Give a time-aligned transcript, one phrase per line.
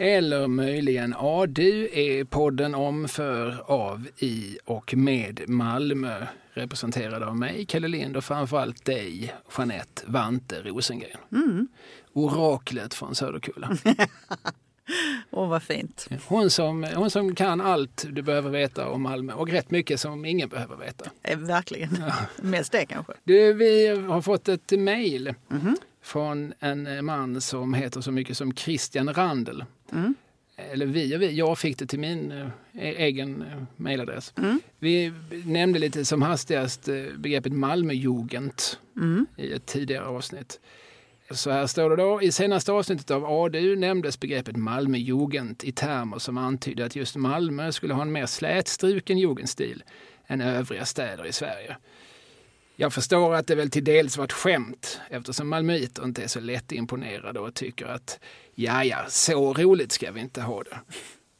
[0.00, 6.26] Eller möjligen ADU är podden om, för, av, i och med Malmö.
[6.52, 11.20] Representerad av mig, Kalle Lind och framförallt dig, Jeanette Vante Rosengren.
[11.32, 11.68] Mm.
[12.12, 13.76] Oraklet från Söderkulla.
[15.30, 16.08] Åh, vad fint.
[16.26, 20.24] Hon som, hon som kan allt du behöver veta om Malmö och rätt mycket som
[20.24, 21.10] ingen behöver veta.
[21.22, 22.04] Eh, verkligen.
[22.36, 23.12] Mest det kanske.
[23.24, 25.34] Du, vi har fått ett mejl
[26.08, 29.64] från en man som heter så mycket som Christian Randel.
[29.92, 30.14] Mm.
[30.56, 34.34] Eller vi och vi, jag fick det till min eh, e- egen eh, mejladress.
[34.78, 35.12] Vi
[35.44, 38.52] nämnde lite som hastigast eh, begreppet Malmöjugend
[39.36, 40.60] i ett tidigare avsnitt.
[41.30, 42.22] Så här står det då.
[42.22, 47.72] I senaste avsnittet av ADU nämndes begreppet Malmöjugend i termer som antydde att just Malmö
[47.72, 49.82] skulle ha en mer slätstruken jugendstil
[50.26, 51.76] än övriga städer i Sverige.
[52.80, 56.40] Jag förstår att det väl till dels var ett skämt eftersom malmöiter inte är så
[56.40, 58.20] lättimponerade och tycker att
[58.54, 60.78] ja, ja, så roligt ska vi inte ha det.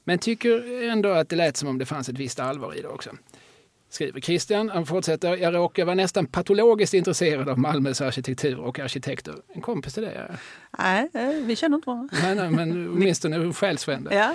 [0.05, 2.89] Men tycker ändå att det lät som om det fanns ett visst allvar i det
[2.89, 3.11] också.
[3.91, 4.69] Skriver Christian.
[4.69, 5.37] Han fortsätter.
[5.37, 9.35] Jag råkar vara nästan patologiskt intresserad av Malmös arkitektur och arkitekter.
[9.55, 10.15] En kompis till dig?
[10.29, 10.37] ja.
[10.79, 12.17] Nej, eh, vi känner inte varandra.
[12.23, 14.15] Nej, nej, men åtminstone själsfrände.
[14.15, 14.35] Ja.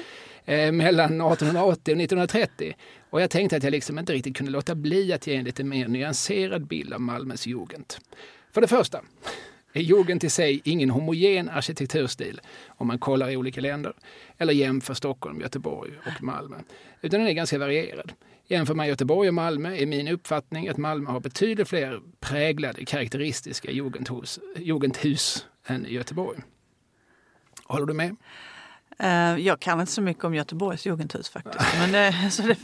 [0.53, 2.75] Eh, mellan 1880 och 1930.
[3.13, 5.63] Och jag tänkte att jag liksom inte riktigt kunde låta bli att ge en lite
[5.63, 7.93] mer nyanserad bild av Malmös jugend.
[8.51, 9.01] För det första
[9.73, 13.93] är jugend i sig ingen homogen arkitekturstil om man kollar i olika länder
[14.37, 16.57] eller jämför Stockholm, Göteborg och Malmö.
[17.01, 18.13] Utan den är ganska varierad.
[18.47, 23.71] Jämför man Göteborg och Malmö är min uppfattning att Malmö har betydligt fler präglade karaktäristiska
[23.71, 26.39] jugendhus, jugendhus än Göteborg.
[27.63, 28.15] Håller du med?
[28.99, 31.65] Eh, jag kan inte så mycket om Göteborgs jugendhus faktiskt.
[31.79, 32.57] Men det, så det,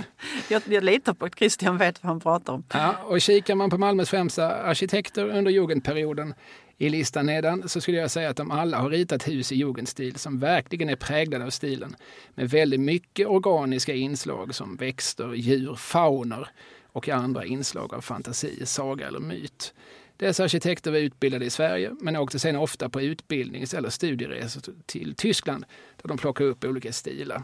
[0.47, 2.63] jag, jag litar på att Christian vet vad han pratar om.
[2.73, 6.33] Ja, och kikar man på Malmös främsta arkitekter under jugendperioden
[6.77, 10.15] i listan nedan så skulle jag säga att de alla har ritat hus i jugendstil
[10.15, 11.95] som verkligen är präglade av stilen
[12.35, 16.47] med väldigt mycket organiska inslag som växter, djur, fauner
[16.91, 19.73] och andra inslag av fantasi, saga eller myt.
[20.19, 25.15] Dessa arkitekter var utbildade i Sverige men åkte sen ofta på utbildnings eller studieresor till
[25.15, 25.65] Tyskland
[26.01, 27.43] där de plockade upp olika stilar.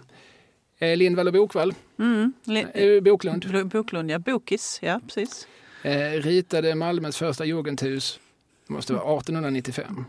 [0.80, 2.34] Eh, Lindvall och Bokvall, Mm.
[2.46, 4.19] Li- eh, Boklund, Bo- Boklund, ja.
[4.19, 5.47] Bokis, ja precis.
[5.84, 8.19] eh, ritade Malmös första jugendhus,
[8.68, 10.06] det måste vara 1895,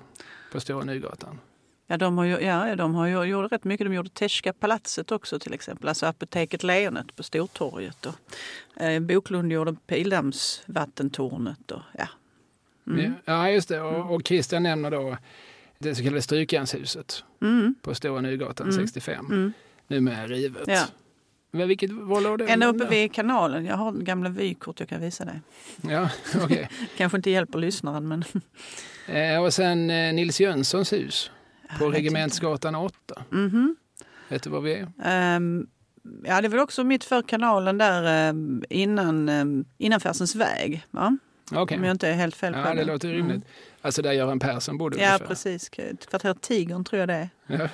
[0.53, 1.41] på Stora Nygatan.
[1.89, 3.87] Ja, de har ju, ja, de har ju gjort rätt mycket.
[3.87, 5.89] De gjorde Teschka palatset också till exempel.
[5.89, 8.07] Alltså apoteket Lejonet på Stortorget.
[8.07, 11.71] Och, eh, Boklund gjorde Pildammsvattentornet.
[11.71, 12.09] Och, ja.
[12.87, 13.13] Mm.
[13.25, 13.81] Ja, just det.
[13.81, 15.17] Och, och Christian nämner då
[15.79, 17.75] det så kallade Strykjärnshuset Mm.
[17.83, 18.79] på Stora Nygatan Mm.
[18.81, 19.27] 65.
[19.27, 19.53] Mm.
[19.87, 20.63] Numera rivet.
[20.67, 20.85] Ja.
[21.51, 22.47] Men vilket, var låg det?
[22.47, 23.65] Ända uppe vid kanalen.
[23.67, 25.41] Jag har gamla vykort jag kan visa dig.
[25.83, 26.11] Ja,
[26.43, 26.69] okej.
[26.97, 28.25] Kanske inte hjälper lyssnaren men...
[29.07, 31.31] eh, och sen eh, Nils Jönssons hus
[31.79, 32.95] på Regementsgatan 8.
[32.99, 33.37] inte.
[33.37, 33.77] Mhm.
[34.29, 34.89] Vet du var vi är?
[35.05, 35.67] Ehm,
[36.25, 40.85] ja, det var också mitt för kanalen där ehm, innan, um, innan Färsens väg.
[40.91, 41.19] Va?
[41.53, 41.77] Okej.
[41.79, 43.43] Om jag inte är helt fel på Ja, det låter rimligt.
[43.81, 45.27] Alltså där Göran Persson bodde Ja, ungefär.
[45.27, 45.69] precis.
[46.09, 47.29] Kvarteret Tigern tror jag det är.
[47.47, 47.69] Ja,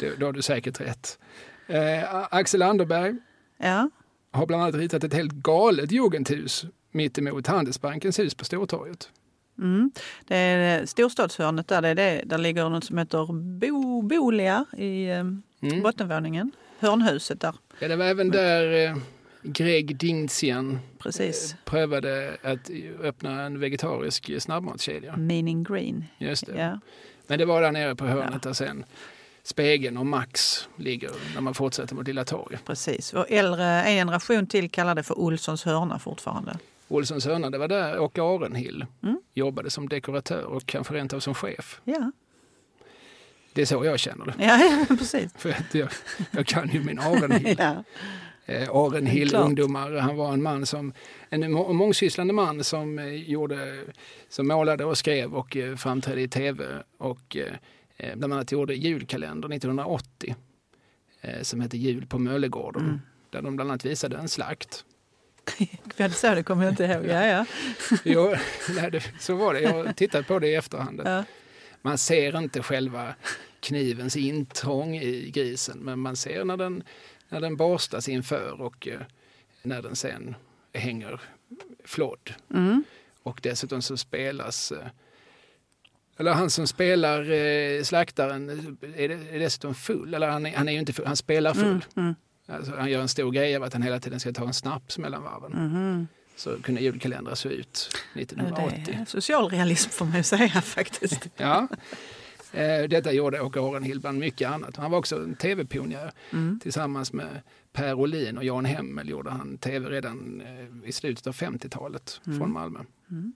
[0.00, 1.18] då, då har du säkert rätt.
[1.66, 3.14] Eh, Axel Anderberg
[3.58, 3.90] Ja,
[4.30, 9.10] har bland annat ritat ett helt galet jugendhus mittemot Handelsbankens hus på Stortorget.
[9.58, 9.90] mm.
[10.26, 11.82] det är storstadshörnet där.
[11.82, 12.22] Det är det.
[12.26, 15.82] Där ligger något som heter Bo, Bolia i um, Mm.
[15.82, 16.50] bottenvåningen.
[16.78, 17.54] Hörnhuset där.
[17.78, 18.96] Ja, det var även där eh,
[19.42, 21.56] Greg Dinsian Precis.
[21.64, 22.70] prövade att
[23.02, 25.16] öppna en vegetarisk snabbmatskedja.
[25.16, 26.04] Meaning Green.
[26.18, 26.58] Just det.
[26.60, 26.80] Ja.
[27.26, 28.84] Men det var där nere på hörnet där sen
[29.42, 32.64] Spegeln och Max ligger när man fortsätter mot Lilla torget.
[32.64, 33.12] Precis.
[33.12, 36.58] Och äldre, en generation till kallar det för Olssons hörna fortfarande.
[36.88, 39.20] Olssons hörna, det var där Åke Arenhill Mm.
[39.34, 41.80] jobbade som dekoratör och kanske rent av som chef.
[41.84, 42.12] Ja,
[43.52, 44.34] Det är så jag känner det.
[44.38, 45.32] ja, ja precis.
[45.36, 45.88] För att jag,
[46.30, 47.56] jag kan ju min Arenhill.
[47.58, 47.84] Ja.
[48.46, 49.44] Eh, Arenhill Klart.
[49.44, 49.92] ungdomar.
[49.92, 50.92] Han var en man som,
[51.28, 53.78] en må- mångsysslande man som, eh, gjorde,
[54.28, 56.64] som målade och skrev och eh, framträdde i tv
[56.98, 57.52] och eh,
[57.96, 60.34] eh, bland annat gjorde julkalender 1980
[61.20, 62.82] eh, som hette Jul på Möllegården.
[62.82, 63.00] Mm.
[63.30, 64.84] Där de bland annat visade en slakt.
[65.96, 67.06] Det så det kommer jag inte ihåg.
[67.06, 67.46] Ja, ja.
[68.04, 68.34] Jo,
[68.76, 69.60] nej, det, så var det.
[69.60, 71.00] Jag tittat på det i efterhand.
[71.04, 71.24] Ja.
[71.82, 73.14] Man ser inte själva
[73.60, 76.82] knivens intrång i grisen men man ser när den,
[77.32, 79.00] när den borstas inför och eh,
[79.62, 80.34] när den sen
[80.72, 81.20] hänger
[81.84, 82.34] flådd.
[82.54, 82.84] Mm.
[83.22, 84.86] Och dessutom så spelas eh,
[86.16, 88.50] eller han som spelar eh, slaktaren
[88.96, 90.14] är, det, är dessutom full.
[90.14, 91.64] Eller han är, han är ju inte full, han spelar full.
[91.64, 91.82] Mm.
[91.96, 92.14] Mm.
[92.46, 94.98] Alltså, han gör en stor grej av att han hela tiden ska ta en snaps
[94.98, 95.52] mellan varven.
[95.52, 96.08] Mhm.
[96.36, 98.82] Så kunde julkalendrar se ut Ja, 1980.
[98.86, 101.28] Det är socialrealism får man ju säga faktiskt.
[101.36, 101.68] Ja.
[102.52, 104.76] Eh, detta gjorde Åke Arenhild bland mycket annat.
[104.76, 106.12] Han var också en tv-pionjär.
[106.32, 106.60] Mm.
[106.62, 107.40] Tillsammans med
[107.72, 112.38] Per Olin och Jan Hemmel gjorde han tv redan eh, i slutet av 50-talet Mm.
[112.38, 112.80] från Malmö.
[113.10, 113.32] Mm.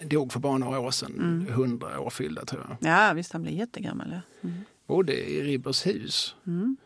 [0.00, 1.46] Dog för bara några år sedan, Mm.
[1.52, 2.90] 100 år fyllda tror jag.
[2.92, 4.08] Ja, visst han blev jättegammal.
[4.12, 4.20] Ja.
[4.48, 4.60] Mm.
[4.86, 6.76] Bodde i Ribbershus Mm.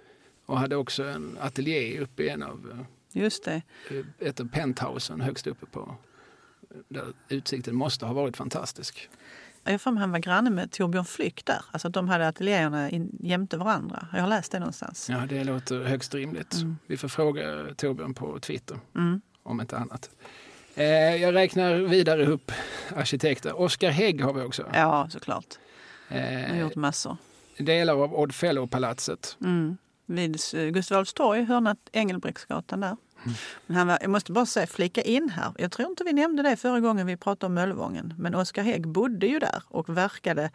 [0.46, 3.62] och hade också en ateljé uppe i en av Just det.
[3.90, 5.94] eh, ett av penthousen högst uppe på
[6.88, 9.08] där utsikten måste ha varit fantastisk.
[9.66, 11.60] Jag för mig han var granne med Torbjörn Flyck där.
[11.70, 12.90] Alltså de hade ateljéerna
[13.20, 14.06] jämte varandra.
[14.12, 15.08] Jag har läst det någonstans.
[15.10, 16.54] Ja, det låter högst rimligt.
[16.54, 16.76] Mm.
[16.86, 17.44] Vi får fråga
[17.76, 19.20] Torbjörn på Twitter, Mm.
[19.42, 20.10] om inte annat.
[20.74, 20.84] Eh,
[21.16, 22.52] jag räknar vidare upp
[22.96, 23.60] arkitekter.
[23.60, 24.66] Oskar Hägg har vi också.
[24.72, 25.46] Ja, såklart.
[26.08, 27.16] Han har Eh, gjort massor.
[27.58, 29.36] delar av Odd Fellow-palatset.
[29.40, 29.76] Mm.
[30.06, 32.96] Vid eh, Gustav Adolfs torg, hörna Engelbrektsgatan där.
[33.66, 35.52] Men han var, jag måste bara säga, flika in här.
[35.58, 38.14] Jag tror inte vi nämnde det förra gången vi pratade om Möllevången.
[38.18, 40.50] Men Oskar Hägg bodde ju där och verkade.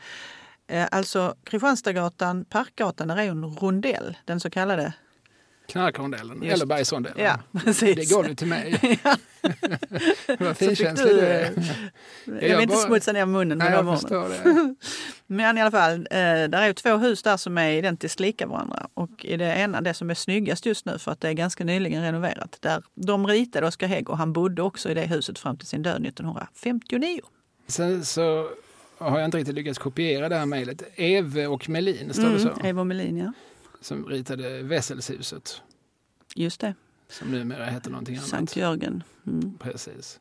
[0.68, 4.18] Eh, alltså Kristianstadsgatan, Parkgatan, där är ju en rondell.
[4.26, 4.94] Den så kallade.
[5.68, 7.26] Knarkrondellen, eller Bergsrondellen.
[7.26, 7.96] Ja, precis.
[7.96, 8.80] Det gav du till mig.
[10.40, 11.52] Vad finkänslig du, är.
[12.26, 14.76] Jag jag vill inte bara- smutsa ner munnen Nej, jag förstår det.
[15.28, 18.88] Men i alla fall, eh, där är två hus där som är identiskt lika varandra.
[18.94, 21.64] Och i det ena, det som är snyggast just nu för att det är ganska
[21.64, 25.58] nyligen renoverat, där de ritade Oskar Hägg och han bodde också i det huset fram
[25.58, 27.20] till sin död 1959.
[27.68, 28.50] Sen så
[28.98, 30.84] har jag inte riktigt lyckats kopiera det här mejlet.
[30.96, 32.50] Eve och Melin, står det så?
[32.64, 33.34] Evo Melin, ja.
[33.82, 35.62] Som ritade Wesselshuset.
[36.36, 36.74] Just det.
[37.10, 38.28] Som numera heter någonting annat.
[38.28, 39.04] Sankt Jörgen.
[39.28, 39.58] Mm.
[39.58, 40.20] Precis.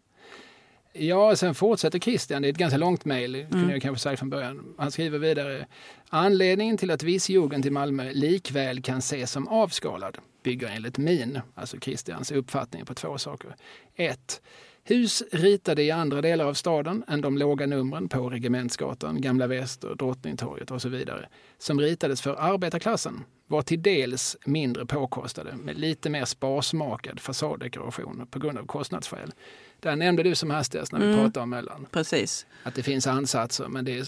[0.93, 2.43] Ja, sen fortsätter Christian.
[2.43, 3.71] Det är ett ganska långt mejl, kunde Mm.
[3.71, 4.75] jag kanske sagt från början.
[4.79, 5.67] Han skriver vidare.
[6.09, 11.41] Anledningen till att viss jugend i Malmö likväl kan ses som avskalad bygger enligt min,
[11.55, 13.57] alltså Christians, uppfattning på två saker.
[13.95, 14.43] Ett,
[14.91, 19.95] Hus ritade i andra delar av staden än de låga numren på Regementsgatan, Gamla Väster,
[19.95, 21.29] Drottningtorget och så vidare,
[21.59, 28.39] som ritades för arbetarklassen, var till dels mindre påkostade med lite mer sparsmakad fasaddekoration på
[28.39, 29.33] grund av kostnadsskäl.
[29.81, 31.19] Där nämnde du som hastigast när vi Mm.
[31.19, 32.47] pratade om Möllan Precis.
[32.63, 34.05] att det finns ansatser men är,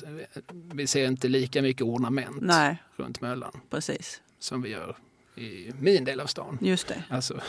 [0.75, 4.21] vi ser inte lika mycket ornament Nej, runt Möllan precis.
[4.39, 4.97] som vi gör
[5.37, 6.59] i min del av stan.
[6.61, 7.03] Just det.
[7.09, 7.41] Alltså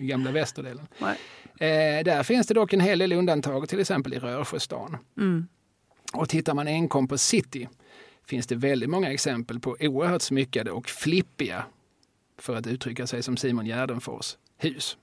[0.00, 0.86] i gamla västerdelen.
[1.58, 4.96] Eh, där finns det dock en hel del undantag, till exempel i Rörsjöstan.
[5.16, 5.46] Mm.
[6.12, 7.68] Och tittar man enkom på city
[8.26, 11.64] finns det väldigt många exempel på oerhört smyckade och flippiga,
[12.38, 14.96] för att uttrycka sig som Simon Gärdenfors, hus.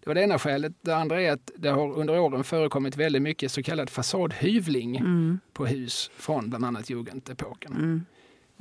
[0.00, 0.72] Det var det ena skälet.
[0.80, 5.40] Det andra är att det har under åren förekommit väldigt mycket så kallad fasadhyvling Mm.
[5.52, 7.72] på hus från bland annat jugendepoken.
[7.72, 8.04] Mm.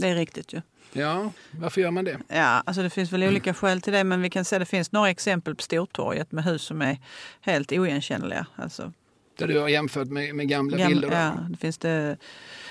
[0.02, 0.62] Det är riktigt ju.
[0.94, 2.18] Ja, varför gör man det?
[2.28, 4.70] Ja, alltså det finns väl olika skäl till det, men vi kan säga att det
[4.70, 6.98] finns några exempel på Stortorget med hus som är
[7.42, 8.46] helt oigenkännliga.
[8.56, 8.94] Alltså,
[9.38, 11.10] Där du har jämfört med, med gamla Gam- bilder.
[11.10, 11.16] då.
[11.16, 12.18] Ja, det finns det,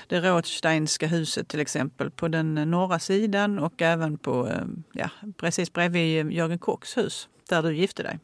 [0.07, 4.61] det Rothsteinska huset till exempel på den norra sidan och även på, eh,
[4.93, 8.19] ja, precis bredvid Jörgen Kocks hus där du gifte dig.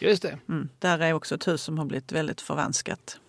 [0.00, 0.38] Just det.
[0.48, 0.68] Mm.
[0.78, 3.20] Där är också ett hus som har blivit väldigt förvanskat.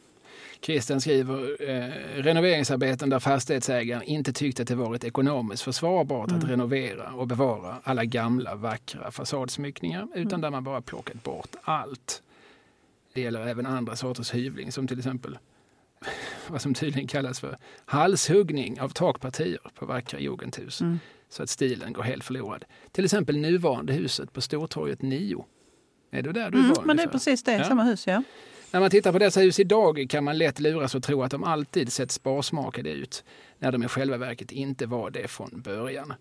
[0.62, 1.90] Christian skriver eh,
[2.24, 8.06] renoveringsarbeten där fastighetsägaren inte tyckte att det varit ekonomiskt försvarbart att renovera och bevara alla
[8.06, 12.24] gamla vackra fasadsmyckningar utan där man bara plockat bort allt.
[13.14, 15.38] Det gäller även andra sorters hyvling som till exempel
[16.48, 21.00] vad som tydligen kallas för halshuggning av takpartier på vackra jugendhus Mm.
[21.30, 22.66] så att stilen går helt förlorad.
[22.92, 25.46] Till exempel nuvarande huset på Stortorget 9.
[26.12, 26.84] Är du där du Mm, var?
[26.84, 27.64] men det är precis det, Ja.
[27.64, 28.24] samma hus ja.
[28.72, 31.44] När man tittar på dessa hus idag kan man lätt luras att tro att de
[31.44, 33.24] alltid sett sparsmakade ut
[33.60, 36.14] när de i själva verket inte var det från början.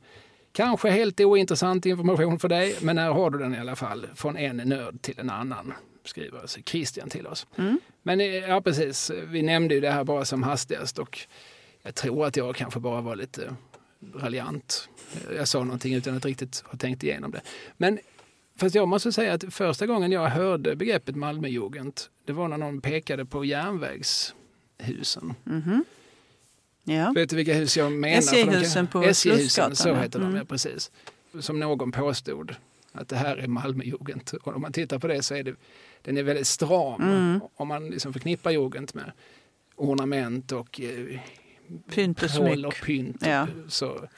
[0.53, 4.07] Kanske helt ointressant information för dig, men här har du den i alla fall.
[4.15, 5.73] Från en nörd till en annan,
[6.05, 7.47] skriver alltså Christian till oss.
[7.59, 7.81] Mm.
[8.03, 9.11] Men eh, ja, precis.
[9.11, 11.19] Vi nämnde ju det här bara som hastigast och
[11.83, 13.57] jag tror att jag kanske bara var lite
[14.15, 14.89] raljant.
[15.37, 17.41] Jag sa någonting utan att riktigt ha tänkt igenom det.
[17.77, 17.99] Men
[18.61, 22.81] fast jag måste säga att första gången jag hörde begreppet Malmöjugend, det var när någon
[22.81, 25.35] pekade på järnvägshusen.
[25.45, 25.85] Mhm.
[26.85, 27.13] Ja.
[27.15, 28.19] Vet du vilka hus jag menar?
[28.19, 30.37] SJ-husen på SJ-husen, så heter de, Mm.
[30.37, 30.91] ja, precis.
[31.41, 32.55] Som någon påstod
[32.93, 34.31] att det här är Malmöjugend.
[34.43, 35.55] Och om man tittar på det så är det,
[36.03, 37.03] den är väldigt stram.
[37.03, 37.41] Mm.
[37.55, 39.13] Om man liksom förknippar jugend med
[39.77, 41.21] ornament och eh,
[41.95, 42.85] Pynt och prål och smyck.
[42.87, 43.23] pynt.
[43.27, 43.47] Ja.
[43.69, 44.09] Så,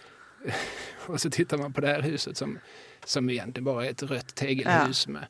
[1.06, 2.58] och så tittar man på det här huset som,
[3.04, 5.26] som egentligen bara är ett rött tegelhus med,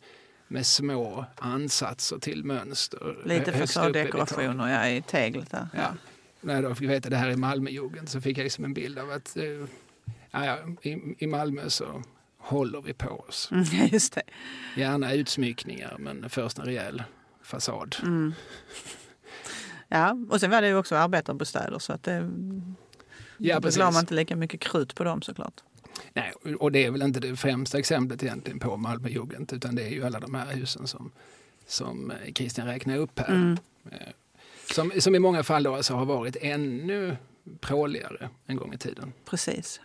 [0.49, 3.23] med små ansatser till mönster.
[3.25, 5.69] Lite i fasaddekorationer ja, i teglet där.
[5.75, 5.95] Ja.
[6.41, 8.99] När jag fick veta att det här är Malmöjugend så fick jag liksom en bild
[8.99, 9.45] av att eh,
[10.31, 12.03] ja, ja, i, i Malmö så
[12.39, 13.49] håller vi på oss.
[13.53, 14.23] Mm, ja, just det.
[14.77, 17.03] Gärna utsmyckningar men först en rejäl
[17.43, 17.97] fasad.
[18.03, 18.35] Mm.
[19.89, 22.31] Ja, och sen var det ju också arbetarbostäder så att det,
[23.39, 23.79] Ja, precis.
[23.79, 25.63] man inte lika mycket krut på dem såklart.
[26.13, 29.89] Nej, och det är väl inte det främsta exemplet egentligen på Malmöjugend utan det är
[29.91, 31.11] ju alla de här husen som,
[31.67, 33.35] som eh, Christian räknar upp här.
[33.35, 33.59] Mm.
[33.91, 33.99] Eh,
[34.73, 37.17] Som, som i många fall då alltså har varit ännu
[37.61, 39.13] pråligare en gång i tiden.
[39.25, 39.81] Precis.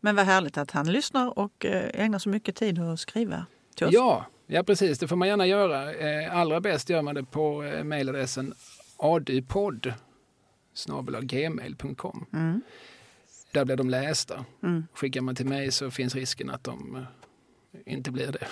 [0.00, 3.86] Men vad härligt att han lyssnar och eh, ägnar så mycket tid att skriva till
[3.86, 3.92] oss.
[3.94, 4.98] Ja, ja, precis.
[4.98, 6.30] Det får man gärna göra.
[6.32, 8.54] Allra bäst gör man det på mejladressen
[8.96, 9.92] adupodd
[11.22, 12.26] gmail.com.
[12.32, 12.60] Mm.
[13.54, 14.44] Där blir de lästa.
[14.62, 14.86] Mm.
[14.94, 16.96] Skickar man till mig så finns risken att de
[17.72, 18.46] eh, inte blir det.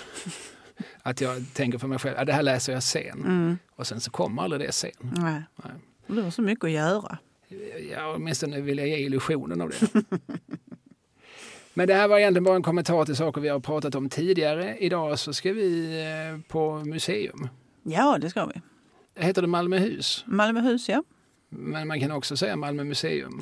[1.01, 3.19] att jag tänker för mig själv, att det här läser jag sen.
[3.25, 3.57] Mm.
[3.75, 4.91] Och sen så kommer aldrig det sen.
[4.99, 5.43] Nej.
[5.55, 5.71] Nej.
[6.07, 7.17] Du har så mycket att göra.
[7.91, 10.03] Ja, åtminstone vill jag ge illusionen av det.
[11.73, 14.77] Men det här var egentligen bara en kommentar till saker vi har pratat om tidigare.
[14.77, 17.49] Idag så ska vi eh, på museum.
[17.83, 18.61] Ja, det ska vi.
[19.15, 20.23] Heter det Malmöhus?
[20.27, 21.03] Malmöhus, ja.
[21.49, 23.41] Men man kan också säga Malmö museum.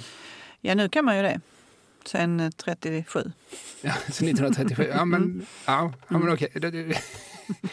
[0.61, 1.41] Ja, nu kan man ju det.
[2.05, 3.31] Sen eh, 37.
[3.81, 4.87] Ja, så 1937.
[4.93, 6.49] Ja, men, ja, ja, men okej.
[6.53, 7.01] Det, det,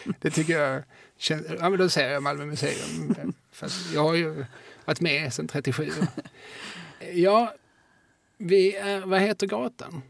[0.20, 0.82] det tycker jag
[1.18, 1.46] känns...
[1.60, 3.34] Ja, men då säger jag Malmö museum.
[3.52, 4.44] Fast jag har ju
[4.84, 5.90] varit med sedan 37.
[7.12, 7.54] Ja,
[8.38, 10.02] vi är, vad heter gatan?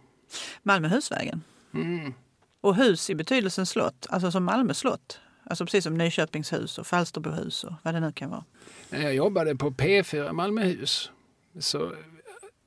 [0.63, 1.43] Malmöhusvägen.
[1.75, 2.15] Mm.
[2.61, 5.21] Och hus i betydelsen slott, alltså som Malmö slott.
[5.45, 8.45] Alltså precis som Nyköpingshus och Falsterbohus och vad det nu kan vara.
[8.91, 11.11] När jag jobbade på P4 Malmöhus,
[11.59, 11.93] så,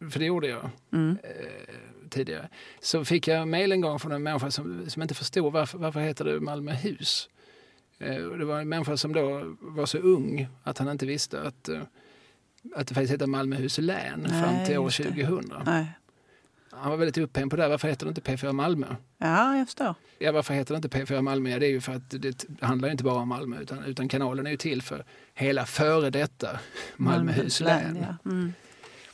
[0.09, 1.17] för det gjorde jag Mm.
[1.23, 1.29] eh,
[2.09, 5.77] tidigare, så fick jag mejl en gång från en människa som, som inte förstod varför,
[5.77, 7.29] varför heter det Malmöhus.
[7.99, 11.69] Eh, det var en människa som då var så ung att han inte visste att,
[11.69, 11.81] eh,
[12.75, 15.03] att det faktiskt heter Malmöhus län Nej, fram till år just det.
[15.03, 15.53] 2000.
[15.65, 15.85] Nej.
[16.73, 17.61] Han var väldigt upphängd på det.
[17.63, 17.69] här.
[17.69, 18.87] Varför heter det inte P4 Malmö?
[19.17, 19.95] Ja, jag förstår.
[20.19, 21.49] Ja, varför heter det inte P4 Malmö?
[21.49, 24.47] Ja, det är ju för att det handlar inte bara om Malmö utan, utan kanalen
[24.47, 26.59] är ju till för hela före detta
[26.97, 27.97] Malmöhus län.
[28.23, 28.31] ja.
[28.31, 28.53] Mm.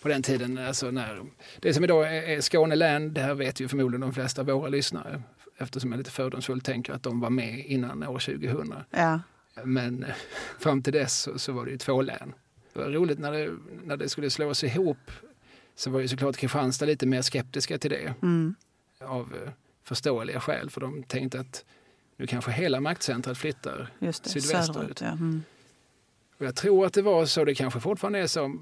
[0.08, 1.24] På den tiden, alltså när,
[1.60, 4.70] det som idag är, Skåne län, det här vet ju förmodligen de flesta av våra
[4.70, 5.22] lyssnare
[5.58, 8.74] eftersom jag lite fördomsfullt tänker att de var med innan år 2000.
[8.92, 9.20] ja.
[9.64, 10.16] Men eh,
[10.60, 12.34] fram till dess så, så var det ju två län.
[12.74, 13.52] Det var roligt när det,
[13.84, 15.12] när det skulle slås ihop
[15.76, 18.56] så var ju såklart Kristianstad lite mer skeptiska till det Mm.
[19.02, 19.52] av eh,
[19.84, 21.66] förståeliga skäl för de tänkte att
[22.18, 23.90] nu kanske hela maktcentret flyttar.
[24.00, 24.76] Just det, Sydvästerut.
[24.76, 25.02] söderut.
[25.02, 25.08] Ja.
[25.08, 25.44] Mm.
[26.38, 28.60] Och jag tror att det var så, det kanske fortfarande är så.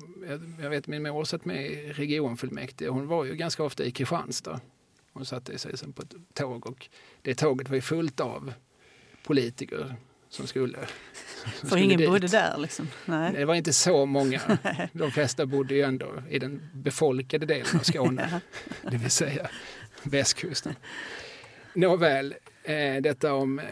[0.62, 4.60] Jag, vet min mor satt med i regionfullmäktige, hon var ju ganska ofta i Kristianstad.
[5.13, 6.89] Hon satte sig sen på ett tåg och
[7.22, 8.53] det tåget var ju fullt av
[9.24, 9.96] politiker
[10.29, 12.10] som skulle som För skulle ingen dit.
[12.10, 12.88] bodde där liksom.
[13.05, 13.34] Nej.
[13.34, 14.41] Det var inte så många.
[14.94, 18.41] De flesta bodde ju ändå i den befolkade delen av Skåne,
[18.91, 19.48] det vill säga
[20.03, 20.75] västkusten.
[21.74, 23.65] Nåväl, eh, detta om eh,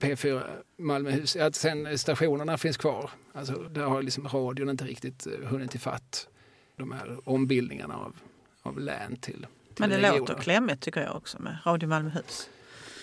[0.00, 0.42] P4
[0.78, 1.36] Malmöhus.
[1.36, 3.10] Att sen stationerna finns kvar.
[3.32, 6.28] Alltså, där har liksom radion inte riktigt eh, hunnit ifatt
[6.76, 8.16] de här ombildningarna av,
[8.62, 9.46] av län till, till
[9.78, 10.18] Men det regioner.
[10.18, 12.48] låter klämmigt tycker jag också med Radio Malmöhus.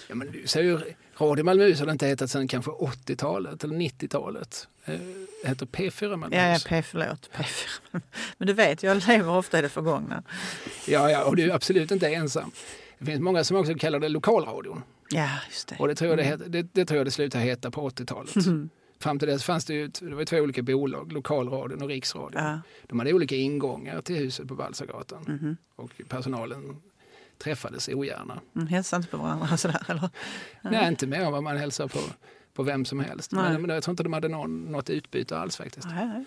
[0.10, 0.80] Ja, men du säger ju,
[1.18, 4.68] Radio Malmöhus har det inte hetat sedan kanske 80-talet eller 90-talet.
[4.86, 4.96] Eh,
[5.44, 6.64] Det heter P4 Ja, ja, Malmöhus.
[6.64, 7.30] P, förlåt.
[7.34, 8.02] P4.
[8.38, 10.24] Men du vet, jag lever ofta i det förgångna.
[10.88, 12.52] Ja, ja, och du är absolut inte ensam.
[13.00, 14.84] Det finns många som också kallar det lokalradion.
[15.10, 15.76] Ja, just det.
[15.80, 18.36] Och det tror jag det, het, det, det, tror jag det slutade heta på 80-talet.
[18.36, 18.70] Mm.
[19.00, 22.44] Fram till dess fanns det ju, det var två olika bolag, lokalradion och riksradion.
[22.44, 22.60] Ja.
[22.88, 25.58] De hade olika ingångar till huset på Balsagatan Mhm.
[25.76, 26.78] och personalen
[27.38, 28.40] träffades ogärna.
[28.56, 30.10] Mm, hälsar inte på varandra sådär eller?
[30.62, 32.00] Nej, inte mer än vad man hälsar på,
[32.54, 33.32] på vem som helst.
[33.32, 33.58] Nej.
[33.58, 35.88] Men, jag tror inte de hade någon, något utbyte alls faktiskt.
[35.88, 36.26] Nej.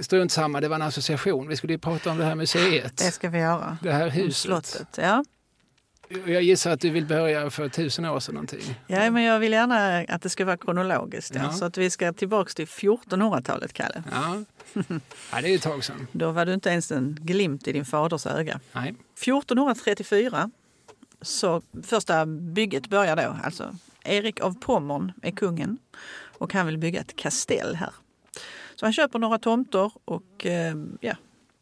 [0.00, 1.48] Strunt samma, det var en association.
[1.48, 2.96] Vi skulle ju prata om det här museet.
[2.96, 3.78] Det ska vi göra.
[3.82, 4.36] Det här huset.
[4.36, 4.98] Slottet.
[4.98, 5.24] Ja.
[6.26, 8.80] Jag gissar att du vill börja för tusen år sedan någonting.
[8.86, 11.34] ja, men jag vill gärna att det ska vara kronologiskt.
[11.34, 11.42] Ja.
[11.42, 11.52] Ja.
[11.52, 14.02] Så att vi ska tillbaka till 1400-talet, Kalle.
[14.12, 14.42] Ja,
[15.32, 16.06] ja det är ett tag sedan.
[16.12, 18.60] Då var du inte ens en glimt i din faders öga.
[18.72, 18.94] Nej.
[19.22, 20.50] 1434
[21.22, 23.36] så första bygget börjar då.
[23.44, 25.78] Alltså Erik av Pommern är kungen
[26.38, 27.90] och han vill bygga ett kastell här.
[28.74, 31.16] Så han köper några tomter och eh, ja,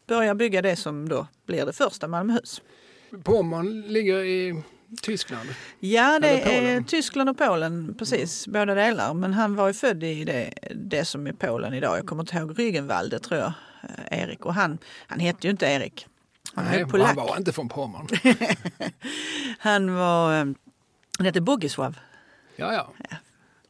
[0.07, 2.63] börjar bygga det som då blir det första Malmöhus.
[3.23, 4.63] Pommern ligger i
[5.03, 5.49] Tyskland.
[5.81, 6.81] Ja, det är.
[6.81, 9.15] Tyskland och Polen, precis, båda delar.
[9.15, 11.99] Men han var ju född i det, det som är Polen idag.
[11.99, 13.53] Jag kommer inte ihåg Rügenwalde tror jag,
[13.83, 14.47] eh, Erik.
[14.47, 16.07] Och han, han hette ju inte Erik.
[16.55, 18.09] Han Nej, han var inte från Pommern.
[19.59, 20.45] Han var, eh,
[21.19, 21.95] han hette Bogisław.
[22.57, 22.93] Ja, ja.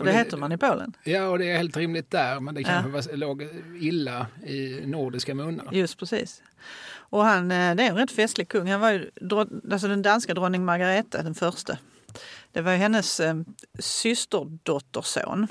[0.00, 0.96] Och det heter man i Polen.
[1.04, 3.48] Ja, och det är helt rimligt där, men det kanske var, låg
[3.80, 5.68] illa i nordiska munnar.
[5.72, 6.42] Just precis.
[7.10, 8.70] Och han, eh, det är en rätt festlig kung.
[8.70, 11.78] Han var ju drott- alltså den danska drottning Margareta den första.
[12.52, 13.34] Det var ju hennes eh,
[13.78, 15.46] systerdotterson.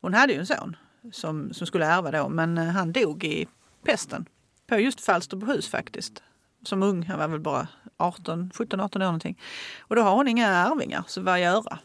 [0.00, 0.76] Hon hade ju en son
[1.12, 3.46] som, som skulle ärva då, men eh, han dog i
[3.84, 4.26] pesten
[4.66, 6.22] på just Falsterbohus faktiskt.
[6.62, 9.40] Som ung, han var väl bara 18, 17, 18 år någonting.
[9.80, 11.78] Och då har hon inga arvingar, så vad göra?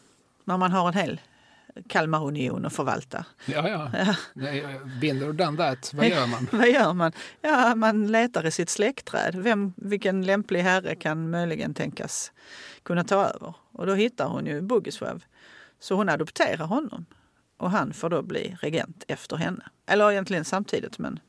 [0.45, 1.21] När man har en hel
[1.87, 3.25] Kalmar Union att förvalta.
[3.45, 3.91] Ja, ja.
[4.33, 4.59] ja.
[5.01, 5.93] Binder och done that.
[5.93, 6.47] Vad gör man?
[6.59, 7.11] vad gör man?
[7.41, 9.35] Ja, man letar i sitt släktträd.
[9.35, 12.31] Vem, vilken lämplig herre kan möjligen tänkas
[12.83, 13.53] kunna ta över?
[13.71, 15.23] Och då hittar hon ju Bogiswov.
[15.79, 17.05] Så hon adopterar honom.
[17.57, 19.63] Och han får då bli regent efter henne.
[19.87, 21.19] Eller egentligen samtidigt, men...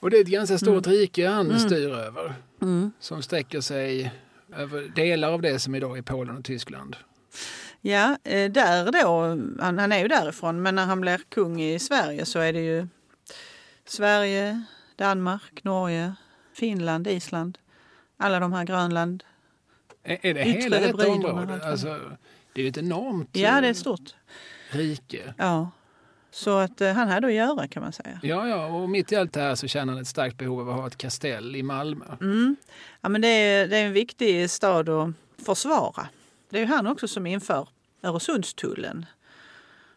[0.00, 0.98] Och det är ett ganska stort mm.
[0.98, 1.58] rike han mm.
[1.58, 2.34] styr över.
[2.62, 2.92] Mm.
[3.00, 4.12] Som sträcker sig
[4.56, 6.96] över delar av det som idag är Polen och Tyskland.
[7.86, 9.20] Ja, eh, där då,
[9.62, 12.60] han, han är ju därifrån, men när han blir kung i Sverige så är det
[12.60, 12.86] ju
[13.84, 14.62] Sverige,
[14.96, 16.14] Danmark, Norge,
[16.54, 17.58] Finland, Island,
[18.16, 19.24] alla de här Grönland.
[20.02, 21.60] Är, är det hela detta område?
[21.64, 22.00] Alltså,
[22.52, 24.14] det är ju ett enormt ja, det är stort.
[24.70, 25.34] rike.
[25.38, 25.70] Ja.
[26.30, 28.20] Så att uh, han hade att göra kan man säga.
[28.22, 30.68] Ja, ja, och mitt i allt det här så känner han ett starkt behov av
[30.70, 32.06] att ha ett kastell i Malmö.
[32.20, 32.56] Mm.
[33.00, 35.10] Ja, men det är, det är en viktig stad att
[35.46, 36.08] försvara.
[36.50, 37.68] Det är ju han också som inför
[38.02, 39.06] Öresundstullen.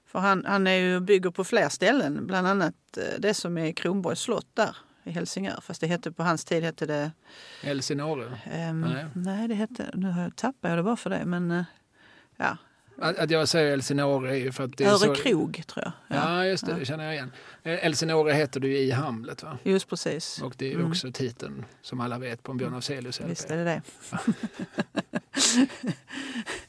[0.05, 3.71] För han, han är ju, bygger på fler ställen, bland annat eh, det som är
[3.71, 5.59] Kronborgs slott där i Helsingör.
[5.61, 7.11] Fast det hette på hans tid hette det...
[7.63, 8.25] Elsinore?
[8.69, 9.05] Um, nej.
[9.13, 9.89] nej, det hette...
[9.93, 11.63] Nu tappar jag det bara för det, men uh,
[12.37, 12.57] ja.
[13.01, 15.73] Att, att jag säger Elsinore är ju för att det är Örekrog, så...
[15.73, 16.17] tror jag.
[16.17, 16.77] Ja, ja just det, ja.
[16.77, 17.31] det känner jag igen.
[17.63, 19.57] Eh, Elsinore heter du i Hamlet, va?
[19.63, 20.41] Just precis.
[20.41, 20.91] Och det är mm.
[20.91, 23.29] också titeln, som alla vet, på en Björn Afzelius LP.
[23.29, 23.81] Visst är det det.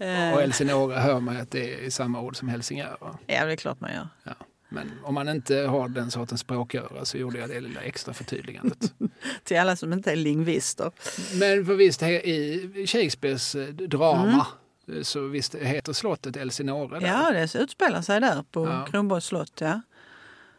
[0.00, 0.34] Eh.
[0.34, 2.96] Och Elsinore hör man att det är samma ord som Helsingör.
[3.00, 3.18] Va?
[3.26, 4.08] Ja, det är klart man gör.
[4.24, 4.34] Ja.
[4.72, 8.92] Men om man inte har den sortens språköra så gjorde jag det lilla extra förtydligandet.
[9.44, 10.90] Till alla som inte är lingvister.
[11.38, 14.46] Men för visst, i Shakespeares eh, drama
[14.88, 15.04] mm.
[15.04, 17.00] så visst heter slottet Elsinore?
[17.00, 17.06] Där.
[17.06, 18.86] Ja, det utspelar sig där på ja.
[18.86, 19.60] Kronborgs slott.
[19.60, 19.80] Ja.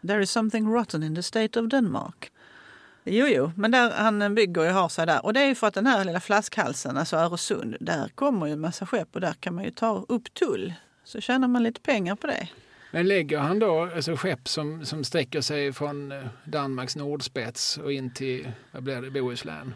[0.07, 2.31] There is something rotten in the state of Denmark.
[3.03, 5.25] Jo, jo, men där han bygger och har sig där.
[5.25, 8.53] Och det är ju för att den här lilla flaskhalsen, alltså Öresund, där kommer ju
[8.53, 10.73] en massa skepp och där kan man ju ta upp tull.
[11.03, 12.47] Så tjänar man lite pengar på det.
[12.91, 17.91] Men lägger han då alltså skepp som, som sträcker sig från eh, Danmarks nordspets och
[17.91, 19.73] in till vad blir det, Bohuslän?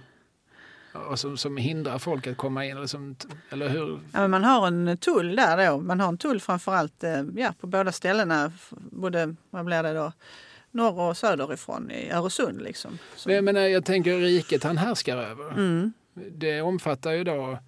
[0.94, 2.78] Och som, som hindrar folk att komma in?
[2.78, 3.16] Eller, som,
[3.50, 4.00] eller hur?
[4.12, 5.78] Ja, men man har en tull där då.
[5.78, 8.52] Man har en tull framförallt eh, ja, på båda ställena.
[8.70, 10.12] Både, vad blir det då?
[10.76, 12.62] Norr och söderifrån i Öresund.
[12.62, 12.98] Liksom.
[13.16, 13.30] Så.
[13.30, 15.52] Men, men jag tänker riket han härskar över.
[15.52, 15.94] Mm.
[16.32, 17.60] Det omfattar ju då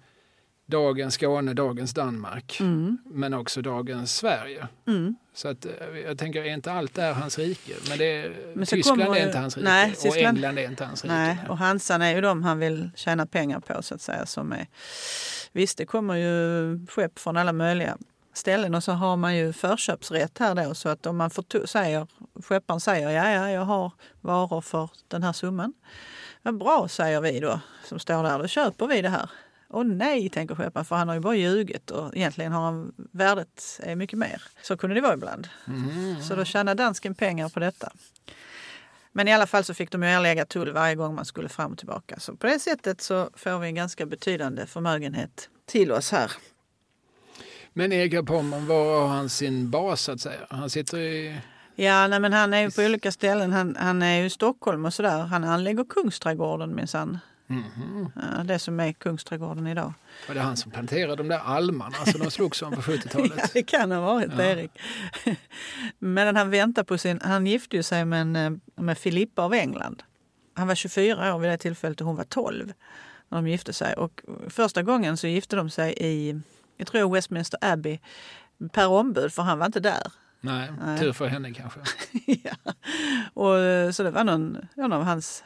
[0.66, 2.98] dagens Skåne, dagens Danmark, mm.
[3.04, 4.68] men också dagens Sverige.
[4.86, 5.16] Mm.
[5.34, 7.72] Så att, eh, jag tänker, är inte allt där hans rike?
[7.88, 11.14] Men, det, men Tyskland är inte hans rike nej, och England är inte hans rike.
[11.14, 14.26] Nej, och Hansan är ju de han vill tjäna pengar på så att säga.
[14.26, 14.66] Som är,
[15.52, 17.98] visst, det kommer ju skepp från alla möjliga
[18.38, 22.06] ställen och så har man ju förköpsrätt här då så att om man får säger,
[22.42, 25.74] skepparen säger ja, ja, jag har varor för den här summan.
[26.42, 29.30] Ja, bra, säger vi då som står där, då köper vi det här.
[29.68, 33.80] Och nej, tänker skepparen, för han har ju bara ljugit och egentligen har han värdet
[33.82, 34.42] är mycket mer.
[34.62, 35.48] Så kunde det vara ibland.
[35.66, 36.22] Mm.
[36.22, 37.92] Så då tjänade dansken pengar på detta.
[39.12, 41.72] Men i alla fall så fick de ju erlägga tull varje gång man skulle fram
[41.72, 42.20] och tillbaka.
[42.20, 46.32] Så på det sättet så får vi en ganska betydande förmögenhet till oss här
[47.72, 50.40] men Erik Pommern, var har han sin bas så att säga?
[50.50, 51.40] Han sitter i...
[51.74, 53.52] Ja, nej, men han är ju på olika ställen.
[53.52, 55.18] Han, han är ju i Stockholm och sådär.
[55.18, 57.18] Han anlägger Kungsträdgården minsann.
[57.50, 58.10] Mm -hmm.
[58.36, 59.92] ja, det som är Kungsträdgården idag.
[60.28, 63.32] Var det han som planterade de där almarna som de slogs om på 70-talet?
[63.36, 64.44] ja, det kan ha varit ja.
[64.44, 64.70] Erik.
[65.98, 67.20] Men han väntar på sin...
[67.22, 70.02] Han gifte sig med, en, eh, med Filippa av England.
[70.54, 72.72] Han var 24 år vid det tillfället och hon var 12
[73.28, 73.94] när de gifte sig.
[73.94, 76.40] Och första gången så gifte de sig i
[76.78, 77.98] jag tror Westminster Abbey
[78.72, 80.12] per ombud, för han var inte där.
[80.40, 80.98] Nej, Nej.
[80.98, 81.80] tur för henne kanske.
[82.26, 82.72] ja.
[83.34, 85.44] och, så det var någon, någon av hans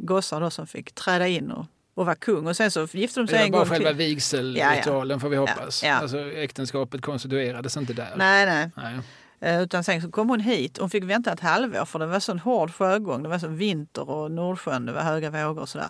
[0.00, 2.46] gossar då som fick träda in och, och vara kung.
[2.46, 3.50] Och sen så gifte de sig en gång till.
[3.50, 5.20] Det var bara själva vigselritualen ja, ja.
[5.20, 5.82] får vi hoppas.
[5.82, 5.94] Ja, ja.
[5.94, 8.12] Alltså äktenskapet konstituerades inte där.
[8.16, 8.70] Nej, nej.
[8.76, 9.00] nej.
[9.44, 10.78] Eh, utan sen så kom hon hit.
[10.78, 13.22] Hon fick vänta ett halvår för det var så hård sjögång.
[13.22, 15.88] Det var så vinter och Nordsjön, det var höga vågor och sådär.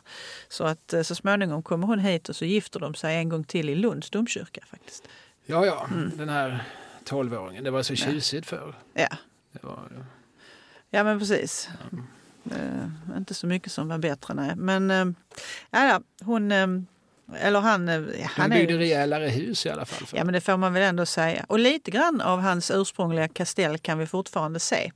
[0.49, 3.45] Så att eh, så småningom kommer hon hit och så gifter de sig en gång
[3.45, 5.09] till i Lunds domkyrka faktiskt.
[5.47, 6.13] Ja, ja, mm.
[6.17, 6.65] den här
[7.05, 7.65] tolvåringen.
[7.65, 8.59] Det var så tjusigt ja.
[8.59, 8.75] förr.
[8.95, 9.17] Ja.
[9.61, 10.05] Var, ja.
[10.91, 11.69] ja, men precis.
[11.91, 11.99] Ja.
[12.57, 14.57] Uh, inte så mycket som var bättre, nej.
[14.57, 15.15] Men uh,
[15.71, 16.53] ja, ja, hon...
[16.53, 16.83] Uh,
[17.39, 20.09] eller han, eh, han byggde är, rejälare hus i alla fall.
[20.13, 21.47] Ja, men det får man väl ändå säga.
[21.49, 24.93] Och lite grann av hans ursprungliga kastell kan vi fortfarande se.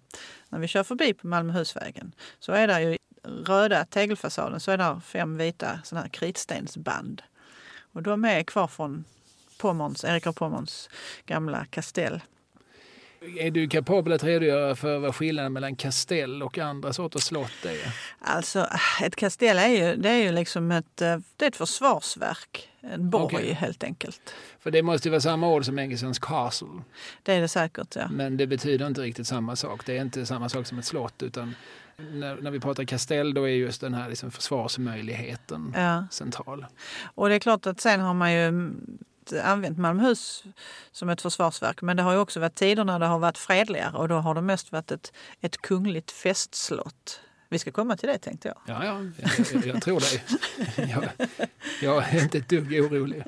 [0.48, 5.00] När vi kör förbi på Malmöhusvägen så är det ju röda tegelfasaden så är det
[5.04, 7.22] fem vita såna här kritstensband.
[7.92, 9.04] Och de är kvar från
[9.58, 10.90] Pommerns, Erik av Pommerns
[11.26, 12.20] gamla kastell.
[13.20, 17.94] Är du kapabel att redogöra för vad skillnaden mellan kastell och andra sorters slott är?
[18.18, 18.68] Alltså
[19.02, 22.68] ett kastell är ju, det är ju liksom ett, det är ett försvarsverk.
[22.80, 23.52] En borg Okej.
[23.52, 24.34] helt enkelt.
[24.58, 26.68] För det måste ju vara samma ord som engelsens castle.
[27.22, 28.08] Det är det säkert ja.
[28.10, 29.86] Men det betyder inte riktigt samma sak.
[29.86, 31.22] Det är inte samma sak som ett slott.
[31.22, 31.54] Utan
[31.96, 36.06] när, när vi pratar kastell då är just den här liksom försvarsmöjligheten ja.
[36.10, 36.66] central.
[37.14, 38.70] Och det är klart att sen har man ju
[39.32, 40.44] använt Malmöhus
[40.92, 41.82] som ett försvarsverk.
[41.82, 44.34] Men det har ju också varit tider när det har varit fredligare och då har
[44.34, 47.20] det mest varit ett, ett kungligt festslott.
[47.48, 48.58] Vi ska komma till det tänkte jag.
[48.66, 50.24] Ja, ja jag, jag, jag tror dig.
[50.76, 51.28] Jag,
[51.82, 53.24] jag är inte ett dugg orolig.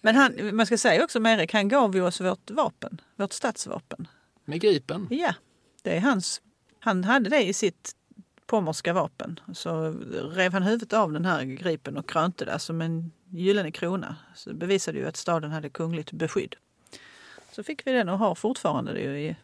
[0.00, 3.32] Men han, man ska säga också med Erik, han gav ju oss vårt vapen, vårt
[3.32, 4.08] statsvapen.
[4.44, 5.06] Med Gripen.
[5.10, 5.34] Ja,
[5.82, 6.42] det är hans.
[6.80, 7.92] Han hade det i sitt
[8.50, 9.40] pommerska vapen.
[9.52, 9.90] Så
[10.32, 14.16] rev han huvudet av den här gripen och krönte det som en gyllene krona.
[14.34, 16.56] Så det bevisade ju att staden hade kungligt beskydd.
[17.52, 19.36] Så fick vi den och har fortfarande det i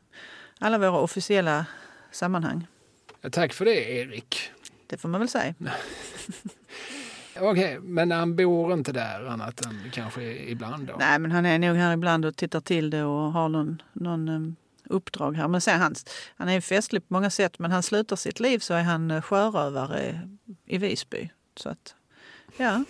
[0.59, 1.67] alla våra officiella
[2.11, 2.67] sammanhang.
[3.21, 4.51] Ja, tack för det, Erik.
[4.87, 5.55] Det får man väl säga.
[7.41, 10.97] Okej, men han bor inte där annat än kanske ibland då?
[10.99, 14.29] Nej, men han är nog här ibland och tittar till det och har någon, någon
[14.29, 14.57] um,
[14.91, 15.49] uppdrag här.
[15.49, 15.95] Men sen, han,
[16.37, 19.23] han är festlig på många sätt, men han slutar sitt liv så är han eh,
[19.23, 20.29] sjörövare
[20.67, 21.31] i Visby.
[21.57, 21.95] Så att,
[22.57, 22.85] ja.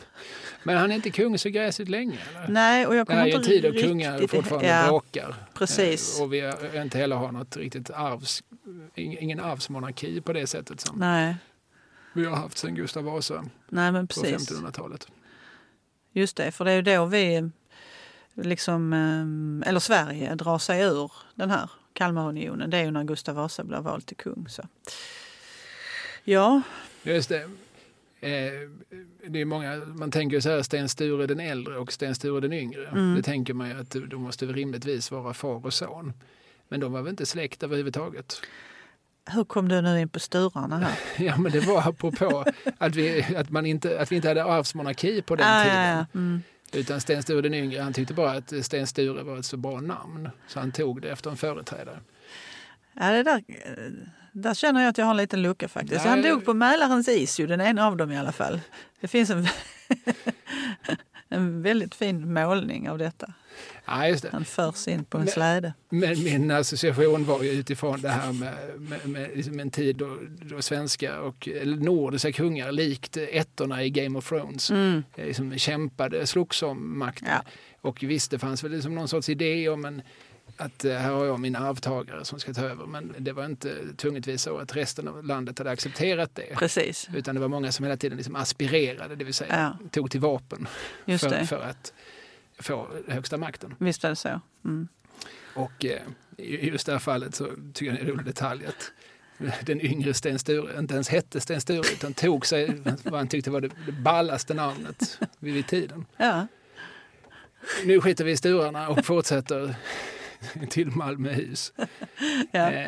[0.63, 2.19] Men han är inte kung så gräsligt länge?
[2.37, 2.49] Eller?
[2.49, 3.87] Nej, och jag Det här kommer är en inte tid då riktigt...
[3.91, 5.35] kungar fortfarande ja, bråkar.
[5.55, 6.19] precis.
[6.19, 8.43] Eh, Och vi har inte heller har något riktigt arvs,
[8.95, 11.37] ing- ingen arvsmonarki på det sättet som Nej,
[12.13, 14.51] vi har haft sedan Gustav Vasa nej, men på precis.
[14.51, 15.07] 1500-talet.
[16.13, 17.51] Just det, för det är ju då vi,
[18.35, 18.93] liksom,
[19.63, 22.71] eh, eller Sverige, drar sig ur den här Kalmarunionen.
[22.71, 24.47] Det är ju när Gustav Vasa blir vald till kung.
[24.49, 24.63] Så.
[26.25, 26.63] Ja,
[27.03, 27.43] Just det.
[28.21, 28.53] Eh,
[29.29, 32.53] det är många, man tänker så här Sten Sture den äldre och Sten Sture den
[32.53, 32.87] yngre.
[32.89, 33.15] Mm.
[33.15, 36.13] Det tänker man ju att de måste rimligtvis vara far och son.
[36.69, 38.41] Men de var väl inte släkt överhuvudtaget?
[39.31, 40.99] hur kom du nu in på sturarna här?
[41.25, 42.45] Ja, men det var apropå
[42.79, 45.77] att vi, att man inte, att vi inte hade arvsmonarki på den Ah, tiden.
[45.83, 46.07] ja, ja.
[46.15, 46.43] Mm.
[46.73, 49.81] Utan Sten Sture den yngre, han tyckte bara att Sten Sture var ett så bra
[49.81, 50.29] namn.
[50.49, 52.01] Så han tog det efter en företrädare.
[52.93, 53.43] Ja, det där,
[54.33, 56.05] där känner jag att jag har en liten lucka faktiskt.
[56.05, 56.11] Nej.
[56.11, 58.61] Han dog på Mälarens is, ju, den ena av dem i alla fall.
[59.01, 59.49] Det finns en,
[61.37, 63.33] en väldigt fin målning av detta.
[63.85, 64.29] Ja, det.
[64.33, 65.75] Han förs in på en Men- släde.
[65.89, 70.19] Men min association var ju utifrån det här med, med, med liksom en tid då,
[70.43, 75.03] då svenska och nordiska kungar likt ettorna i Game of Thrones Mm.
[75.17, 77.29] eh, liksom kämpade, slogs om makten.
[77.31, 77.43] Ja.
[77.81, 80.03] Och visst, det fanns väl liksom någon sorts idé om en,
[80.57, 82.87] att eh, här har jag min arvtagare som ska ta över.
[82.87, 86.57] Men det var inte tvungetvis så att resten av landet hade accepterat det.
[86.57, 89.89] Precis, Utan det var många som hela tiden liksom aspirerade, det vill säga Ja.
[89.91, 90.69] tog till vapen
[91.07, 91.93] för, för att
[92.59, 93.75] få högsta makten.
[93.79, 94.41] Visst är det så.
[94.65, 94.89] Mm.
[95.55, 96.01] Och eh,
[96.37, 98.93] i just det här fallet så tycker jag det är en rolig detalj att
[99.67, 103.51] den yngre Sten Sture inte ens hette Sten Sture utan tog sig vad han tyckte
[103.51, 106.07] var det, det ballaste namnet vid, vid tiden.
[106.17, 106.47] Ja.
[107.85, 109.75] Nu skiter vi i Sturarna och fortsätter
[110.71, 111.73] till Malmöhus.
[112.51, 112.71] Ja.
[112.71, 112.87] Eh,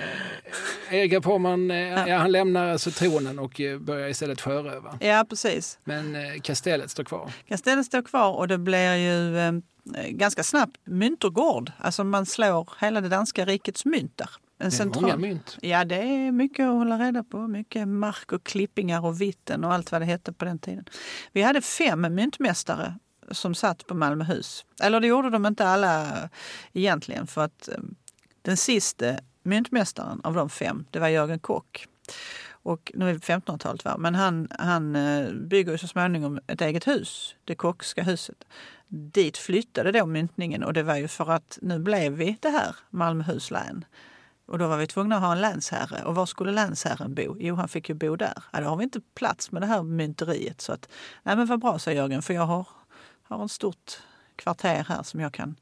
[0.91, 4.99] Erik av Pommern, eh, ja, han lämnar alltså tronen och eh, börjar istället sjöröva.
[5.01, 5.79] ja, precis.
[5.85, 7.31] Men eh, kastellet står kvar.
[7.49, 9.53] Kastellet står kvar och det blir ju eh,
[10.09, 11.73] ganska snabbt myntergård.
[11.79, 14.31] Alltså man slår hela det danska rikets mynt där.
[14.61, 15.03] En Det är central.
[15.03, 15.59] många mynt.
[15.63, 17.39] Ja, det är mycket att hålla reda på.
[17.49, 20.85] Mycket mark och klippingar och vitten och allt vad det hette på den tiden.
[21.33, 22.95] Vi hade fem myntmästare
[23.31, 24.65] som satt på Malmöhus.
[24.83, 26.29] Eller det gjorde de inte alla
[26.73, 27.75] egentligen för att eh,
[28.43, 31.87] den sista myntmästaren av de fem, det var Jörgen Kock.
[32.51, 33.97] Och nu är det 1500-talet va?
[33.99, 38.45] men han, han eh, bygger ju så småningom ett eget hus, det Kockska huset.
[38.89, 42.77] Dit flyttade då myntningen och det var ju för att nu blev vi det här
[42.91, 43.85] Malmöhus län.
[44.49, 46.05] Och då var vi tvungna att ha en länsherre.
[46.05, 47.37] Och var skulle länsherren bo?
[47.39, 48.45] Jo, han fick ju bo där.
[48.53, 50.61] Ja, då har vi inte plats med det här mynteriet.
[50.61, 50.89] Så att,
[51.23, 52.67] nej men vad bra, sa Jörgen, för jag har,
[53.29, 53.99] har ett stort
[54.37, 55.57] kvarter här som jag kan...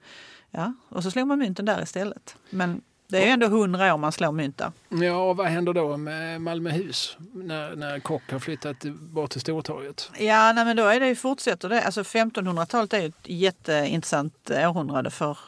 [0.51, 2.37] Ja, och så slår man mynten där istället.
[2.51, 4.73] Men det är ju ändå hundra år man slår mynt där.
[4.89, 10.11] Ja, och vad händer då med Malmöhus när, när Kock har flyttat bort till Stortorget?
[10.19, 11.83] Ja, nej, men då är det ju fortsätter det.
[11.83, 15.39] Alltså 1500-talet är ju ett jätteintressant århundrade för,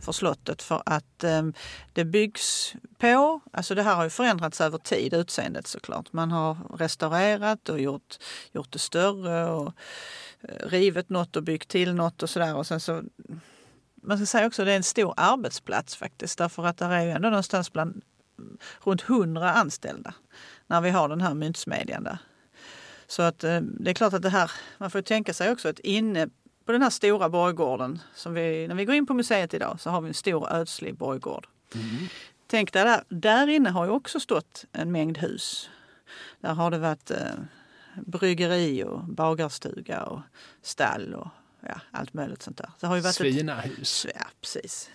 [0.00, 1.42] för slottet för att eh,
[1.92, 6.12] det byggs på, alltså det här har ju förändrats över tid, utseendet såklart.
[6.12, 8.16] Man har restaurerat och gjort,
[8.52, 9.72] gjort det större och
[10.40, 12.56] eh, rivit något och byggt till något och sådär.
[12.56, 13.02] Och sen så,
[14.02, 17.04] man ska säga också att det är en stor arbetsplats faktiskt därför att det är
[17.04, 18.02] ju ändå någonstans bland
[18.38, 20.14] mm, runt 100 anställda
[20.66, 22.18] när vi har den här myntsmedjan där.
[23.06, 25.78] Så att ehm, det är klart att det här, man får tänka sig också att
[25.78, 26.28] inne
[26.64, 29.90] på den här stora borggården, som vi, när vi går in på museet idag så
[29.90, 31.46] har vi en stor ödslig borggård.
[32.46, 35.70] Tänk dig där, där inne har ju också stått en mängd hus.
[36.40, 37.18] Där har det varit eh,
[37.94, 40.20] bryggeri och bagarstuga och
[40.62, 41.28] stall och
[41.60, 42.70] ja, allt möjligt sånt där.
[42.80, 44.06] Det har ju varit ett, Svinahus.
[44.14, 44.90] ja, precis.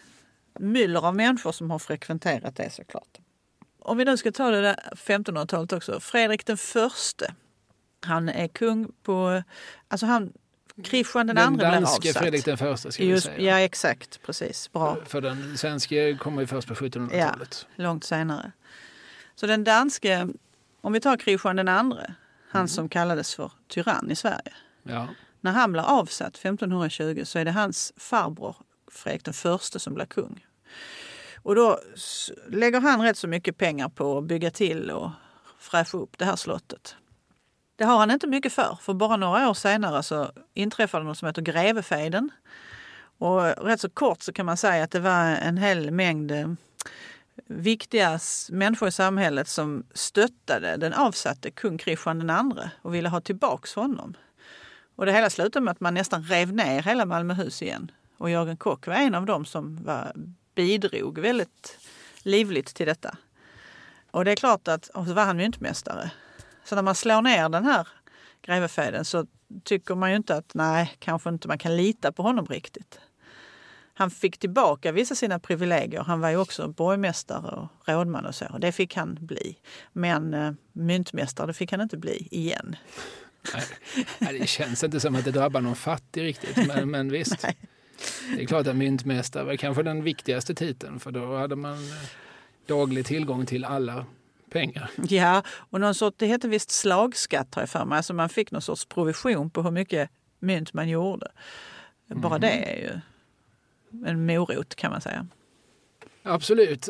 [0.60, 3.18] Myller av människor som har frekventerat det såklart.
[3.80, 6.00] Om vi nu ska ta det där 1500-talet också.
[6.00, 7.34] Fredrik den förste.
[8.02, 9.44] Han är kung på...
[9.88, 10.34] Alltså han...
[10.84, 12.24] Kristian den, Den andre blir danske avsatt.
[12.24, 13.60] Fredrik den första ska vi Just, säga.
[13.60, 14.22] ja, exakt.
[14.22, 14.72] Precis.
[14.72, 14.98] Bra.
[15.06, 17.68] För den svenske kommer ju först på 1700-talet.
[17.76, 18.52] Långt senare.
[19.36, 20.28] Så den danske...
[20.82, 22.14] Om vi tar Kristian den andre.
[22.50, 24.54] Han som kallades för tyrann i Sverige.
[24.84, 25.08] Ja.
[25.42, 28.56] När han blir avsatt 1520 så är det hans farbror
[28.92, 30.46] Fredrik den förste som blir kung.
[31.42, 31.80] Och då
[32.48, 35.12] lägger han rätt så mycket pengar på att bygga till och
[35.60, 36.96] fräscha upp det här slottet.
[37.80, 41.26] Det har han inte mycket för, för bara några år senare så inträffade något som
[41.26, 42.30] heter grevefejden.
[43.18, 46.48] Och rätt så kort så kan man säga att det var en hel mängd eh,
[47.48, 53.22] viktiga människor i samhället som stöttade den avsatte kung Kristian den andre och ville ha
[53.22, 54.14] tillbaks honom.
[54.96, 57.92] Och det hela slutade med att man nästan rev ner hela Malmöhus igen.
[58.18, 60.12] Och Jörgen Kock var en av dem som var,
[60.56, 61.78] bidrog väldigt
[62.24, 63.18] livligt till detta.
[64.12, 66.12] Och det är klart att, och så var han myntmästare.
[66.70, 67.88] Så när man slår ner den här
[68.42, 69.26] grevefejden så
[69.64, 73.00] tycker man ju inte att nej, kanske inte man kan lita på honom riktigt.
[73.94, 76.04] Han fick tillbaka vissa sina privilegier.
[76.04, 78.46] Han var ju också borgmästare och rådman och så.
[78.46, 79.58] Och det fick han bli.
[79.94, 82.76] Men eh, myntmästare det fick han inte bli igen.
[84.20, 87.44] Nej, det känns inte som att det drabbar någon fattig riktigt, men, men visst.
[87.44, 87.58] Nej.
[88.36, 92.10] Det är klart att myntmästare var kanske den viktigaste titeln, för då hade man eh,
[92.68, 94.06] daglig tillgång till alla
[94.50, 94.90] pengar.
[95.10, 97.96] Ja, och någon sort, det hette visst slagskatt har jag för mig.
[97.98, 100.10] Alltså man fick någon sorts provision på hur mycket
[100.40, 101.28] mynt man gjorde.
[102.08, 103.00] Bara det är ju
[104.06, 105.28] en morot kan man säga.
[106.24, 106.88] Absolut.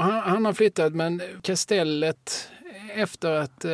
[0.00, 2.48] Han, han har flyttat, men kastellet
[2.94, 3.70] efter att eh,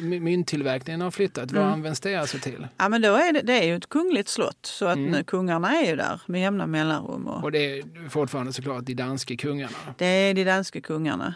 [0.00, 1.72] my- mynttillverkningen har flyttat, vad Mm.
[1.72, 2.66] används det alltså till?
[2.76, 5.24] Ja, men då är det, det är ju ett kungligt slott så att Mm.
[5.24, 7.26] kungarna är ju där med jämna mellanrum.
[7.28, 9.76] Och Och det är fortfarande såklart de danske kungarna.
[9.96, 11.34] det är de danska kungarna.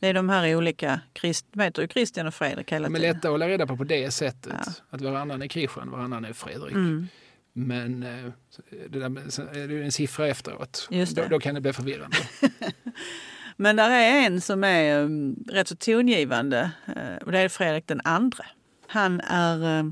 [0.00, 1.00] Det är de här olika,
[1.52, 3.02] de heter ju Kristian och Fredrik hela tiden.
[3.02, 4.54] lätta att hålla reda på på det sättet.
[4.66, 4.72] Ja.
[4.90, 6.72] Att varannan är Kristian, varannan är Fredrik.
[6.74, 7.08] Mm.
[7.52, 8.32] Men eh,
[8.88, 9.06] det, där,
[9.56, 10.88] är det en siffra efteråt.
[11.14, 12.16] Då, då kan det bli förvirrande.
[13.56, 17.86] Men där är en som är um, rätt så tongivande eh, och det är Fredrik
[17.86, 18.46] den andre.
[18.86, 19.84] Han är, eh,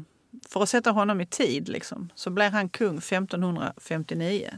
[0.48, 4.50] för att sätta honom i tid liksom, så blir han kung 1559.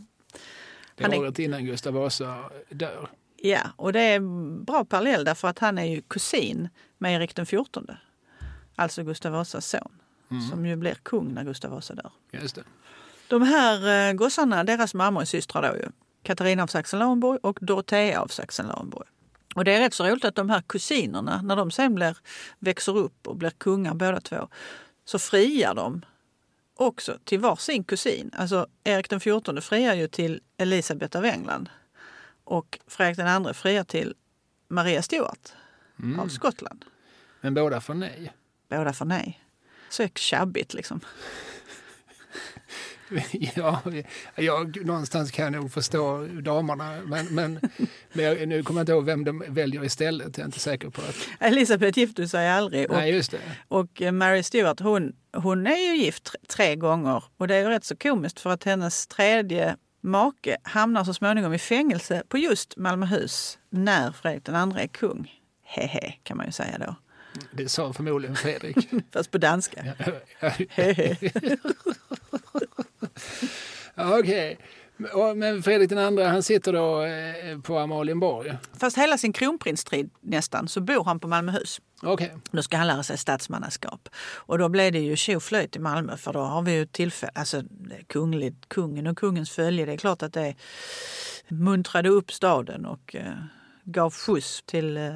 [0.94, 3.10] Det är- året innan Gustav Vasa dör.
[3.42, 4.20] Ja, och det är
[4.64, 7.62] bra parallell därför att han är ju kusin med Erik den XIV.
[8.76, 9.98] Alltså Gustav Vasas son.
[10.50, 12.10] Som ju blir kung när Gustav Vasa dör.
[12.32, 12.62] Just det.
[13.28, 15.88] De här eh, gossarna, deras mammor är systrar då ju.
[16.22, 19.06] Katarina av Sachsen-Lauenburg och Dorotea av Sachsen-Lauenburg.
[19.54, 22.18] Och det är rätt så roligt att de här kusinerna, när de sen blir,
[22.58, 24.48] växer upp och blir kungar båda två,
[25.04, 26.04] så friar de
[26.76, 28.30] också till varsin kusin.
[28.36, 31.68] Alltså Erik den XIV friar ju till Elisabeth av England
[32.48, 34.14] och Fredrik den andre friar till
[34.68, 35.52] Maria Stuart
[36.18, 36.84] av Skottland.
[37.40, 38.32] Men båda får nej.
[38.68, 39.40] Båda får nej.
[39.90, 41.00] Så tjabbigt liksom.
[43.54, 43.82] Ja,
[44.34, 47.60] jag, någonstans kan jag nog förstå damerna, men, men,
[48.12, 50.38] men jag, nu kommer jag inte ihåg vem de väljer istället.
[50.38, 51.28] Jag är inte säker på att...
[51.40, 52.90] Elisabeth gifte sig aldrig.
[52.90, 53.38] Och Nej, just det.
[53.68, 57.60] Och eh, Mary Stuart hon, hon är ju gift tre, tre gånger och det är
[57.60, 59.76] ju rätt så komiskt för att hennes tredje
[60.08, 65.32] make hamnar så småningom i fängelse på just Malmöhus när Fredrik andre är kung.
[65.64, 66.94] Hehe kan man ju säga då.
[67.52, 68.88] Det sa förmodligen Fredrik.
[69.12, 69.82] Fast på danska.
[70.70, 71.16] Hehe.
[73.96, 74.58] Okej.
[74.58, 74.64] Och-
[75.36, 78.52] Men Fredrik den andra, han sitter då eh, på Amalienborg.
[78.78, 81.80] Fast hela sin kronprinstid nästan så bor han på Malmöhus.
[82.02, 82.34] Okej.
[82.50, 84.08] Då ska han lära sig statsmannaskap.
[84.18, 87.62] Och då blev det ju tjoflöjt i Malmö för då har vi ju tillfälle, alltså
[88.06, 89.86] kungligt, kungen och kungens följe.
[89.86, 90.54] Det är klart att det
[91.48, 93.32] muntrade upp staden och eh,
[93.84, 95.12] gav skjuts till eh,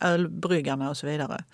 [0.00, 1.44] ölbryggarna och så vidare.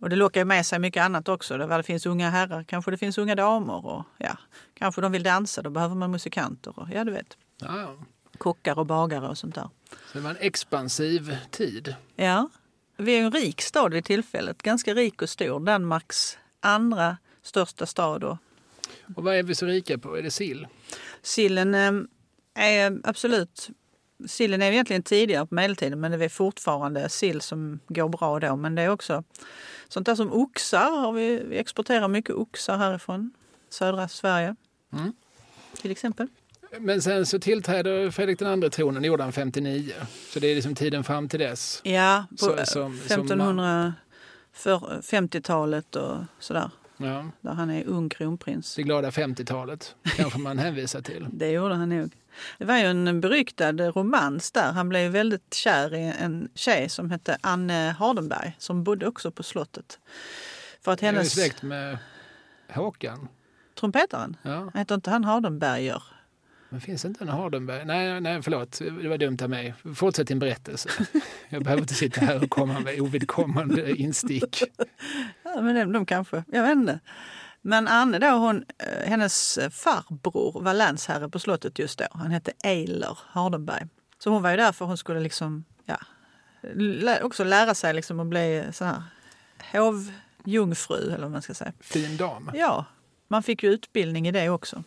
[0.00, 1.58] Och det lockar ju med sig mycket annat också.
[1.58, 4.38] Det, finns unga herrar, kanske det finns unga damer och ja,
[4.74, 7.96] kanske de vill dansa, då behöver man musikanter och ja du vet, Ja, ja.
[8.38, 9.68] kockar och bagare och sånt där.
[9.90, 11.94] Så det var en expansiv tid.
[12.16, 12.48] Ja,
[12.96, 14.62] vi är en rik stad vid tillfället.
[14.62, 15.60] Ganska rik och stor.
[15.60, 18.24] Danmarks andra största stad.
[18.24, 18.36] Och
[19.16, 20.16] Och vad är vi så rika på?
[20.18, 20.66] Är det sill?
[21.22, 21.92] sillen eh,
[22.54, 23.68] är absolut...
[24.26, 28.56] Sillen är egentligen tidigare på medeltiden men det är fortfarande sill som går bra då.
[28.56, 29.24] Men det är också
[29.88, 30.90] sånt där som oxar.
[31.00, 33.30] Har vi, vi exporterar mycket oxar härifrån.
[33.70, 34.56] Södra Sverige
[34.92, 35.12] Mm.
[35.80, 36.26] till exempel.
[36.78, 39.92] Men sen så tillträder Fredrik II tronen, det gjorde han 59.
[40.32, 41.80] Så det är liksom tiden fram till dess.
[41.84, 43.26] Ja, på Så- som- som
[44.52, 46.70] 1550-talet och sådär.
[46.96, 47.30] Ja.
[47.40, 48.74] Där han är ung kronprins.
[48.74, 51.26] Det glada 50-talet kanske man hänvisar till.
[51.32, 52.12] Det gjorde han nog.
[52.58, 54.72] Det var ju en beryktad romans där.
[54.72, 59.42] Han blev väldigt kär i en tjej som hette Anne Hardenberg som bodde också på
[59.42, 59.98] slottet.
[60.82, 61.32] För att Jag är hennes...
[61.32, 61.98] släkt med
[62.68, 63.28] Håkan.
[63.80, 64.70] Trumpetaren, Ja.
[64.74, 66.02] heter inte han Hardenberger?
[66.68, 67.84] Men finns inte en Hardenberg?
[67.84, 68.78] Nej, nej, förlåt.
[68.78, 69.74] Det var dumt av mig.
[69.94, 70.88] Fortsätt din berättelse.
[71.48, 74.62] Jag behöver inte sitta här och komma med ovidkommande instick.
[75.42, 77.00] Ja, men de, de kanske, jag vet inte.
[77.62, 82.06] Men Anne då, hon, eh, hennes farbror var länsherre på slottet just då.
[82.10, 83.86] Han hette Eiler Hardenberg.
[84.18, 85.98] Så hon var ju där för hon skulle liksom, ja,
[87.22, 89.02] också lära sig liksom att bli sån här
[89.72, 91.72] hovjungfru eller vad man ska säga.
[91.80, 92.50] Fin dam.
[92.54, 92.84] Ja,
[93.28, 94.84] man fick ju utbildning i det också.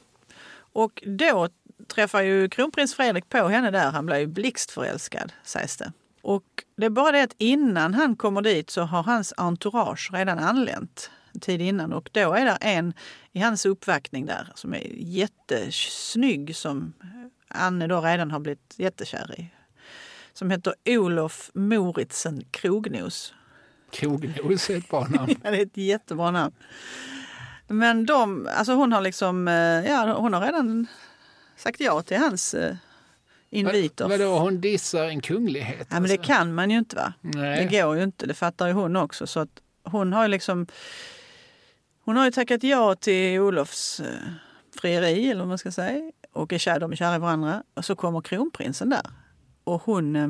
[0.74, 1.50] Och då
[1.90, 3.92] träffar ju kronprins Fredrik på henne där.
[3.92, 5.92] Han blir ju blixtförälskad sägs det.
[6.22, 6.44] Och
[6.78, 11.12] det är bara det att innan han kommer dit så har hans entourage redan anlänt
[11.42, 11.94] tid innan.
[11.94, 12.94] Och då är det en
[13.32, 16.94] i hans uppvaktning där som är jättesnygg som
[17.48, 19.52] Anne då redan har blivit jättekär i.
[20.34, 23.34] Som heter Olof Moritzen Krognos.
[23.92, 25.36] Krognos är ett bra namn.
[25.44, 26.56] Ja, det är ett jättebra namn.
[27.68, 29.54] Men de, alltså hon har liksom, eh,
[29.92, 30.88] ja hon har redan
[31.60, 32.76] sagt ja till hans eh,
[33.50, 34.08] inviter.
[34.10, 35.88] Vad- Vadå, hon dissar en kunglighet?
[35.90, 36.28] Ja, men det alltså?
[36.34, 37.14] kan man ju inte va?
[37.22, 37.66] Nej.
[37.66, 39.28] Det går ju inte, det fattar ju hon också.
[39.28, 39.50] Så att
[39.84, 40.68] hon har ju liksom,
[42.06, 44.06] hon har ju tackat ja till Olofs eh,
[44.82, 46.12] frieri eller vad man ska säga.
[46.34, 47.64] Och är kär, de är kära i varandra.
[47.74, 49.06] Och så kommer kronprinsen där.
[49.64, 50.28] Och hon, eh,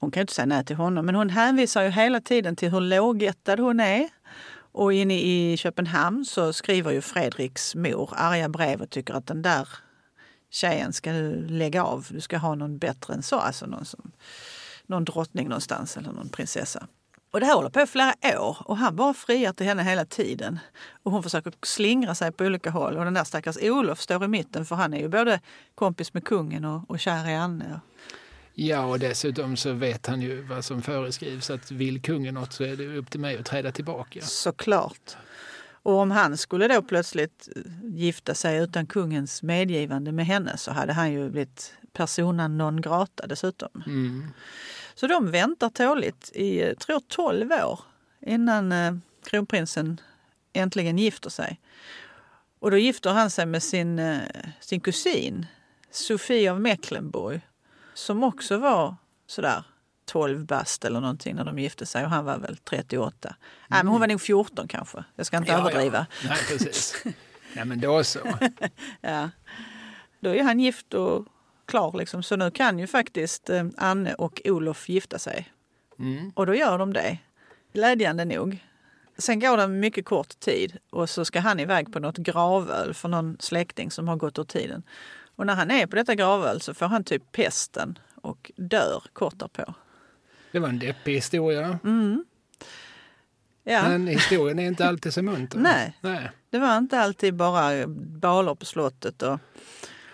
[0.00, 2.70] hon kan ju inte säga nej till honom, men hon hänvisar ju hela tiden till
[2.70, 4.08] hur lågättad hon är.
[4.72, 9.42] Och inne i Köpenhamn så skriver ju Fredriks mor arga brev och tycker att den
[9.42, 9.68] där
[10.56, 12.06] tjejen ska du lägga av.
[12.10, 13.36] Du ska ha någon bättre än så.
[13.36, 14.12] Alltså någon, som,
[14.86, 16.86] någon drottning någonstans eller någon prinsessa.
[17.30, 20.04] Och det här håller på i flera år och han bara friar till henne hela
[20.04, 20.58] tiden.
[21.02, 24.28] Och hon försöker slingra sig på olika håll och den där stackars Olof står i
[24.28, 25.40] mitten för han är ju både
[25.74, 27.80] kompis med kungen och, och kär i Anne.
[28.54, 31.50] Ja, och dessutom så vet han ju vad som föreskrivs.
[31.50, 34.20] Att vill kungen något så är det upp till mig att träda tillbaka.
[34.22, 35.16] Såklart.
[35.86, 40.72] Och om han skulle då plötsligt eh, gifta sig utan kungens medgivande med henne så
[40.72, 43.82] hade han ju blivit persona non grata dessutom.
[43.86, 44.26] Mm.
[44.94, 47.80] Så de väntar tåligt i, eh, tror jag, 12 år
[48.20, 48.94] innan eh,
[49.24, 50.00] kronprinsen
[50.52, 51.60] äntligen gifter sig.
[52.58, 54.20] Och då gifter han sig med sin,
[54.60, 55.46] sin kusin
[55.90, 57.40] Sofie av Mecklenburg
[57.94, 58.96] som också var
[59.26, 59.64] sådär
[60.06, 63.36] 12 bast eller någonting när de gifte sig och han var väl 38.
[63.68, 65.04] Nej, men hon var nog 14 kanske.
[65.16, 66.06] Jag ska inte överdriva.
[66.22, 66.28] Ja.
[66.28, 67.04] Nej, precis.
[67.52, 68.18] Nej, men då så.
[69.00, 69.30] Ja.
[70.20, 71.26] Då är han gift och
[71.66, 72.22] klar liksom.
[72.22, 75.52] Så nu kan ju faktiskt eh, Anne och Olof gifta sig.
[75.98, 76.32] Mm.
[76.34, 77.18] Och då gör de det.
[77.72, 78.64] Glädjande nog.
[79.18, 82.94] Sen går det en mycket kort tid och så ska han iväg på något gravöl
[82.94, 84.82] för någon släkting som har gått ur tiden.
[85.36, 89.38] Och när han är på detta gravöl så får han typ pesten och dör kort
[89.38, 89.74] därpå.
[90.56, 91.78] Det var en deppig historia.
[91.84, 92.24] Mm.
[93.64, 95.58] Ja, Men historien är inte alltid så munter.
[95.58, 95.98] Nej.
[96.00, 96.30] Nej.
[96.50, 99.38] det var inte alltid bara baler på slottet och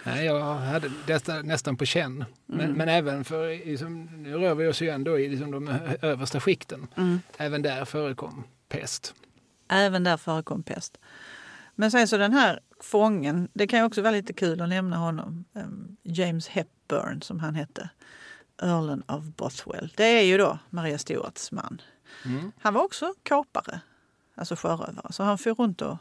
[0.05, 2.25] Nej, jag hade detta nästan på känn.
[2.47, 2.73] Men, Mm.
[2.73, 5.69] men även för, liksom, nu rör vi oss ju ändå i liksom de
[6.03, 6.87] översta skikten.
[6.97, 7.21] Mm.
[7.37, 9.15] Även där förekom pest.
[9.69, 10.99] Även där förekom pest.
[11.75, 14.97] Men sen så den här fången, det kan ju också vara lite kul att nämna
[14.97, 15.45] honom.
[15.55, 17.91] Em, James Hepburn som han hette.
[18.63, 19.93] Earlen of Bothwell.
[19.97, 21.81] Det är ju då Maria Stuarts man.
[22.25, 22.53] Mm.
[22.61, 23.81] Han var också kapare,
[24.35, 25.13] alltså sjörövare.
[25.13, 25.97] Så han for runt och...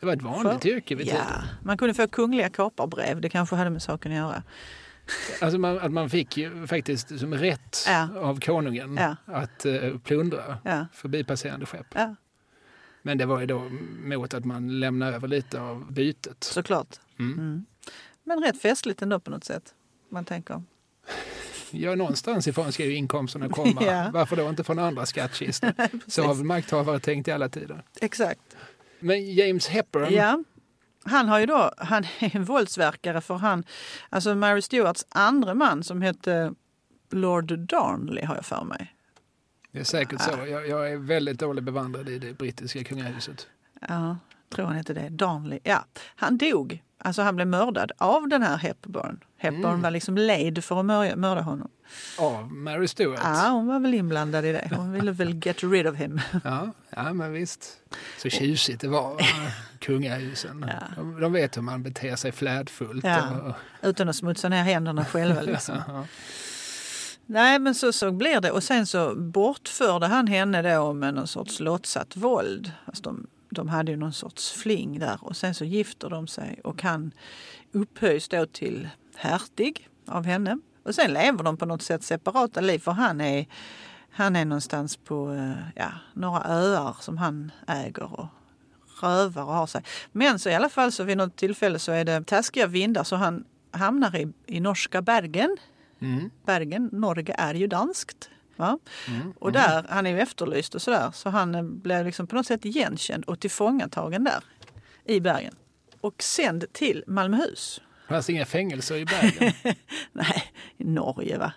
[0.00, 1.42] Det var ett vanligt För- yrke vid Ja, tiden.
[1.62, 3.20] man kunde få kungliga kaparbrev.
[3.20, 4.42] Det kanske hade med saken att göra.
[5.40, 8.08] Alltså man, att man fick ju faktiskt som rätt Ja.
[8.20, 9.16] av konungen Ja.
[9.34, 11.86] att eh, plundra Ja, förbipasserande skepp.
[11.94, 12.14] ja
[13.02, 13.68] Men det var ju då
[14.04, 16.44] mot att man lämnade över lite av bytet.
[16.44, 16.96] såklart.
[17.18, 17.32] Mm.
[17.38, 17.66] Mm.
[18.24, 19.74] Men rätt festligt ändå på något sätt.
[20.10, 20.62] Man tänker.
[21.80, 23.82] Ja, någonstans ifrån ska ju inkomsterna komma.
[23.86, 24.10] Ja.
[24.12, 25.72] Varför då inte från andra skattkistor?
[26.10, 27.82] Så har väl makthavare tänkt i alla tider.
[28.00, 28.56] Exakt.
[29.00, 30.44] Men James Hepburn, Ja.
[31.04, 33.64] Han har ju då, han är en våldsverkare för han,
[34.08, 36.54] alltså Mary Stuarts andra man som hette
[37.10, 38.94] Lord Darnley har jag för mig.
[39.72, 40.30] det är säkert så.
[40.30, 43.46] Jag, jag är väldigt dåligt bevandrad i det brittiska kungahuset.
[43.88, 44.16] Ja,
[44.54, 45.08] tror han hette det.
[45.08, 45.58] Darnley.
[45.62, 45.84] Ja,
[46.16, 49.20] han dog Alltså han blev mördad av den här Hepburn.
[49.38, 49.82] Hepburn Mm.
[49.82, 51.68] var liksom led för att mörda, mörda honom.
[52.18, 53.20] Av Mary Stuart.
[53.22, 54.70] Ja, hon var väl inblandad i det.
[54.76, 56.20] Hon ville väl get rid of him.
[56.44, 57.78] Ja, ja, men visst.
[58.18, 59.18] Så tjusigt det var, va?
[59.80, 60.64] kungahusen.
[60.68, 60.82] Ja.
[60.96, 63.04] De, de vet hur man beter sig flärdfullt.
[63.04, 63.30] Ja.
[63.40, 65.40] Och, Utan att smutsa ner händerna själva.
[65.42, 65.82] Liksom.
[65.88, 66.04] ja.
[67.26, 68.50] Nej, men så, så blir det.
[68.50, 72.72] Och sen så bortförde han henne då med någon sorts låtsat våld.
[72.84, 75.18] Alltså de, de hade ju någon sorts fling där.
[75.20, 77.12] Och sen så gifter de sig och han
[77.72, 80.58] upphöjs då till hertig av henne.
[80.82, 83.46] Och sen lever de på något sätt separata liv för han är,
[84.10, 88.26] han är någonstans på eh, ja, några öar som han äger och
[89.02, 89.82] rövar och har sig.
[90.12, 93.16] Men så i alla fall så vid något tillfälle så är det taskiga vindar så
[93.16, 95.56] han hamnar i, i norska Bergen.
[96.00, 96.30] Mm.
[96.44, 98.30] Bergen, Norge är ju danskt.
[98.56, 98.78] Va?
[99.08, 99.32] Mm.
[99.38, 101.10] Och där, han är ju efterlyst och sådär.
[101.14, 104.44] Så han eh, blev liksom på något sätt igenkänd och tillfångatagen där
[105.04, 105.54] i Bergen.
[106.00, 107.80] Och sänd till Malmöhus.
[108.08, 109.52] Fanns det inga fängelser i Bergen?
[110.12, 110.42] Nej,
[110.76, 111.52] i Norge va?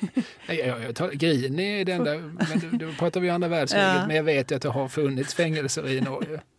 [0.48, 3.94] Nej, jag, jag tar, Grini är den där, men då pratar vi andra världskriget.
[3.96, 4.06] Ja.
[4.06, 6.40] Men jag vet ju att det har funnits fängelser i Norge.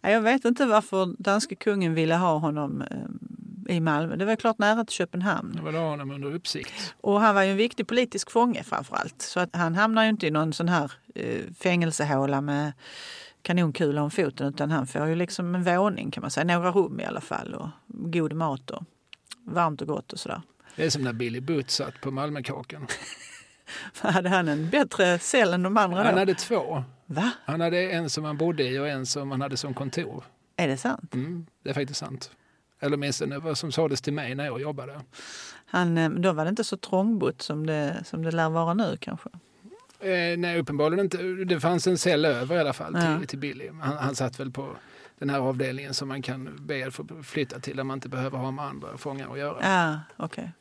[0.00, 4.16] Jag vet inte varför danske kungen ville ha honom eh, i Malmö.
[4.16, 5.52] Det var klart nära till Köpenhamn.
[5.56, 6.94] Det var då honom under uppsikt.
[7.00, 9.22] Och han var ju en viktig politisk fånge framför allt.
[9.22, 12.72] Så att han hamnar ju inte i någon sån här eh, fängelsehåla med
[13.42, 16.44] kanonkula om foten utan han får ju liksom en våning kan man säga.
[16.44, 18.82] Några rum i alla fall och god mat och
[19.44, 20.42] varmt och gott och sådär.
[20.76, 22.86] Det är som när Billy Butt satt på Malmökakan.
[24.00, 26.18] Hade han en bättre cell än de andra Han då?
[26.18, 26.84] hade två.
[27.06, 27.30] Va?
[27.44, 30.24] Han hade en som han bodde i och en som han hade som kontor.
[30.56, 31.14] Är det sant?
[31.14, 32.30] Mm, det är faktiskt sant.
[32.80, 35.00] Eller åtminstone vad som sades till mig när jag jobbade.
[35.66, 38.96] Han, eh, då var det inte så trångbott som det, som det lär vara nu
[39.00, 39.28] kanske.
[40.00, 41.16] Eh, nej, uppenbarligen inte.
[41.22, 43.26] Det fanns en cell över i alla fall till, Ja.
[43.26, 43.68] till Billy.
[43.82, 44.76] Han, han satt väl på
[45.18, 48.38] den här avdelningen som man kan be att få flytta till där man inte behöver
[48.38, 49.56] ha med andra fångar att göra.
[49.62, 50.52] Ja, okej.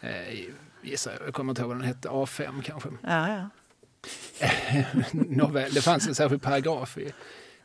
[0.00, 0.40] Eh,
[0.82, 1.26] gissar jag.
[1.26, 2.08] Jag kommer inte ihåg vad den hette.
[2.08, 2.88] A5 kanske.
[3.02, 3.48] Ja, ja.
[5.12, 6.98] Nåväl, det fanns en särskild paragraf.
[6.98, 7.12] I,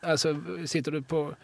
[0.00, 1.34] alltså, sitter du på,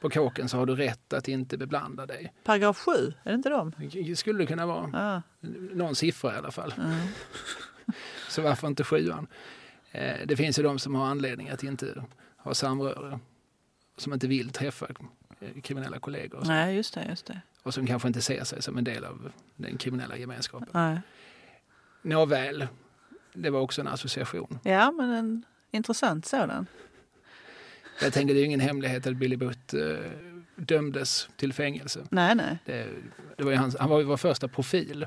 [0.00, 2.32] på kåken så har du rätt att inte beblanda dig.
[2.44, 3.72] Paragraf 7, är det inte de?
[3.92, 4.90] Det skulle det kunna vara.
[4.92, 5.22] Ja.
[5.72, 6.74] Någon siffra i alla fall.
[6.78, 6.96] Mm.
[8.32, 9.26] Så varför inte sjuan?
[9.90, 12.04] Eh, det finns ju de som har anledning att inte
[12.36, 13.18] ha samröre.
[13.96, 14.86] Som inte vill träffa
[15.40, 16.38] eh, kriminella kollegor.
[16.38, 16.52] och så.
[16.52, 17.06] Nej, just det.
[17.08, 17.40] Just det.
[17.62, 20.68] Och som kanske inte ser sig som en del av den kriminella gemenskapen.
[20.72, 21.00] Nej.
[22.02, 22.66] Nåväl,
[23.34, 24.58] det var också en association.
[24.62, 26.66] Ja, men en intressant sådan.
[28.02, 29.80] Jag tänker det är ju ingen hemlighet att Billy Butt eh,
[30.56, 32.06] dömdes till fängelse.
[32.10, 32.58] Nej, nej.
[32.64, 32.88] Det,
[33.36, 35.06] det var hans, han var ju vår första profil.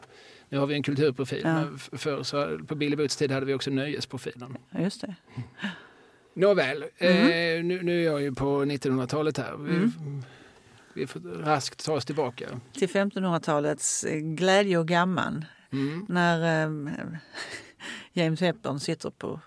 [0.56, 1.42] Nu har vi en kulturprofil.
[1.44, 1.54] Ja.
[1.54, 4.58] Men f- förr så, på Billy Butts tid hade vi också nöjesprofilen.
[4.70, 5.16] Ja, Just det.
[6.34, 7.18] Nåväl, Mm.
[7.24, 9.56] eh, nu, nu är jag ju på 1900-talet här.
[9.58, 10.24] Vi, Mm.
[10.94, 12.46] vi får raskt ta oss tillbaka.
[12.74, 15.46] Till 1500-talets eh, glädje och gamman.
[15.72, 16.06] Mm.
[16.10, 16.94] När eh,
[18.14, 19.40] James Hepburn sitter på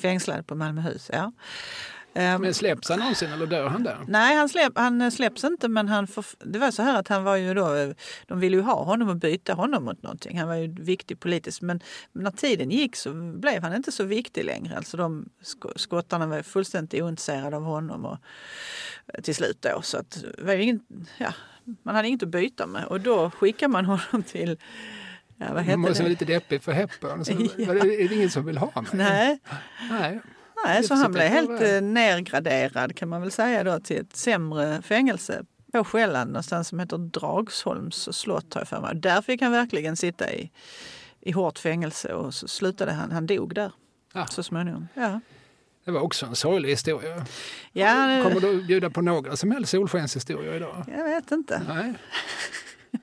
[0.00, 1.10] fängslad på Malmöhus.
[1.12, 1.32] Ja.
[2.18, 3.98] Ehm, Men släpps han någonsin eller dör han där?
[4.08, 7.08] Nej, han, släpp, han eh, släpps inte men han får, det var så här att
[7.08, 7.90] han var ju då, eh,
[8.26, 10.38] de ville ju ha honom och byta honom mot någonting.
[10.38, 11.80] Han var ju viktig politiskt men
[12.12, 14.76] när tiden gick så blev han inte så viktig längre.
[14.76, 18.18] Alltså de sk- skottarna var fullständigt ointresserade av honom och,
[19.14, 19.82] eh, till slut då.
[19.82, 20.80] Så att det var ingen,
[21.18, 21.32] ja,
[21.82, 24.56] man hade inget att byta med och då skickar man honom till,
[25.36, 26.08] ja vad Man hette måste vara det?
[26.10, 27.24] lite deppig för Hepburn.
[27.24, 27.72] Så Ja.
[27.74, 28.90] är det ingen som vill ha mig?
[28.92, 29.38] Nej,
[29.90, 30.20] Nej.
[30.66, 34.82] Nej, så han blev helt eh, nergraderad kan man väl säga då till ett sämre
[34.82, 38.94] fängelse på Själland någonstans som heter Dragsholms slott har jag för mig.
[38.96, 40.50] Där fick han verkligen sitta i,
[41.20, 43.72] i hårt fängelse och så slutade han, han dog där
[44.14, 44.26] Ja.
[44.26, 44.88] så småningom.
[44.94, 45.20] Ja,
[45.84, 47.26] Det var också en sorglig historia.
[47.72, 50.84] ja det- Kommer du bjuda på några som helst solskenshistorier idag?
[50.96, 51.62] jag vet inte.
[51.68, 51.94] Nej.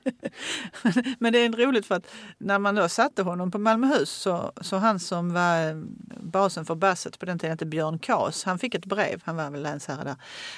[1.18, 2.06] Men det är roligt för att
[2.38, 5.76] när man då satte honom på Malmöhus så, så han som var eh,
[6.20, 8.44] basen för Basset på den tiden hette Björn Kas.
[8.44, 10.16] Han fick ett brev, han var väl länsherre där.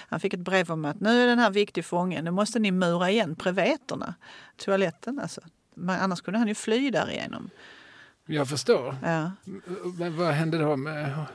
[0.08, 2.70] Han fick ett brev om att nu är den här viktig fången, nu måste ni
[2.70, 4.14] mura igen preveterna,
[4.56, 5.40] toaletten alltså.
[5.74, 7.50] Men annars kunde han ju fly därigenom.
[8.26, 8.96] Jag förstår.
[9.02, 9.32] Ja.
[9.98, 11.26] Men vad hände då med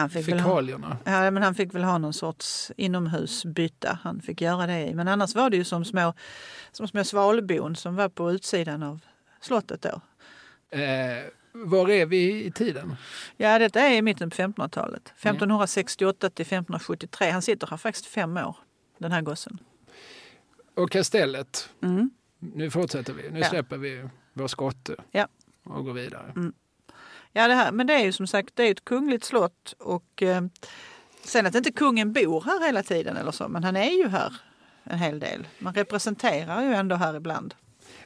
[0.00, 0.96] Han fick, väl ha, fekalierna?
[1.04, 4.94] ja, men han fick väl ha någon sorts inomhusbytta han fick göra det i.
[4.94, 6.14] Men annars var det ju som små,
[6.72, 9.00] som små svalbon som var på utsidan av
[9.40, 10.00] slottet då.
[10.78, 12.96] Eh, var är vi i tiden?
[13.36, 15.02] Ja, detta är i mitten på 1500-talet.
[15.16, 17.30] 1568 till 1573.
[17.30, 18.56] Han sitter här faktiskt fem år,
[18.98, 19.58] den här gossen.
[20.76, 21.70] Och kastellet.
[21.82, 22.10] Mm.
[22.38, 23.30] Nu fortsätter vi.
[23.30, 23.48] Nu Ja.
[23.48, 25.28] släpper vi vår skotte Ja.
[25.64, 26.32] och går vidare.
[27.32, 30.22] Ja, det här, men det är ju som sagt det är ett kungligt slott och
[30.22, 30.42] eh,
[31.22, 34.34] sen att inte kungen bor här hela tiden eller så, men han är ju här
[34.84, 35.46] en hel del.
[35.58, 37.54] Man representerar ju ändå här ibland.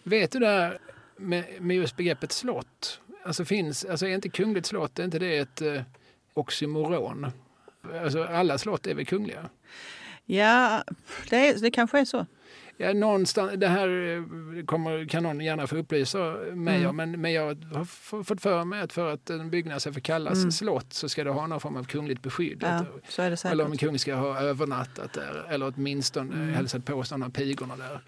[0.02, 0.78] Vet du där
[1.16, 3.00] med, med just begreppet slott?
[3.24, 5.82] Alltså finns, alltså är inte kungligt slott, är inte det ett eh,
[6.34, 7.26] oxymoron?
[8.02, 9.48] Alltså alla slott är väl kungliga?
[10.24, 10.84] Ja,
[11.30, 12.26] det, är, det kanske är så.
[12.76, 16.18] Ja, någonstans, det här eh, kommer, kan någon gärna få upplysa
[16.52, 16.90] mig mm.
[16.90, 17.84] om, men, men jag har
[18.24, 20.52] fått för mig att för att en byggnad ska få kallas mm.
[20.52, 22.62] slott så ska det ha någon form av kungligt beskydd.
[22.62, 23.52] Ja, så är det säkert.
[23.52, 26.54] Eller om en kung ska ha övernattat där eller åtminstone mm.
[26.54, 28.00] hälsat på av pigorna där.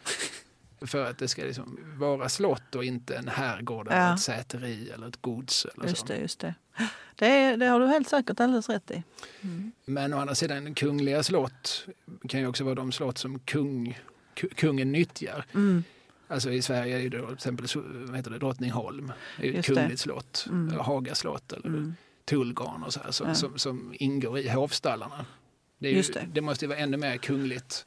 [0.81, 5.09] För att det ska liksom vara slott och inte en herrgård eller ett säteri eller
[5.09, 5.67] ett gods.
[5.75, 6.55] Eller just det, just det.
[7.15, 9.03] Det, det, har du helt säkert alldeles rätt i.
[9.41, 9.73] Mm.
[9.85, 11.87] Men å andra sidan, kungliga slott
[12.29, 13.99] kan ju också vara de slott som kung
[14.37, 15.45] kungen nyttjar.
[15.55, 15.85] Mm.
[16.29, 20.01] Alltså i Sverige är det till exempel vad heter det, Drottningholm, det är ett kungligt
[20.01, 20.79] slott, mm.
[20.79, 21.95] Haga slott eller mm.
[22.25, 23.35] Tullgarn och så här, som, ja.
[23.35, 25.27] som, som, ingår i hovstallarna.
[25.79, 26.29] Det, ju, det.
[26.33, 27.87] det måste ju vara ännu mer kungligt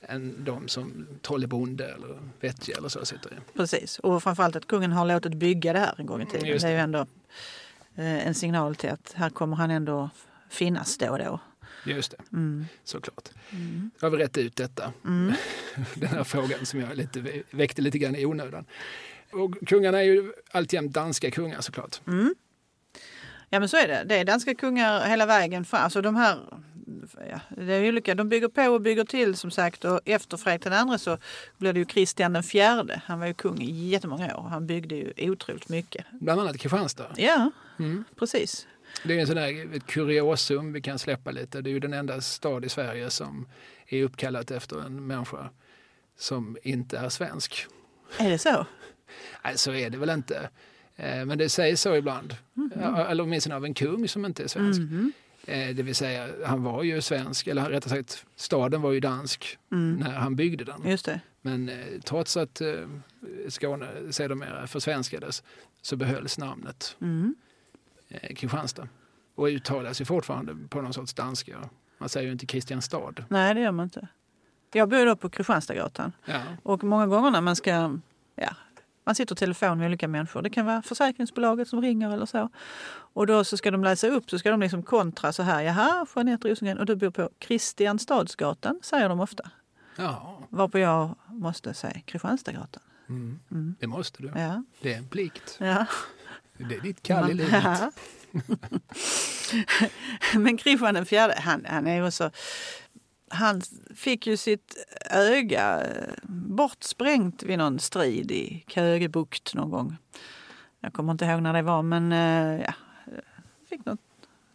[0.00, 3.56] än de som Trollebonde eller Vettje eller så sitter i.
[3.56, 6.48] Precis, och framförallt att kungen har låtit bygga det här en gång i tiden.
[6.48, 6.58] Det.
[6.58, 6.68] det.
[6.68, 6.98] är ju ändå
[7.94, 10.10] eh, en signal till att här kommer han ändå
[10.48, 11.40] finnas då och då.
[11.86, 12.66] Just det, mm.
[12.84, 13.28] såklart.
[13.50, 13.90] Mm.
[14.00, 14.92] Då har vi rätt ut detta.
[15.04, 15.34] Mm.
[15.94, 18.64] Den här frågan som jag lite, väckte lite grann i onödan.
[19.32, 22.00] Och kungarna är ju alltjämt danska kungar såklart.
[22.06, 22.34] Mm.
[23.50, 24.04] Ja men så är det.
[24.06, 25.84] Det är danska kungar hela vägen fram.
[25.84, 26.38] Alltså de här
[27.30, 28.14] ja, det är olika.
[28.14, 31.18] De bygger på och bygger till som sagt och efter Fredrik den så
[31.58, 33.02] blev det ju Kristian den fjärde.
[33.04, 34.42] Han var ju kung i jättemånga år.
[34.42, 36.06] Han byggde ju otroligt mycket.
[36.10, 37.08] Bland annat Kristianstad?
[37.16, 38.04] Ja, mm.
[38.18, 38.66] precis.
[39.04, 41.60] Det är en sån där, ett kuriosum vi kan släppa lite.
[41.60, 43.48] Det är ju den enda stad i Sverige som
[43.86, 45.50] är uppkallat efter en människa
[46.18, 47.66] som inte är svensk.
[48.18, 48.66] Är det så?
[49.44, 50.50] Nej, så är det väl inte.
[50.96, 52.36] Eh, men det sägs så ibland.
[52.56, 53.06] Mm -hmm.
[53.10, 54.78] Eller åtminstone av en kung som inte är svensk.
[54.78, 55.12] Mm -hmm.
[55.72, 59.96] Det vill säga, han var ju svensk, eller rättare sagt staden var ju dansk mm.
[59.96, 60.88] när han byggde den.
[60.90, 61.20] Just det.
[61.42, 62.62] Men eh, trots att
[63.48, 65.42] Skåne sedermera försvenskades
[65.82, 66.96] så behölls namnet.
[67.00, 67.34] Mm.
[68.08, 68.88] Eh, Kristianstad.
[69.34, 71.68] Och uttalas ju fortfarande på någon sorts danska.
[71.98, 73.14] Man säger ju inte Kristianstad.
[73.28, 74.08] Nej, det gör man inte.
[74.72, 76.12] Jag bor då på Kristianstadsgatan.
[76.24, 76.40] Ja.
[76.62, 77.98] Och många gånger när man ska...
[78.34, 78.50] Ja,
[79.04, 80.42] man sitter i telefon med olika människor.
[80.42, 82.50] Det kan vara försäkringsbolaget som ringer eller så.
[82.88, 85.62] Och då så ska de läsa upp, så ska de liksom kontra så här.
[85.62, 89.50] Jaha, Jeanette Rosengren, och du bor på Kristianstadsgatan, säger de ofta.
[89.96, 90.38] Ja.
[90.48, 92.82] Varpå jag måste säga Kristianstadsgatan.
[93.08, 93.38] Mm.
[93.50, 93.74] Mm.
[93.80, 94.32] Det måste du.
[94.36, 94.64] Ja.
[94.82, 95.56] Det är en plikt.
[95.60, 95.86] Ja.
[96.58, 97.94] Det är ditt kall i livet.
[100.34, 102.30] Men Kristian den fjärde, han, han är ju så...
[103.30, 103.62] Han
[103.94, 109.96] fick ju sitt öga eh, bortsprängt vid någon strid i Kögebukt någon gång.
[110.80, 112.72] Jag kommer inte ihåg när det var, men eh, ja,
[113.68, 114.00] fick något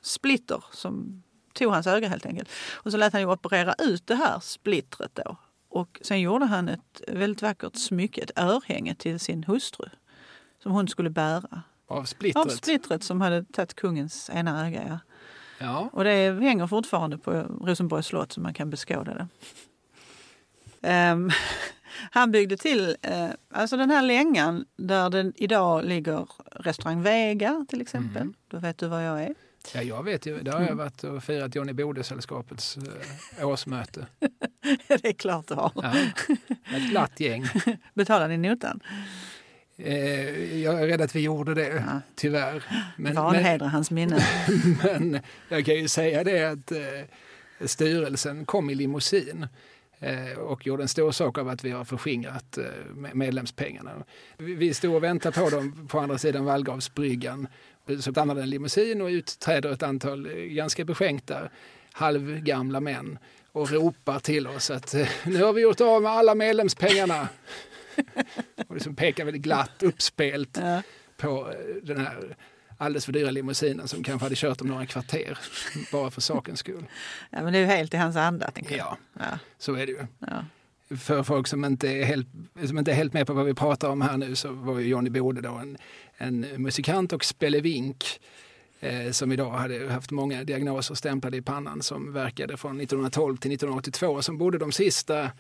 [0.02, 1.24] splitter som
[1.54, 2.50] tog hans öga helt enkelt.
[2.74, 5.38] Och så lät han ju operera ut det här splittret då.
[5.70, 9.90] Och sen gjorde han ett väldigt vackert smycke, ett örhänge till sin hustru
[10.64, 11.62] som hon skulle bära.
[11.92, 12.46] Av splittret?
[12.46, 14.84] Av splittret som hade tagit kungens ena öga.
[14.88, 15.00] Ja.
[15.66, 15.90] ja.
[15.94, 17.32] Och det hänger fortfarande på
[17.62, 19.28] Rosenborgs slott så man kan beskåda det.
[21.12, 21.32] Um,
[22.12, 27.82] han byggde till uh, alltså den här längan där den idag ligger restaurang Vega till
[27.82, 28.22] exempel.
[28.22, 28.34] Mm.
[28.48, 29.36] Då vet du var jag är.
[29.74, 30.42] Ja, jag vet ju.
[30.42, 30.78] Där har jag mm.
[30.78, 32.78] varit och firat Johnny Bode-sällskapets
[33.38, 34.06] eh, årsmöte.
[34.88, 35.72] det är klart du har.
[35.76, 35.94] Ja,
[36.76, 37.46] ett glatt gäng.
[37.94, 38.80] Betalar ni notan?
[39.84, 42.02] Eh, jag är rädd att vi gjorde det, ja.
[42.16, 42.64] tyvärr.
[42.98, 44.28] Men, Vanhedra hans minne.
[44.84, 45.20] men
[45.50, 49.48] jag kan ju säga det att eh, styrelsen kom i limousin
[50.00, 52.64] eh, och gjorde en stor sak av att vi har förskingrat eh,
[53.14, 53.92] medlemspengarna.
[54.38, 57.48] Vi, vi stod och väntade på dem på andra sidan Vallgravsbryggan.
[58.00, 61.50] Så stannar en limousin och utträder ett antal ganska beskänkta
[61.92, 63.18] halvgamla män
[63.52, 67.28] och ropar till oss att nu har vi gjort av med alla medlemspengarna.
[68.68, 70.82] och liksom pekar väldigt glatt uppspelt ja.
[71.18, 72.36] på eh, den här
[72.82, 75.38] alldeles för dyra limousinen som kanske hade kört om några kvarter
[75.92, 76.86] bara för sakens skull.
[77.30, 78.52] Ja, men det är ju helt i hans anda.
[78.70, 80.06] Ja, ja, så är det ju.
[80.20, 80.46] Ja.
[80.98, 82.28] För folk som inte, är helt,
[82.66, 84.88] som inte är helt med på vad vi pratar om här nu så var ju
[84.88, 85.78] Johnny Bode då en,
[86.18, 88.20] en musikant och spelevink
[88.80, 93.52] eh, som idag hade haft många diagnoser stämplade i pannan som verkade från 1912 till
[93.52, 95.32] 1982 som bodde de sista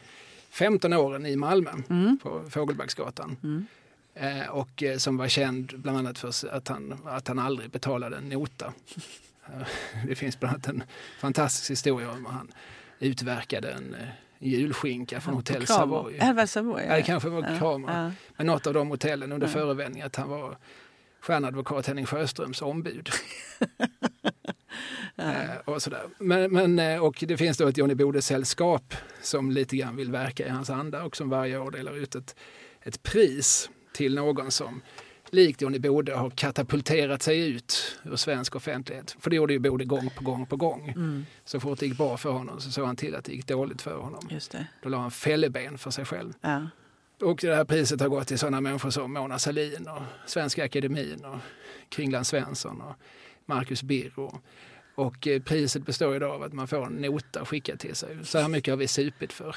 [0.51, 2.17] 15 åren i Malmö mm.
[2.23, 3.37] på Fågelbacksgatan.
[3.43, 3.65] Mm.
[4.13, 8.17] Eh, och eh, som var känd bland annat för att han, att han aldrig betalade
[8.17, 8.73] en nota.
[9.45, 9.67] Eh,
[10.07, 10.83] det finns bland annat en
[11.19, 12.51] fantastisk historia om att han
[12.99, 14.07] utverkade en eh,
[14.39, 16.17] julskinka från Hotell Savoy.
[16.17, 16.95] Äh, Savoy ja.
[16.95, 18.03] det kanske var ja, Kramer.
[18.03, 18.11] Ja.
[18.37, 19.53] Men något av de hotellen under ja.
[19.53, 20.57] förevändning att han var
[21.21, 23.09] stjärnadvokat Henning Sjöströms ombud.
[25.15, 26.01] Eh, och, sådär.
[26.19, 30.45] Men, men, eh, och det finns då ett Johnny Bode-sällskap som lite grann vill verka
[30.45, 32.35] i hans anda och som varje år delar ut ett,
[32.81, 34.81] ett pris till någon som
[35.29, 39.15] likt Johnny Bode har katapulterat sig ut ur svensk offentlighet.
[39.19, 40.89] För det gjorde ju Bode gång på gång på gång.
[40.89, 41.25] Mm.
[41.45, 43.81] Så fort det gick bra för honom så såg han till att det gick dåligt
[43.81, 44.27] för honom.
[44.29, 44.67] Just det.
[44.83, 46.33] Då la han fälleben för sig själv.
[46.41, 46.67] Ja.
[47.21, 51.25] Och det här priset har gått till sådana människor som Mona Sahlin och Svenska Akademin
[51.25, 51.37] och
[51.89, 52.95] Kringland Svensson och
[53.45, 54.41] Marcus Birro.
[54.95, 58.25] Och eh, priset består idag av att man får en nota skickad till sig.
[58.25, 59.55] Så här mycket har vi supit för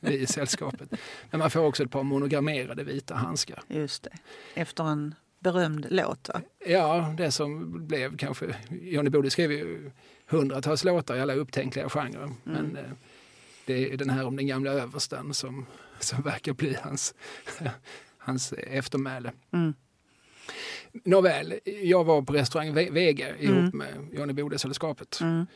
[0.00, 0.90] i sällskapet.
[1.30, 3.62] Men man får också ett par monogrammerade vita handskar.
[3.68, 4.12] Just det.
[4.54, 6.40] Efter en berömd låt va?
[6.66, 8.56] Ja, det som blev kanske...
[8.70, 9.90] Johnny Bode skrev ju
[10.26, 12.22] hundratals låtar i alla upptänkliga genrer.
[12.22, 12.36] Mm.
[12.44, 12.90] Men eh,
[13.66, 15.66] det är den här om den gamla översten som,
[16.00, 17.14] som verkar bli hans,
[18.18, 19.32] hans eftermäle.
[19.52, 19.74] Mm.
[21.04, 23.78] Nåväl, jag var på restaurang Vega ihop mm.
[23.78, 25.20] med Johnny Bode-sällskapet.
[25.20, 25.46] Mm.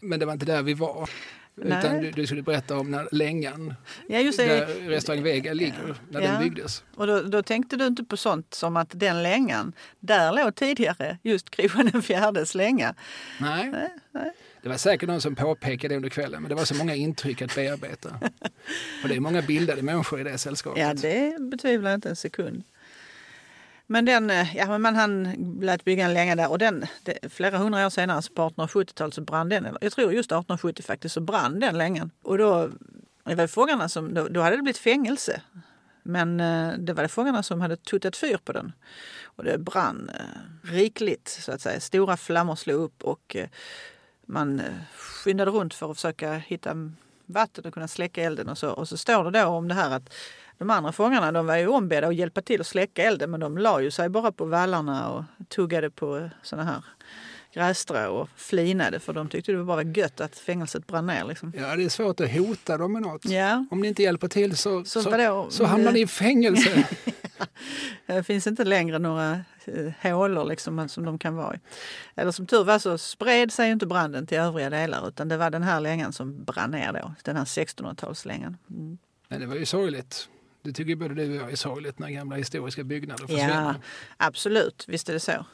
[0.00, 1.10] Men det var inte där vi var.
[1.54, 1.78] Nej.
[1.78, 3.74] Utan du, du, skulle berätta om när Längan,
[4.08, 4.46] ja, just det.
[4.46, 6.30] där restaurang Vega ligger, när ja.
[6.30, 6.84] den byggdes.
[6.94, 11.18] Och då, då, tänkte du inte på sånt som att den Längan, där låg tidigare
[11.22, 12.94] just Kristian fjärdes länga.
[13.40, 13.70] Nej.
[13.70, 14.32] Nej, nej.
[14.62, 17.54] Det var säkert någon som påpekade under kvällen, men det var så många intryck att
[17.54, 18.08] bearbeta.
[19.02, 20.82] Och det är många bildade människor i det sällskapet.
[20.82, 22.62] Ja, det betvivlar jag inte en sekund.
[23.90, 27.32] Men den, eh, ja, men man hann lät bygga en länga där och den, det,
[27.32, 29.76] flera hundra år senare, på 1870-talet, så brann den.
[29.80, 32.10] Jag tror just 1870 faktiskt, så brann den längan.
[32.22, 32.70] Och då,
[33.24, 35.40] det var fångarna som, då, då hade det blivit fängelse.
[36.02, 38.72] Men eh, det var det fångarna som hade tuttat fyr på den.
[39.24, 41.80] Och det brann eh, rikligt, så att säga.
[41.80, 43.48] Stora flammor slog upp och eh,
[44.28, 46.90] man eh, skyndade runt för att försöka hitta
[47.26, 48.48] vatten och kunna släcka elden.
[48.48, 50.14] Och så, och så står det då om det här att
[50.58, 53.58] de andra fångarna de var ju ombedda att hjälpa till att släcka elden men de
[53.58, 56.84] la ju sig bara på vallarna och tuggade på eh, såna här
[57.52, 61.24] grässtrå och flinade för de tyckte det bara var gött att fängelset brann ner.
[61.24, 61.52] Liksom.
[61.56, 63.24] Ja, det är svårt att hota dem med något.
[63.24, 63.66] Ja.
[63.70, 66.88] Om ni inte hjälper till så, så, så, så hamnar ni i fängelse.
[68.06, 71.58] det finns inte längre några eh, hålor liksom, som de kan vara i.
[72.14, 75.50] Eller som tur var så spred sig inte branden till övriga delar utan det var
[75.50, 78.56] den här längan som brann ner då, den här 1600-talslängan.
[78.70, 78.98] Mm.
[79.28, 80.28] Men det var ju sorgligt.
[80.62, 83.62] Det tycker både du och jag är sorgligt när gamla historiska byggnader försvinner.
[83.62, 83.74] Ja,
[84.16, 84.84] absolut.
[84.88, 85.46] Visst är det så.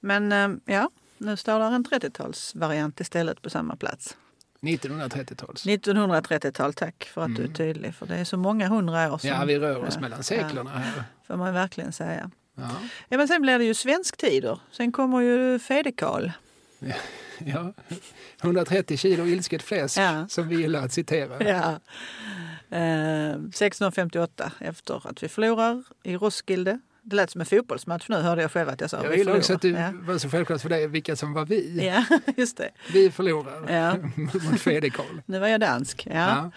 [0.00, 4.16] Men eh, ja, nu står där en 30-talsvariant istället på samma plats.
[4.60, 5.66] 1930-tals.
[5.66, 7.36] 1930-tal, tack för att mm.
[7.36, 7.54] du är mm.
[7.54, 7.94] tydlig.
[7.94, 9.40] För det är så många hundra år sedan.
[9.40, 11.04] Ja, vi rör oss ja, mellan seklerna ja, här.
[11.26, 12.30] Får man verkligen säga.
[12.54, 12.70] Ja.
[13.08, 14.60] ja, men sen blir det ju svensktider.
[14.70, 16.32] Sen kommer ju Fedekal.
[16.78, 16.94] Ja,
[17.38, 17.72] ja.
[18.42, 19.98] 130 kilo ilsket fläsk
[20.28, 21.42] som vi gillar att citera.
[21.48, 21.80] Ja.
[22.70, 26.80] 1658 eh, efter att vi förlorar i Roskilde.
[27.08, 29.04] Det lät som en fotbollsmatch nu hörde jag själv att jag sa.
[29.04, 29.90] Jag gillar också att det ja.
[29.94, 31.86] var så självklart för dig vilka som var vi.
[31.86, 32.04] Ja,
[32.36, 32.70] just det.
[32.92, 33.96] Vi förlorar ja.
[34.50, 35.22] mot Fedekal.
[35.26, 36.06] Nu var jag dansk.
[36.10, 36.14] Ja.
[36.14, 36.50] ja.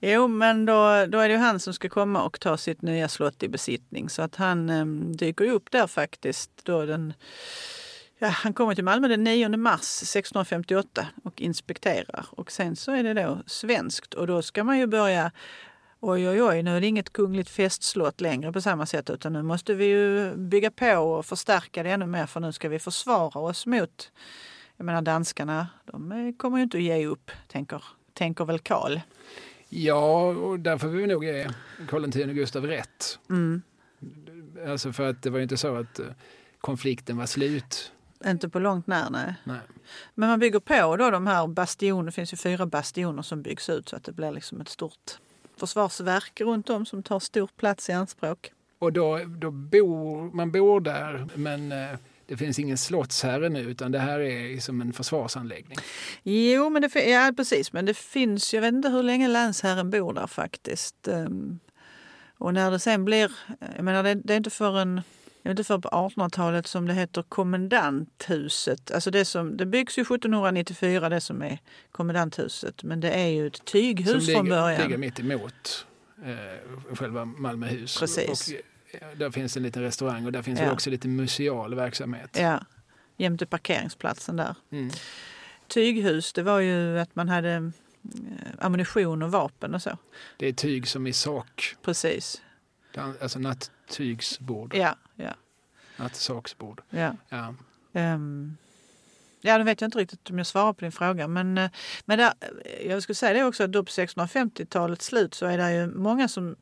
[0.00, 3.42] Jo, men då, då är det han som ska komma och ta sitt nya slott
[3.42, 4.08] i besittning.
[4.08, 7.12] Så att han um, dyker upp där faktiskt då den
[8.20, 12.26] Ja, han kommer till Malmö den 9 mars 1658 och inspekterar.
[12.30, 15.30] Och sen så är det då svenskt och då ska man ju börja
[16.00, 19.42] Oj, oj, oj, nu är det inget kungligt festslott längre på samma sätt utan nu
[19.42, 23.40] måste vi ju bygga på och förstärka det ännu mer för nu ska vi försvara
[23.40, 24.12] oss mot,
[24.76, 29.00] jag menar danskarna, de kommer ju inte att ge upp, tänker, tänker väl Karl.
[29.68, 31.48] Ja, och där får vi nog ge
[31.88, 33.18] Karl X Gustav rätt.
[33.30, 33.62] Mm.
[34.68, 36.06] Alltså för att det var ju inte så att eh,
[36.60, 37.92] konflikten var slut
[38.26, 39.34] inte på långt när, nej.
[39.44, 39.60] nej.
[40.14, 42.02] Men man bygger på då de här bastionerna.
[42.02, 45.18] Det finns ju fyra bastioner som byggs ut så att det blir liksom ett stort
[45.58, 48.52] försvarsverk runt om som tar stor plats i anspråk.
[48.78, 53.92] Och då, då bor man bor där men eh, det finns ingen slottsherre nu utan
[53.92, 55.78] det här är som en försvarsanläggning.
[56.22, 57.72] Jo, men det, ja, precis.
[57.72, 61.08] Men det finns, jag vet inte hur länge länsherren bor där faktiskt.
[61.08, 61.58] Ehm,
[62.38, 63.32] och när det sen blir,
[63.76, 65.02] jag menar det, det är inte förrän
[65.48, 68.90] det är inte för på 1800-talet som det heter kommendanthuset.
[68.90, 71.58] Alltså det, som, det byggs ju 1794 det som är
[71.92, 72.82] kommendanthuset.
[72.82, 74.80] Men det är ju ett tyghus som ligger, från början.
[74.80, 75.86] Som ligger mitt emot
[76.24, 77.98] eh, själva Malmöhus.
[77.98, 78.48] Precis.
[78.48, 80.72] Och, där finns en liten restaurang och där finns ja.
[80.72, 82.36] också lite museal verksamhet.
[82.40, 82.60] Ja,
[83.16, 84.54] jämte parkeringsplatsen där.
[84.70, 84.90] Mm.
[85.68, 87.62] Tyghus, det var ju att man hade eh,
[88.58, 89.98] ammunition och vapen och så.
[90.36, 91.76] Det är tyg som i sak.
[91.82, 92.42] Precis.
[92.96, 94.74] Alltså nattygsbord.
[94.74, 95.34] Ja, ja.
[95.98, 96.80] Nattsaksbord.
[96.90, 97.16] Ja.
[97.28, 97.54] Ja.
[97.92, 98.56] Um,
[99.40, 101.28] ja, nu vet jag inte riktigt om jag svarar på din fråga.
[101.28, 101.70] Men, eh,
[102.04, 102.32] men där,
[102.86, 106.28] jag skulle säga det också att då på 1650-talets slut så är det ju många
[106.28, 106.56] som...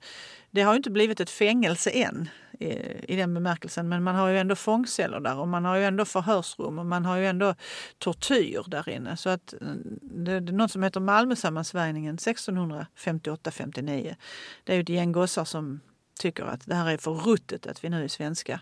[0.50, 2.28] Det har ju inte blivit ett fängelse än
[2.60, 2.66] i,
[3.12, 3.88] i den bemärkelsen.
[3.88, 7.04] Men man har ju ändå fångceller där och man har ju ändå förhörsrum och man
[7.04, 7.54] har ju ändå
[7.98, 9.16] tortyr där inne.
[9.16, 9.58] Så att eh,
[10.02, 14.14] det, det är något som heter Malmösammansvärjningen 1658-59.
[14.64, 15.80] Det är ju ett gäng gossar som
[16.18, 18.60] tycker att det här är för ruttet att vi nu är svenska.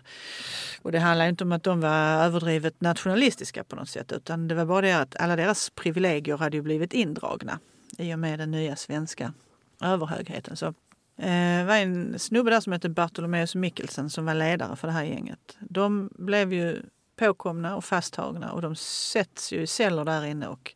[0.81, 4.55] Och det handlar inte om att de var överdrivet nationalistiska på något sätt utan det
[4.55, 7.59] var bara det att alla deras privilegier hade ju blivit indragna
[7.97, 9.33] i och med den nya svenska
[9.81, 10.57] överhögheten.
[10.57, 10.73] Så
[11.17, 14.93] det eh, var en snubbe där som hette Bartolomeus Mikkelsen som var ledare för det
[14.93, 15.57] här gänget.
[15.59, 16.81] De blev ju
[17.15, 20.73] påkomna och fasttagna och de sätts ju i celler där inne och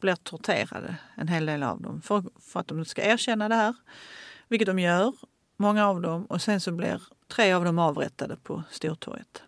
[0.00, 3.74] blir torterade, en hel del av dem, för, för att de ska erkänna det här.
[4.48, 5.14] Vilket de gör,
[5.60, 6.24] många av dem.
[6.24, 9.42] Och sen så blir tre av dem avrättade på Stortorget.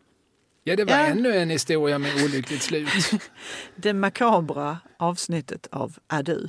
[0.64, 1.06] Ja, det var ja.
[1.06, 2.88] ännu en historia med olyckligt slut.
[3.76, 6.48] det makabra avsnittet av Adu.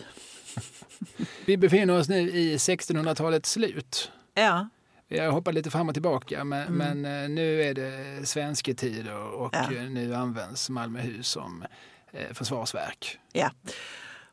[1.46, 4.12] Vi befinner oss nu i 1600-talets slut.
[4.34, 4.70] Ja.
[5.08, 7.02] Jag hoppar lite fram och tillbaka, men, mm.
[7.02, 9.70] men eh, nu är det svensketider och ja.
[9.90, 11.66] nu används Malmöhus som
[12.12, 13.20] eh, försvarsverk.
[13.32, 13.52] Ja.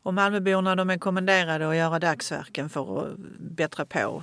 [0.02, 4.22] Och Malmöborna de är kommenderade att göra dagsverken för att bättra på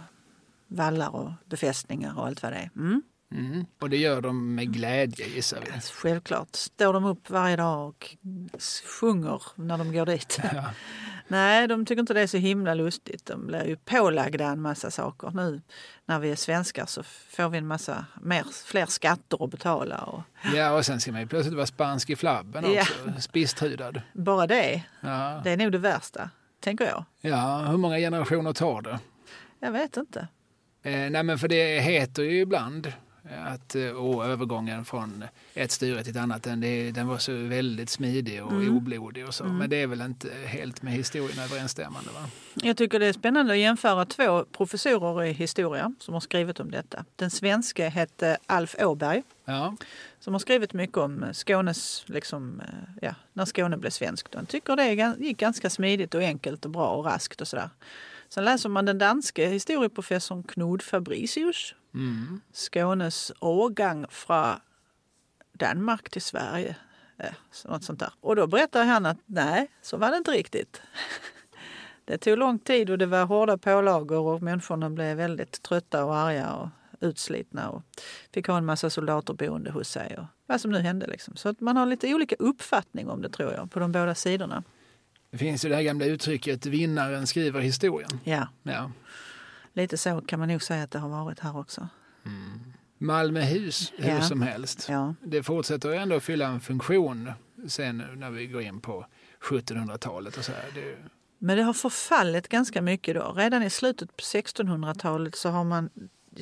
[0.67, 2.69] vallar och befästningar och allt vad det är.
[2.75, 3.01] Mm.
[3.31, 3.65] Mm.
[3.79, 5.81] Och det gör de med glädje gissar vi?
[5.81, 6.55] Självklart.
[6.55, 8.07] Står de upp varje dag och
[8.99, 10.39] sjunger när de går dit.
[10.53, 10.63] Ja.
[11.29, 13.25] Nej, de tycker inte det är så himla lustigt.
[13.25, 15.31] De blir ju pålagda en massa saker.
[15.31, 15.61] Nu
[16.05, 19.97] när vi är svenskar så får vi en massa mer, fler skatter att betala.
[19.97, 20.21] Och...
[20.55, 22.93] Ja, och sen ska man ju plötsligt vara spansk i flabben också.
[23.05, 23.21] Ja.
[23.21, 24.01] Spisstrudad.
[24.13, 24.83] Bara det.
[25.01, 25.41] Ja.
[25.43, 27.05] Det är nog det värsta, tänker jag.
[27.21, 28.99] Ja, hur många generationer tar det?
[29.59, 30.27] Jag vet inte.
[30.87, 32.93] Eh, nej, men för det heter ju ibland
[33.45, 35.23] att, eh, och övergången från
[35.53, 36.61] ett styre till ett annat, den,
[36.93, 38.77] den var så väldigt smidig och mm.
[38.77, 39.43] oblodig och så.
[39.43, 39.57] Mm.
[39.57, 42.09] Men det är väl inte helt med historien överensstämmande?
[42.11, 42.29] Va?
[42.53, 46.71] Jag tycker det är spännande att jämföra två professorer i historia som har skrivit om
[46.71, 47.05] detta.
[47.15, 49.23] Den svenska hette Alf Åberg.
[49.45, 49.75] Ja.
[50.19, 54.35] Som har skrivit mycket om Skånes, liksom, eh, ja, när Skåne blev svenskt.
[54.35, 57.69] Han tycker det gick ganska smidigt och enkelt och bra och raskt och sådär.
[58.29, 61.75] Sen läser man den danske historieprofessorn Knud Fabricius.
[61.93, 62.41] Mm.
[62.53, 64.55] Skånes årgång från
[65.53, 66.75] Danmark till Sverige.
[67.17, 67.25] Ja,
[67.65, 68.13] något sånt där.
[68.21, 70.81] Och då berättar han att nej, så var det inte riktigt.
[72.05, 76.15] Det tog lång tid och det var hårda pålagor och människorna blev väldigt trötta och
[76.15, 76.69] arga och
[76.99, 77.83] utslitna och
[78.33, 81.07] fick ha en massa soldater boende hos sig och vad som nu hände.
[81.07, 81.35] Liksom.
[81.35, 84.63] Så att man har lite olika uppfattning om det tror jag på de båda sidorna.
[85.37, 88.19] Det finns ju det här gamla uttrycket vinnaren skriver historien.
[88.23, 88.47] Ja.
[88.63, 88.91] ja.
[89.73, 91.87] Lite så kan man nog säga att det har varit här också.
[92.25, 92.73] Mm.
[92.97, 94.21] Malmöhus hur ja.
[94.21, 94.87] som helst.
[94.89, 95.15] Ja.
[95.23, 97.31] Det fortsätter ändå att fylla en funktion
[97.67, 99.05] sen när vi går in på
[99.41, 100.51] 1700-talet och så.
[100.73, 100.97] Det...
[101.37, 103.33] Men det har förfallit ganska mycket då.
[103.37, 105.89] Redan i slutet på 1600-talet så har man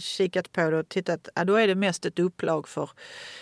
[0.02, 2.90] kikat på det och tittat, ja, då är det mest ett upplag för,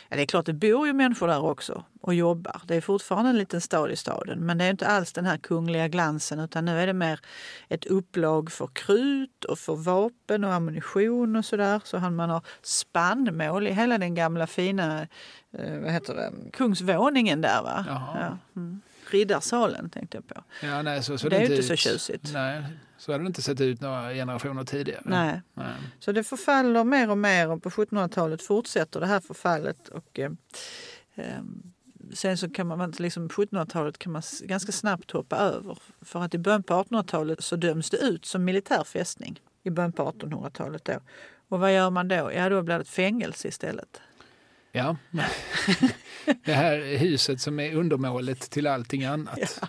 [0.10, 2.62] ja det är klart det bor ju människor där också och jobbar.
[2.68, 5.38] Det är fortfarande en liten stad i staden men det är inte alls den här
[5.38, 7.20] kungliga glansen utan nu är det mer
[7.70, 11.82] ett upplag för krut och för vapen och ammunition och sådär.
[11.84, 15.08] Så man har spannmål i hela den gamla fina,
[15.52, 17.86] eh, vad heter det, kungsvåningen där va?
[17.88, 18.38] Ja.
[18.56, 18.82] Mm.
[19.14, 20.44] Riddarsalen tänkte jag på.
[20.62, 22.34] Ja, nej, så, så det, det är ju inte så tjusigt.
[22.34, 22.64] Nej,
[22.98, 25.02] så hade det inte sett ut några generationer tidigare.
[25.06, 25.42] Nej.
[25.54, 25.74] Nej.
[26.00, 29.88] Så det förfaller mer och mer och på 1700-talet fortsätter det här förfallet.
[29.88, 30.32] Och, eh,
[31.16, 31.44] eh,
[32.14, 35.78] sen så kan man, liksom 1700-talet kan man ganska snabbt hoppa över.
[36.02, 39.42] För att i början på 1800-talet så döms det ut som militär fästning.
[39.64, 41.00] I början på 1800-talet då.
[41.50, 42.32] Och vad gör man då?
[42.36, 44.02] Ja, då blir det ett fängelse istället.
[44.76, 44.96] Ja,
[46.46, 49.60] det här huset som är undermålet till allting annat.
[49.62, 49.68] Ja.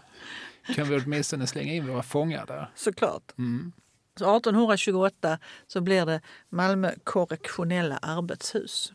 [0.74, 2.70] Kan vi åtminstone slänga in våra fångar där?
[2.74, 3.32] Såklart.
[3.38, 3.72] Mm.
[4.18, 8.92] Så 1828 så blir det Malmö korrektionella arbetshus.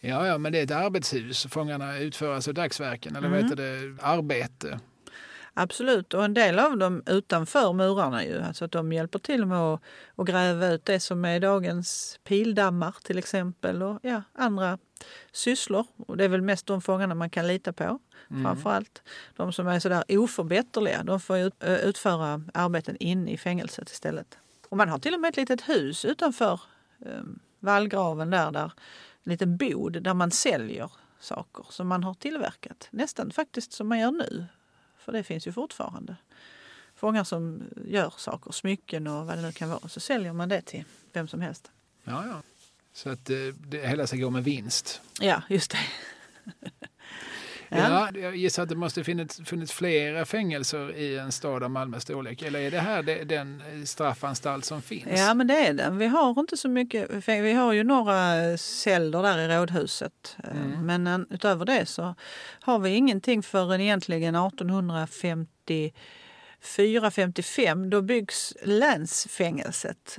[0.00, 1.46] Ja, ja, men det är ett arbetshus.
[1.46, 3.42] Fångarna utför alltså dagsverken, eller mm.
[3.42, 4.80] vad heter det, arbete.
[5.54, 8.40] Absolut, och en del av dem utanför murarna ju.
[8.40, 9.82] Alltså att de hjälper till med att,
[10.16, 14.78] att gräva ut det som är dagens pildammar till exempel och ja, andra
[15.32, 15.86] sysslor.
[16.06, 17.98] Och det är väl mest de fångarna man kan lita på.
[18.30, 18.44] Mm.
[18.44, 19.02] Framförallt
[19.36, 24.38] de som är sådär oförbätterliga, de får ut, utföra arbeten inne i fängelset istället.
[24.68, 26.60] Och man har till och med ett litet hus utanför
[27.06, 27.22] eh,
[27.60, 28.72] vallgraven där, där
[29.24, 30.90] en liten bod där man säljer
[31.20, 32.88] saker som man har tillverkat.
[32.90, 34.46] Nästan faktiskt som man gör nu.
[34.98, 36.16] För det finns ju fortfarande
[36.94, 39.88] fångar som gör saker, smycken och vad det nu kan vara.
[39.88, 41.70] Så säljer man det till vem som helst.
[42.04, 42.42] Ja, ja.
[42.98, 45.00] Så att det, det hela ska gå med vinst.
[45.20, 45.78] Ja, just det.
[47.70, 52.02] Ja, jag gissar att det måste funnits, funnits flera fängelser i en stad av Malmös
[52.02, 52.42] storlek.
[52.42, 55.20] Eller är det här den straffanstalt som finns?
[55.20, 55.98] Ja, men det är den.
[55.98, 57.28] Vi har inte så mycket.
[57.28, 60.36] Vi har ju några celler där i rådhuset.
[60.52, 60.86] Mm.
[60.86, 62.14] Men utöver det så
[62.60, 65.92] har vi ingenting förrän egentligen 1850
[66.60, 70.18] 455 då byggs länsfängelset.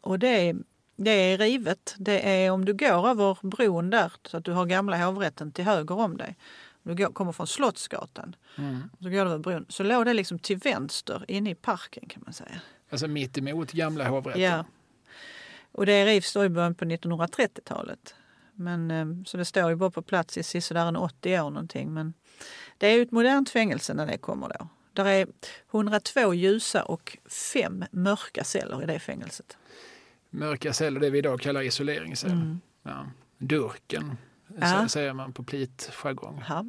[0.00, 0.56] Och det är,
[1.04, 1.94] det är rivet.
[1.98, 5.64] Det är om du går över bron där så att du har gamla hovrätten till
[5.64, 6.36] höger om dig.
[6.82, 8.36] Du går, kommer från Slottsgatan.
[8.58, 8.90] Mm.
[8.98, 9.66] Så går du över bron.
[9.68, 12.60] Så låg det liksom till vänster inne i parken kan man säga.
[12.90, 14.42] Alltså mitt emot gamla hovrätten?
[14.42, 14.64] Ja.
[15.72, 18.14] Och det rivs då i början på 1930-talet.
[18.54, 21.94] Men, ehm, så det står ju bara på plats i sisådär 80 år någonting.
[21.94, 22.14] Men
[22.78, 24.68] det är ju ett modernt fängelse när det kommer då.
[24.92, 25.26] Där är
[25.70, 27.18] 102 ljusa och
[27.52, 29.56] fem mörka celler i det fängelset.
[30.34, 32.34] Mörka celler, det vi idag kallar isoleringsceller.
[32.34, 32.60] Mm.
[32.82, 33.06] Ja.
[33.38, 34.16] Durken
[34.60, 34.88] ja.
[34.88, 36.44] säger man på plitjargong.
[36.48, 36.64] Ja.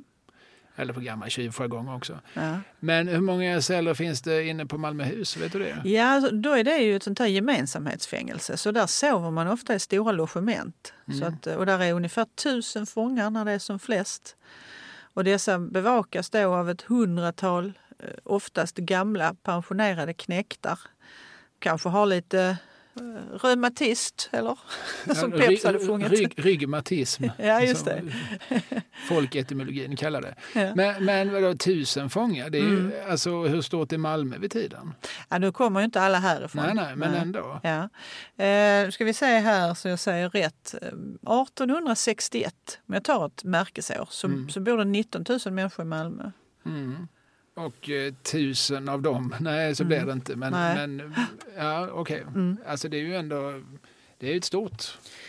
[0.76, 2.20] Eller på gammal tjuvjargong också.
[2.34, 2.60] Ja.
[2.80, 5.38] Men hur många celler finns det inne på Malmöhus?
[5.38, 5.82] Vet du det?
[5.90, 8.58] Ja, alltså, då är det ju ett sånt här gemensamhetsfängelse.
[8.58, 10.94] Så där sover man ofta i stora logement.
[11.08, 11.20] Mm.
[11.20, 14.36] Så att, och där är ungefär tusen fångar när det är som flest.
[15.14, 20.80] Och dessa bevakas då av ett hundratal Eh, oftast gamla pensionerade knäktar.
[21.60, 22.58] Kanske har lite
[23.44, 24.60] reumatist eller
[25.16, 26.12] som ja, Peps hade sjungit.
[26.12, 27.24] Rygg, rygmatism.
[27.38, 28.04] ja, just det.
[29.10, 30.36] Folketymologin kallar det.
[30.54, 30.76] Ja.
[30.76, 32.50] Men, men vadå, tusen fångar?
[32.50, 32.92] Det är mm.
[32.92, 34.94] ju, alltså, hur stort är Malmö vid tiden?
[35.30, 36.64] Ja, nu kommer ju inte alla härifrån.
[36.66, 37.22] Nej, nej, men nej.
[37.22, 37.60] ändå.
[37.64, 37.90] Ja.
[38.46, 40.74] Eh, ska vi se här så jag säger rätt.
[40.74, 44.50] 1861, om jag tar ett märkesår, så, mm.
[44.50, 46.32] så bor det 19 000 människor i Malmö.
[46.66, 47.08] Mm.
[47.54, 49.88] Och eh, tusen av dem, nej så mm.
[49.88, 50.36] blir det inte.
[50.36, 51.16] Men, men
[51.58, 52.22] ja okej.
[52.22, 52.22] Okay.
[52.36, 52.58] Mm.
[52.68, 53.62] Alltså det är ju ändå,
[54.18, 54.84] det är ett stort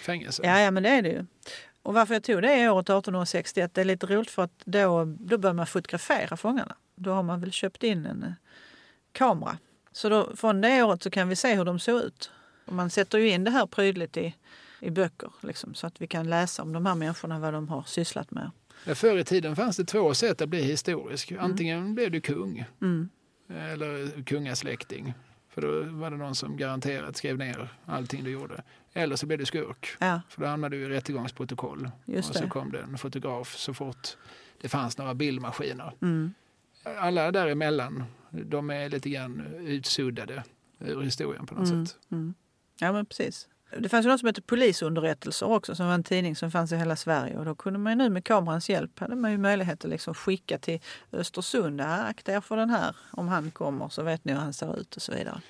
[0.04, 0.42] fängelse.
[0.44, 1.26] Ja, ja men det är det ju.
[1.82, 5.38] Och varför jag tog det året 1861, det är lite roligt för att då, då
[5.38, 6.76] börjar man fotografera fångarna.
[6.94, 8.32] Då har man väl köpt in en eh,
[9.12, 9.58] kamera.
[9.92, 12.30] Så då, från det året så kan vi se hur de såg ut.
[12.64, 14.34] Och man sätter ju in det här prydligt i,
[14.80, 17.82] i böcker liksom, så att vi kan läsa om de här människorna, vad de har
[17.82, 18.50] sysslat med.
[18.86, 21.30] Förr i tiden fanns det två sätt att bli historisk.
[21.30, 21.44] Mm.
[21.44, 21.94] Antingen mm.
[21.94, 23.08] blev du kung mm.
[23.48, 25.14] eller kungasläkting.
[25.48, 28.62] För då var det någon som garanterat skrev ner allting du gjorde.
[28.92, 29.96] Eller så blev du skurk.
[29.98, 30.20] Ja.
[30.28, 31.90] För då hamnade du i rättegångsprotokoll.
[32.04, 34.16] Just och så kom det en fotograf så fort
[34.60, 35.92] det fanns några bildmaskiner.
[36.02, 36.34] Mm.
[36.98, 40.44] Alla däremellan, de är lite grann utsuddade
[40.78, 41.86] ur historien på något mm.
[41.86, 41.98] sätt.
[42.10, 42.34] Mm.
[42.80, 43.48] Ja men precis.
[43.78, 46.76] Det fanns ju något som hette Polisunderrättelser också som var en tidning som fanns i
[46.76, 47.38] hela Sverige.
[47.38, 50.58] Och då kunde man nu med kamerans hjälp hade man ju möjlighet att liksom skicka
[50.58, 50.80] till
[51.12, 51.80] Östersund.
[51.80, 52.96] Akta er för den här.
[53.10, 55.40] Om han kommer så vet ni hur han ser ut och så vidare.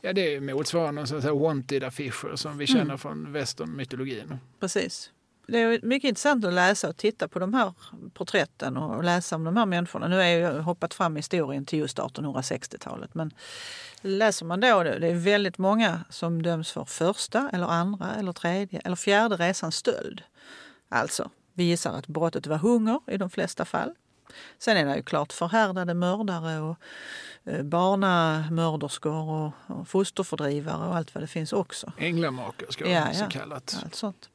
[0.00, 2.98] Ja, det är motsvarande så wanted-affischer som vi känner mm.
[2.98, 4.38] från westernmytologin.
[4.60, 5.10] Precis.
[5.46, 7.72] Det är mycket intressant att läsa och titta på de här
[8.14, 10.08] porträtten och läsa om de här människorna.
[10.08, 13.14] Nu har jag hoppat fram i historien till just 1860-talet.
[13.14, 13.34] Men
[14.00, 18.80] läser man då, det är väldigt många som döms för första eller andra eller tredje
[18.84, 20.22] eller fjärde resans stöld.
[20.88, 23.94] Alltså, vi gissar att brottet var hunger i de flesta fall.
[24.58, 26.76] Sen är det ju klart förhärdade mördare och
[27.44, 31.92] eh, barnamörderskor och, och fosterfördrivare och allt vad det finns också.
[31.98, 33.78] Änglamakerskor ja, så kallat.
[33.84, 34.28] Allt sånt.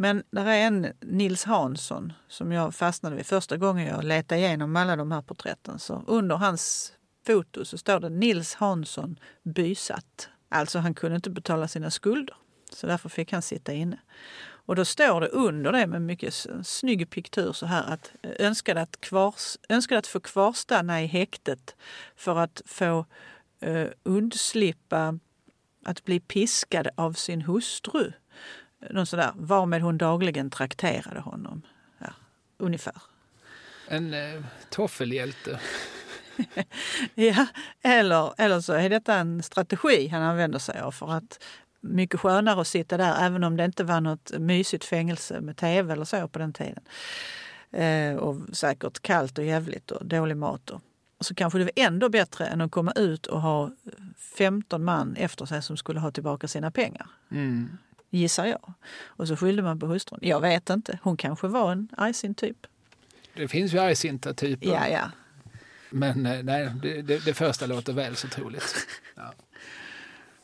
[0.00, 4.76] Men där är en Nils Hansson som jag fastnade vid första gången jag letade igenom
[4.76, 5.78] alla de här porträtten.
[5.78, 6.92] Så under hans
[7.26, 10.28] foto så står det Nils Hansson bysatt.
[10.48, 12.36] Alltså han kunde inte betala sina skulder.
[12.72, 13.98] Så därför fick han sitta inne.
[14.42, 18.80] Och då står det under det med mycket snygg piktur så här att eh, önskade
[18.80, 21.76] att, kvars, önskade att få kvarstanna i häktet
[22.16, 23.06] för att få
[23.60, 25.18] eh, undslippa
[25.84, 28.12] att bli piskad av sin hustru
[28.90, 31.62] någon sådär, varmed hon dagligen trakterade honom.
[31.98, 32.12] Ja,
[32.58, 33.02] ungefär.
[33.88, 35.60] En eh, toffelhjälte.
[37.14, 37.46] ja,
[37.82, 41.44] eller, eller så är detta en strategi han använder sig av för att
[41.80, 45.92] mycket skönare att sitta där även om det inte var något mysigt fängelse med tv
[45.92, 46.82] eller så på den tiden.
[47.72, 50.70] Eh, och säkert kallt och jävligt och dålig mat.
[50.70, 50.82] Och,
[51.20, 53.70] så kanske det var ändå bättre än att komma ut och ha
[54.36, 57.06] 15 man efter sig som skulle ha tillbaka sina pengar.
[57.30, 57.78] Mm
[58.10, 58.72] gissar jag.
[59.04, 60.18] Och så skyllde man på hustrun.
[60.22, 62.66] Jag vet inte, hon kanske var en argsint typ.
[63.34, 64.66] Det finns ju argsinta typer.
[64.66, 65.10] Ja, ja.
[65.90, 68.86] Men eh, nej, det, det, det första låter väl så troligt.
[69.16, 69.32] Ja.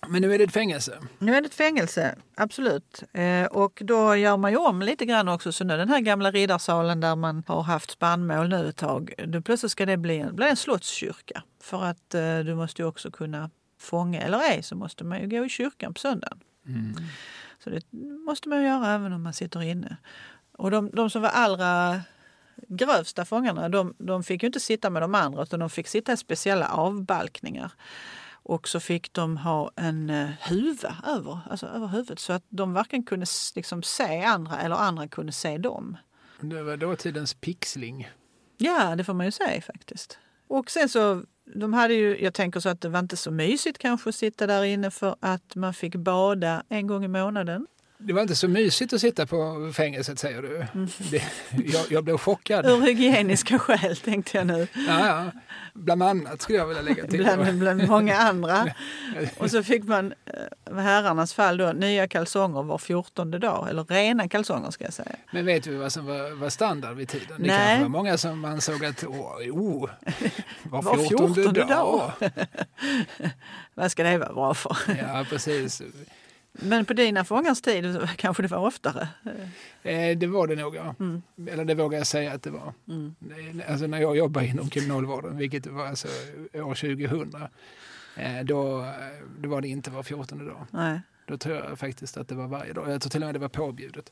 [0.09, 0.99] Men nu är det ett fängelse.
[1.19, 3.03] Nu är det ett fängelse, absolut.
[3.13, 5.53] Eh, och då gör man ju om lite grann också.
[5.53, 9.13] Så nu den här gamla riddarsalen där man har haft spannmål nu ett tag.
[9.27, 11.43] Då plötsligt ska det bli en, bli en slottskyrka.
[11.61, 13.51] För att eh, du måste ju också kunna
[13.81, 16.41] fånga, eller ej, så måste man ju gå i kyrkan på söndagen.
[16.67, 16.95] Mm.
[17.65, 17.83] Så det
[18.27, 19.97] måste man göra även om man sitter inne.
[20.53, 22.01] Och de, de som var allra
[22.69, 26.13] grövsta fångarna, de, de fick ju inte sitta med de andra utan de fick sitta
[26.13, 27.73] i speciella avbalkningar.
[28.49, 32.73] Och så fick de ha en eh, huva över, alltså över huvudet så att de
[32.73, 35.97] varken kunde liksom se andra eller andra kunde se dem.
[36.41, 38.11] Det var dåtidens pixling.
[38.57, 40.19] Ja, det får man ju säga faktiskt.
[40.49, 41.23] Och sen så,
[41.55, 44.47] de hade ju, jag tänker så att det var inte så mysigt kanske att sitta
[44.47, 47.67] där inne för att man fick bada en gång i månaden.
[47.99, 50.57] Det var inte så mysigt att sitta på fängelset säger du.
[50.57, 50.89] Mm.
[51.11, 52.67] Det, jag, jag blev chockad.
[52.67, 54.69] Ur hygieniska skäl tänkte jag nu.
[54.89, 55.31] Ja, ja.
[55.75, 57.23] Bland annat skulle jag vilja lägga till.
[57.23, 58.67] Bland, bland många andra.
[59.39, 60.15] Och så fick man,
[60.67, 63.71] eh, herrarnas fall då, nya kalsonger var fjortonde dag.
[63.71, 65.17] Eller rena kalsonger ska jag säga.
[65.33, 67.37] Men vet du vad som var, var standard vid tiden?
[67.39, 67.59] Det Nej.
[67.59, 69.91] kanske var många som ansåg att åh, oh,
[70.63, 72.13] var Var fjortonde, fjortonde dag.
[73.75, 74.77] Vad ska det vara bra för?
[74.99, 75.83] Ja, precis.
[76.61, 79.09] Men på dina fångars tid kanske det var oftare.
[79.83, 80.95] Eh, det var det nog, ja.
[81.01, 81.23] Mm.
[81.47, 82.73] Eller det vågar jag säga att det var.
[82.89, 83.15] Mm.
[83.69, 86.09] Alltså när jag jobbade inom kriminalvården, vilket var alltså
[86.55, 87.35] år 2000,
[88.17, 88.93] eh, då,
[89.39, 90.67] då var det inte var fjortonde dag.
[90.71, 91.01] Nej.
[91.27, 92.91] Då tror jag faktiskt att det var varje dag.
[92.91, 94.11] Jag tror till och med det var påbjudet.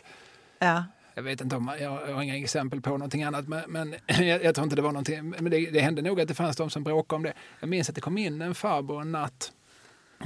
[0.59, 0.84] Ja.
[1.14, 4.45] Jag vet inte om, jag, jag har inga exempel på någonting annat, men, men jag,
[4.45, 5.30] jag tror inte det var någonting.
[5.30, 7.32] Men det, det hände nog att det fanns de som bråkade om det.
[7.61, 9.53] Jag minns att det kom in en farbror en natt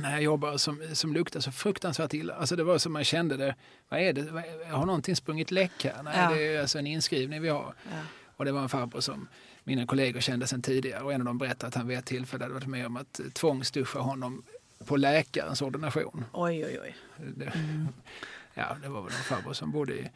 [0.01, 2.35] när jag jobbade som, som luktade så fruktansvärt illa.
[2.35, 3.55] Alltså det var som man kände det.
[3.89, 4.25] Vad är det?
[4.71, 6.03] Har någonting sprungit läck här?
[6.03, 6.31] Nej, Ja.
[6.31, 7.75] det är alltså en inskrivning vi har.
[7.91, 7.97] Ja.
[8.37, 9.29] Och det var en farbror som
[9.65, 12.45] mina kollegor kände sedan tidigare och en av dem berättade att han vid ett tillfälle
[12.45, 14.43] hade varit med om att tvångsduscha honom
[14.87, 16.25] på läkarens ordination.
[16.33, 16.97] Oj, oj, oj.
[17.37, 17.53] Det,
[18.55, 20.11] Ja, det var väl en farbror som bodde i,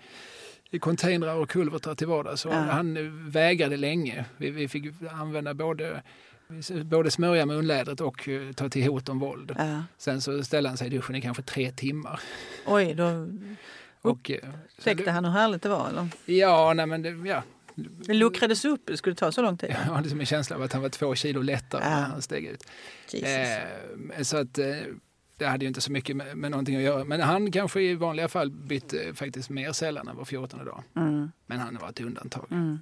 [0.70, 2.46] i containrar och kulvertar till vardags.
[2.46, 2.58] Och Ja.
[2.58, 4.24] Han eh, vägrade länge.
[4.36, 6.02] Vi, vi fick använda både,
[6.84, 9.54] både smörja munlädret och eh, ta till hot om våld.
[9.58, 9.82] Ja.
[9.98, 12.20] Sen så ställde han sig i duschen i kanske tre timmar.
[12.66, 13.04] Oj, då
[14.02, 14.38] Och, eh,
[14.76, 15.88] så täckte han hur härligt det var.
[15.88, 16.08] Eller?
[16.24, 17.42] Ja, nej, men det, ja.
[17.74, 19.70] Det luckrades upp, det skulle ta så lång tid.
[19.86, 21.90] Jag hade som en känsla av att han var två kilo lättare Ja.
[21.90, 22.64] när han steg ut.
[23.14, 24.66] Eh, så att eh,
[25.42, 27.04] det hade ju inte så mycket med, med någonting att göra.
[27.04, 30.82] Men han kanske i vanliga fall bytte faktiskt mer sällan än var 14 dag.
[30.96, 31.32] Mm.
[31.46, 32.46] Men han var ett undantag.
[32.50, 32.78] Mm.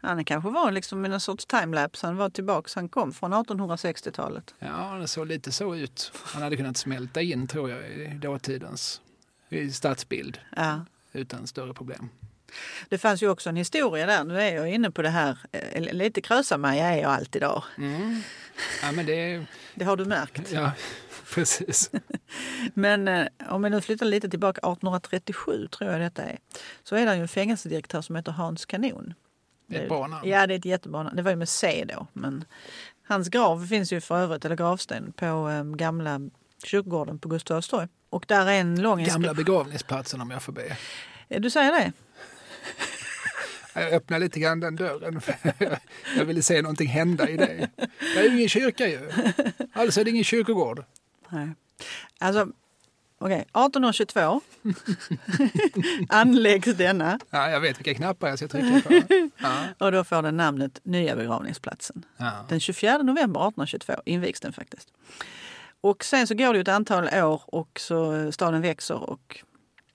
[0.00, 2.06] Han kanske var liksom i någon sorts timelapse.
[2.06, 2.74] Han var tillbaks.
[2.74, 4.54] Han kom från 1860-talet.
[4.58, 6.12] Ja, det såg lite så ut.
[6.24, 9.00] Han hade kunnat smälta in tror jag i dåtidens
[9.48, 10.84] i stadsbild Ja.
[11.12, 12.08] utan större problem.
[12.88, 14.24] Det fanns ju också en historia där.
[14.24, 15.38] Nu är jag inne på det här.
[15.52, 17.64] eh, Lite krösa-Maja är jag alltid idag.
[17.78, 18.20] Mm.
[18.82, 19.44] Ja, men det...
[19.74, 20.52] Det har du märkt.
[20.52, 20.70] Ja,
[21.34, 21.90] precis.
[22.74, 26.38] Men eh, om vi nu flyttar lite tillbaka, 1837 tror jag detta är.
[26.82, 29.14] Så är det ju en fängelsedirektör som heter Hans Kanon.
[29.66, 30.28] Det är ett bra namn.
[30.28, 31.16] Ja, det är ett jättebra namn.
[31.16, 32.06] Det var ju med C då.
[32.12, 32.44] Men
[33.08, 36.20] hans grav finns ju för övrigt, eller gravsten, på eh, gamla
[36.64, 37.88] kyrkogården på Gustavstorg.
[38.10, 40.76] Och där är en lång Gamla begravningsplatsen om jag får be.
[41.28, 41.92] Eh, Du säger det?
[43.74, 45.20] Jag öppnar lite grann den dörren.
[46.16, 47.70] Jag ville se någonting hända i det.
[47.98, 49.10] Det är ju ingen kyrka ju.
[49.72, 50.84] Alltså är det ingen kyrkogård.
[51.32, 51.54] Nej.
[52.18, 52.48] Alltså,
[53.18, 53.40] okej.
[53.40, 54.40] 1822
[56.08, 59.02] anläggs denna Ja, jag vet vilka knappar jag ska trycka på.
[59.36, 59.64] Ja.
[59.78, 62.04] och då får den namnet Nya begravningsplatsen.
[62.16, 62.46] Ja.
[62.48, 64.88] Den 24 november 1822 invigs den faktiskt.
[65.80, 69.40] Och sen så går det ett antal år och så eh, staden växer och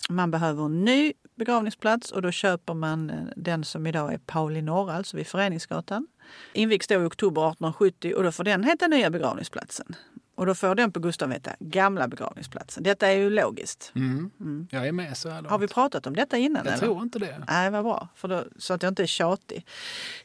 [0.09, 4.61] man behöver en ny begravningsplats och då köper man eh, den som idag är Pauli
[4.61, 6.07] norra, alltså vid Föreningsgatan.
[6.53, 9.95] Invigs då i oktober 1870 och då får den heta Nya begravningsplatsen.
[10.37, 12.83] Och då får den på Gustav heta Gamla begravningsplatsen.
[12.83, 13.91] Detta är ju logiskt.
[13.95, 14.67] Mm.
[14.71, 15.51] Jag är med så här långt.
[15.51, 16.65] Har vi pratat om detta innan?
[16.65, 16.77] Jag eller?
[16.77, 17.43] tror inte det.
[17.47, 18.07] Nej, vad bra.
[18.15, 19.65] För då, så att jag inte är tjatig.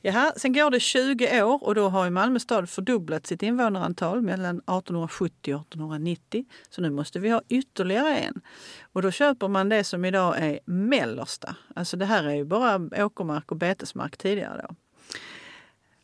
[0.01, 4.23] Jaha, sen går det 20 år och då har ju Malmö stad fördubblat sitt invånarantal
[4.23, 6.45] mellan 1870 och 1890.
[6.71, 8.41] Så nu måste vi ha ytterligare en.
[8.83, 11.57] Och då köper man det som idag är mellersta.
[11.75, 14.75] Alltså det här är ju bara åkermark och betesmark tidigare då.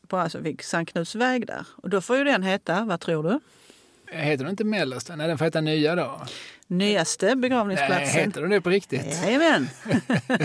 [0.07, 1.67] På alltså vid Sankt Knuts väg där.
[1.77, 3.41] Och då får ju den heta, vad tror du?
[4.11, 5.17] Heter den inte Mellersta?
[5.17, 6.21] Nej, den får heta Nya då.
[6.67, 8.21] Nyaste Nej, begravningsplatsen.
[8.21, 9.23] heter den det på riktigt?
[9.25, 9.69] Jajamän!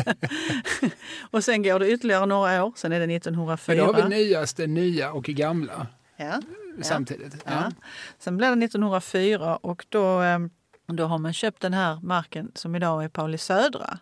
[1.31, 3.85] och sen går det ytterligare några år, sen är det För 1904.
[3.85, 6.41] då har vi nyaste, nya och gamla ja.
[6.81, 7.35] samtidigt.
[7.45, 7.51] Ja.
[7.51, 7.71] Ja.
[8.19, 10.39] Sen blev det 1904 och då, eh,
[10.85, 13.99] då har man köpt den här marken som idag är Pauli södra.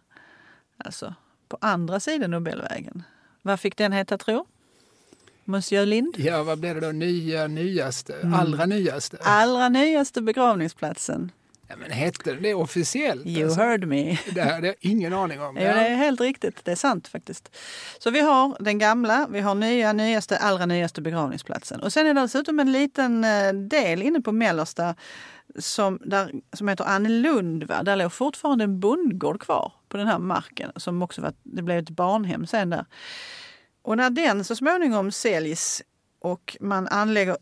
[0.78, 1.14] Alltså
[1.48, 3.04] på andra sidan Nobelvägen.
[3.42, 4.46] Vad fick den heta tro?
[5.46, 6.16] Monsieur Lind?
[6.18, 6.92] ja, vad blir det då?
[6.92, 8.34] Nya, nyaste, Mm.
[8.34, 9.18] allra nyaste?
[9.22, 11.32] Allra nyaste begravningsplatsen.
[11.68, 13.26] Ja, men hette det officiellt?
[13.26, 13.60] You alltså?
[13.62, 14.18] heard me.
[14.36, 15.56] Det hade jag ingen aning om.
[15.58, 16.66] Ja, det är helt riktigt.
[16.66, 17.56] Det är sant faktiskt.
[18.00, 21.80] Så vi har den gamla, vi har nya, nyaste, allra nyaste begravningsplatsen.
[21.82, 24.96] Och sen är det dessutom en liten eh, del inne på mellersta
[25.60, 27.64] som, där, som heter Annelund.
[27.64, 27.84] Va?
[27.84, 30.72] Där låg fortfarande en bondgård kvar på den här marken.
[30.76, 32.86] Som också var, det blev ett barnhem sen där.
[33.82, 35.82] Och när den så småningom säljs
[36.20, 37.38] och man anlägger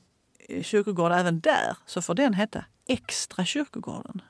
[0.61, 4.21] kyrkogård även där så får den heta Extra kyrkogården.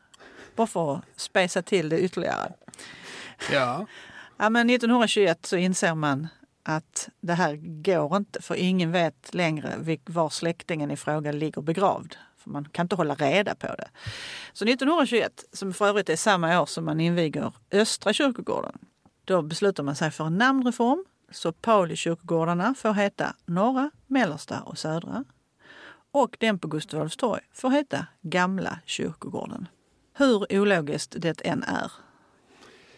[0.55, 2.53] Bara för att spesa till det ytterligare.
[3.51, 3.85] Ja.
[4.37, 6.27] Ja, men 1921 så inser man
[6.63, 12.15] att det här går inte för ingen vet längre var släktingen i fråga ligger begravd.
[12.37, 13.89] För man kan inte hålla reda på det.
[14.53, 18.77] Så 1921, som för övrigt är samma år som man inviger Östra kyrkogården,
[19.25, 21.05] då beslutar man sig för en namnreform.
[21.31, 25.23] Så Paulikyrkogårdarna får heta Norra, Mellersta och Södra.
[26.11, 29.67] Och den på Gustav Adolfs torg får heta Gamla kyrkogården.
[30.13, 31.91] Hur ologiskt det än är.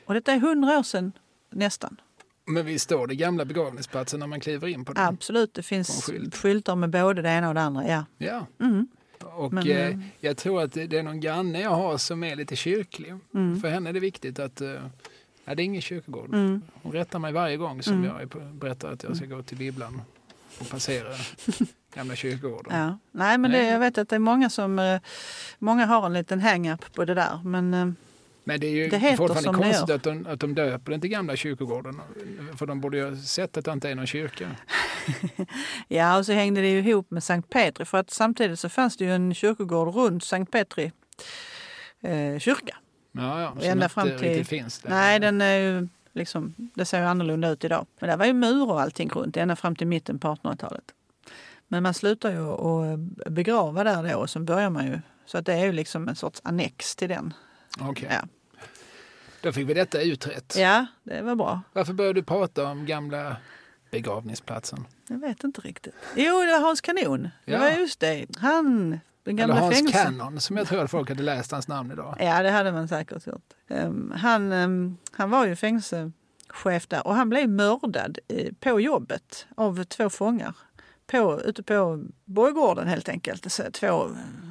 [0.05, 1.11] Och detta är hundra år sedan
[1.49, 2.01] nästan.
[2.45, 5.03] Men visst står det gamla begravningsplatsen när man kliver in på den?
[5.03, 6.35] Absolut, det finns skylt.
[6.35, 7.87] skyltar med både det ena och det andra.
[7.87, 8.05] Ja.
[8.17, 8.47] ja.
[8.59, 8.87] Mm.
[9.23, 12.35] Och Men, eh, eh, jag tror att det är någon granne jag har som är
[12.35, 13.13] lite kyrklig.
[13.33, 13.61] Mm.
[13.61, 14.75] För henne är det viktigt att eh,
[15.51, 16.33] Ja, det är ingen kyrkogård.
[16.33, 16.61] Mm.
[16.83, 18.05] Hon rättar mig varje gång som mm.
[18.05, 20.01] jag berättar att jag ska gå till bibblan
[20.59, 21.13] och passera
[21.95, 22.79] gamla kyrkogården.
[22.79, 22.97] Ja.
[23.11, 25.01] Nej, men det, jag vet att det är många som eh,
[25.59, 27.41] många har en liten hang-up på det där.
[27.43, 27.91] Men, eh,
[28.43, 31.35] men det är ju det fortfarande konstigt att de, att de döper den till gamla
[31.35, 32.01] kyrkogården.
[32.57, 34.55] För de borde ju ha sett att det inte är någon kyrka.
[35.87, 37.85] ja, och så hängde det ju ihop med Sankt Petri.
[37.85, 40.91] För att samtidigt så fanns det ju en kyrkogård runt Sankt Petri
[42.01, 42.77] eh, kyrka.
[43.11, 44.79] Ja, ja, ända fram till, riktigt finns.
[44.79, 44.89] Där.
[44.89, 47.85] Nej, den är ju liksom, det ser ju annorlunda ut idag.
[47.99, 50.83] Men det var ju mur och allting runt ända fram till mitten på 1800-talet.
[51.67, 52.99] Men man slutar ju att
[53.31, 54.99] begrava där då och så börjar man ju.
[55.25, 57.33] Så att det är ju liksom en sorts annex till den.
[57.89, 58.09] Okay.
[58.09, 58.21] Ja.
[59.41, 60.55] Då fick vi detta utrett.
[60.57, 61.61] Ja, det var bra.
[61.73, 63.37] Varför började du prata om gamla
[63.91, 64.85] begravningsplatsen?
[65.07, 65.95] Jag vet inte riktigt.
[66.15, 67.29] Jo, det var Hans Kanon.
[67.45, 67.59] Det ja.
[67.59, 68.25] var just det.
[68.37, 70.03] Han den gamla Eller Hans fängelse.
[70.03, 72.17] Cannon som jag tror att folk hade läst hans namn idag.
[72.19, 73.53] Ja, det hade man säkert gjort.
[73.67, 78.19] Um, han, um, han var ju fängelsechef där och han blev mördad
[78.59, 80.55] på jobbet av två fångar.
[81.07, 83.51] På, ute på Borggården helt enkelt.
[83.51, 84.09] Så, två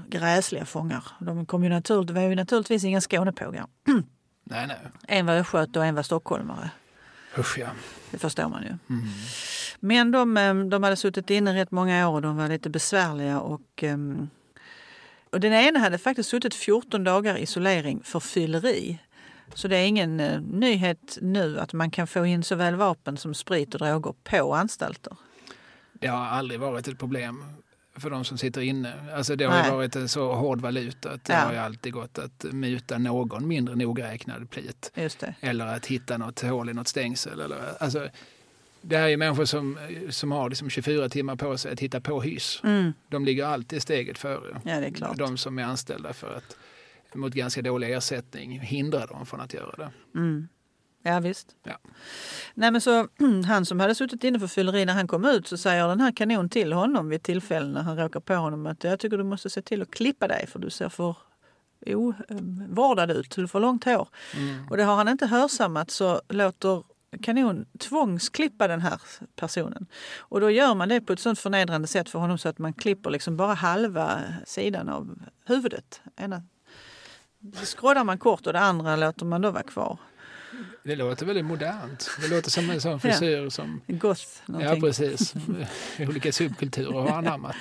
[0.09, 1.05] gräsliga fångar.
[1.21, 3.67] De kom ju naturligt, det var ju naturligtvis inga Skånepågar.
[4.45, 4.77] nej, nej.
[5.09, 6.71] En var östgöte och en var stockholmare.
[7.39, 7.67] Usch ja.
[8.11, 8.69] Det förstår man ju.
[8.69, 9.09] Mm.
[9.81, 13.83] Men de, de hade suttit inne rätt många år och de var lite besvärliga och
[13.83, 14.31] um,
[15.31, 18.99] och den ena hade faktiskt suttit 14 dagar isolering för fylleri.
[19.55, 23.35] Så det är ingen eh, nyhet nu att man kan få in såväl vapen som
[23.35, 25.17] sprit och droger på anstalter.
[25.93, 27.45] Det har aldrig varit ett problem
[27.97, 28.95] för de som sitter inne.
[29.15, 31.39] Alltså det har varit en så hård valuta att det ja.
[31.39, 34.93] har alltid gått att muta någon mindre nogräknad plit.
[35.41, 37.41] Eller att hitta något hål i något stängsel.
[37.41, 38.09] Eller, alltså,
[38.83, 39.79] det här är människor som,
[40.11, 42.61] som har liksom 24 timmar på sig att hitta på hyss.
[42.65, 42.93] Mm.
[43.09, 45.19] De ligger alltid steget före ja, det är klart.
[45.19, 46.57] de som är anställda för att
[47.15, 50.19] mot ganska dålig ersättning hindra dem från att göra det.
[50.19, 50.49] Mm.
[51.03, 51.49] Ja visst.
[51.63, 51.79] Ja.
[52.55, 53.09] Nej, men så,
[53.47, 56.13] han som hade suttit inne för fylleri när han kom ut så säger den här
[56.13, 59.51] kanon till honom vid tillfällen när han råkar på honom att jag tycker du måste
[59.51, 61.17] se till att klippa dig för du ser för
[61.87, 64.09] ovårdad ut, du får långt hår.
[64.37, 64.69] Mm.
[64.69, 66.83] Och det har han inte hörsammat så låter
[67.23, 69.01] kanon tvångsklippa den här
[69.37, 69.87] personen.
[70.19, 72.73] Och då gör man det på ett sånt förnedrande sätt för honom så att man
[72.73, 76.01] klipper liksom bara halva sidan av huvudet.
[76.17, 76.43] Ena
[77.53, 79.99] skroddar man kort och det andra låter man då vara kvar.
[80.83, 82.11] Det låter väldigt modernt.
[82.21, 83.51] Det låter som en sån frisyr ja.
[83.51, 83.81] som...
[83.87, 84.27] Goth.
[84.47, 84.75] Någonting.
[84.75, 85.35] Ja, precis.
[85.99, 87.57] Olika subkulturer har anammat.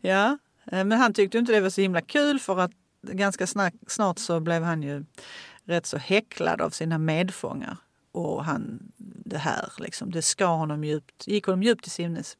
[0.00, 0.38] Ja,
[0.72, 2.70] eh, men han tyckte inte det var så himla kul för att
[3.02, 3.46] ganska
[3.86, 5.04] snart så blev han ju
[5.64, 7.76] rätt så häcklad av sina medfångar
[8.18, 8.92] och han,
[9.24, 12.36] det här liksom, det ska honom djupt, gick honom djupt till sinnes.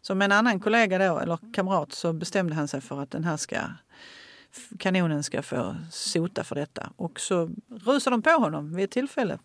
[0.00, 3.24] Så med en annan kollega då, eller kamrat så bestämde han sig för att den
[3.24, 3.58] här ska,
[4.78, 6.92] kanonen ska få sota för detta.
[6.96, 9.38] Och så rusade de på honom vid ett tillfälle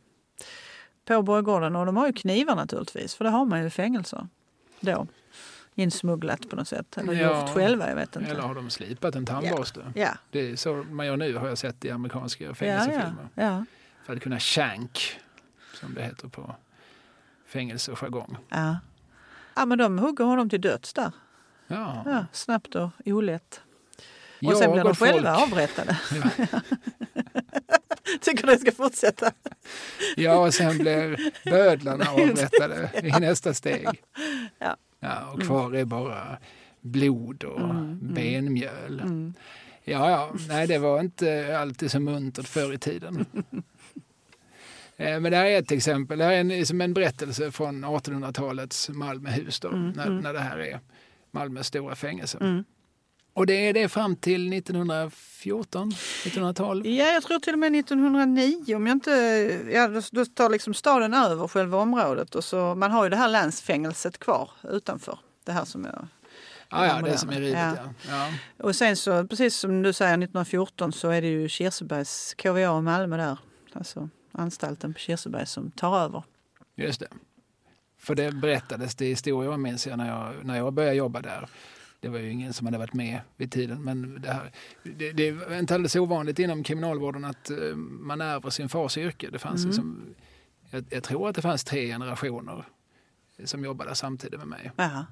[1.06, 1.76] på borggården.
[1.76, 4.28] Och de har ju knivar naturligtvis, för det har man ju i fängelser
[4.80, 5.08] då.
[5.76, 8.32] Insmugglat på något sätt, eller ja, gjort själva, jag vet inte.
[8.32, 9.80] Eller har de slipat en tandborste?
[9.96, 10.02] Ja.
[10.02, 10.18] ja.
[10.32, 13.28] Det är så man gör nu har jag sett i amerikanska fängelsefilmer.
[13.36, 13.66] Ja, ja.
[14.06, 15.20] För att kunna shank
[15.84, 16.56] som det heter på
[17.48, 18.38] fängelsejargong.
[18.50, 18.78] Ja.
[19.56, 21.12] ja, men de hugger honom till döds där.
[21.68, 22.04] Ja.
[22.06, 23.62] ja snabbt och olätt.
[24.38, 25.52] Och Jag sen blir de själva folk.
[25.52, 26.00] avrättade.
[26.12, 26.60] Ja.
[28.22, 29.32] Tycker du ska fortsätta?
[30.16, 33.88] Ja, och sen blir bödlarna avrättade i nästa steg.
[34.60, 34.78] Ja.
[35.00, 36.38] Ja, och kvar är bara
[36.82, 38.14] blod och mm, mm.
[38.14, 39.00] benmjöl.
[39.00, 39.34] Mm.
[39.84, 43.26] Ja, ja, nej, det var inte alltid så muntert förr i tiden.
[44.98, 46.18] Eh, men det här är ett exempel.
[46.18, 50.18] Det här är en, liksom en berättelse från 1800-talets Malmöhus då, mm, när, mm.
[50.18, 50.80] när det här är
[51.32, 52.38] Malmös stora fängelse.
[52.42, 52.64] Mm.
[53.36, 56.88] Och det är det fram till 1914, 1912?
[56.88, 59.12] Ja, jag tror till och med 1909 om jag inte...
[59.74, 63.28] Ja, då, tar liksom staden över själva området och så man har ju det här
[63.28, 65.20] länsfängelset kvar utanför.
[65.46, 66.08] Det här som jag
[66.70, 67.54] Ja, ja, det som är rivit.
[67.54, 67.76] Ja.
[67.78, 67.94] Ja.
[68.10, 68.34] Ja.
[68.64, 72.82] Och sen så, precis som du säger, 1914 så är det ju Kirsebergs KVA i
[72.82, 73.38] Malmö där.
[73.74, 76.24] Alltså anstalten på Kirseberg som tar över.
[76.76, 77.08] Just det.
[77.98, 81.50] För det berättades det historier minns jag när, jag när jag började jobba där.
[82.00, 83.84] Det var ju ingen som hade varit med vid tiden.
[83.84, 84.52] Men det, här,
[84.84, 89.30] det, det är inte alldeles ovanligt inom kriminalvården att eh, man ärver sin fars yrke.
[89.32, 89.68] Det fanns Mm.
[89.70, 90.16] liksom,
[90.70, 92.66] jag, jag tror att det fanns tre generationer
[93.44, 94.72] som jobbade samtidigt med mig.
[94.76, 95.06] Jaha.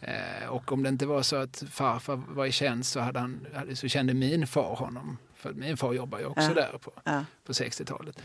[0.00, 3.46] Eh, och om det inte var så att farfar var i tjänst så, hade han,
[3.74, 5.16] så kände min far honom.
[5.44, 6.54] För min far jobbar ju också Ja.
[6.54, 7.24] där på, Ja.
[7.44, 8.18] på 60-talet.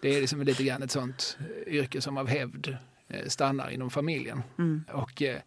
[0.00, 2.76] Det är liksom lite grann ett sånt eh, yrke som av hävd
[3.08, 4.42] eh, stannar inom familjen.
[4.58, 4.84] Mm.
[4.92, 5.40] Och eh,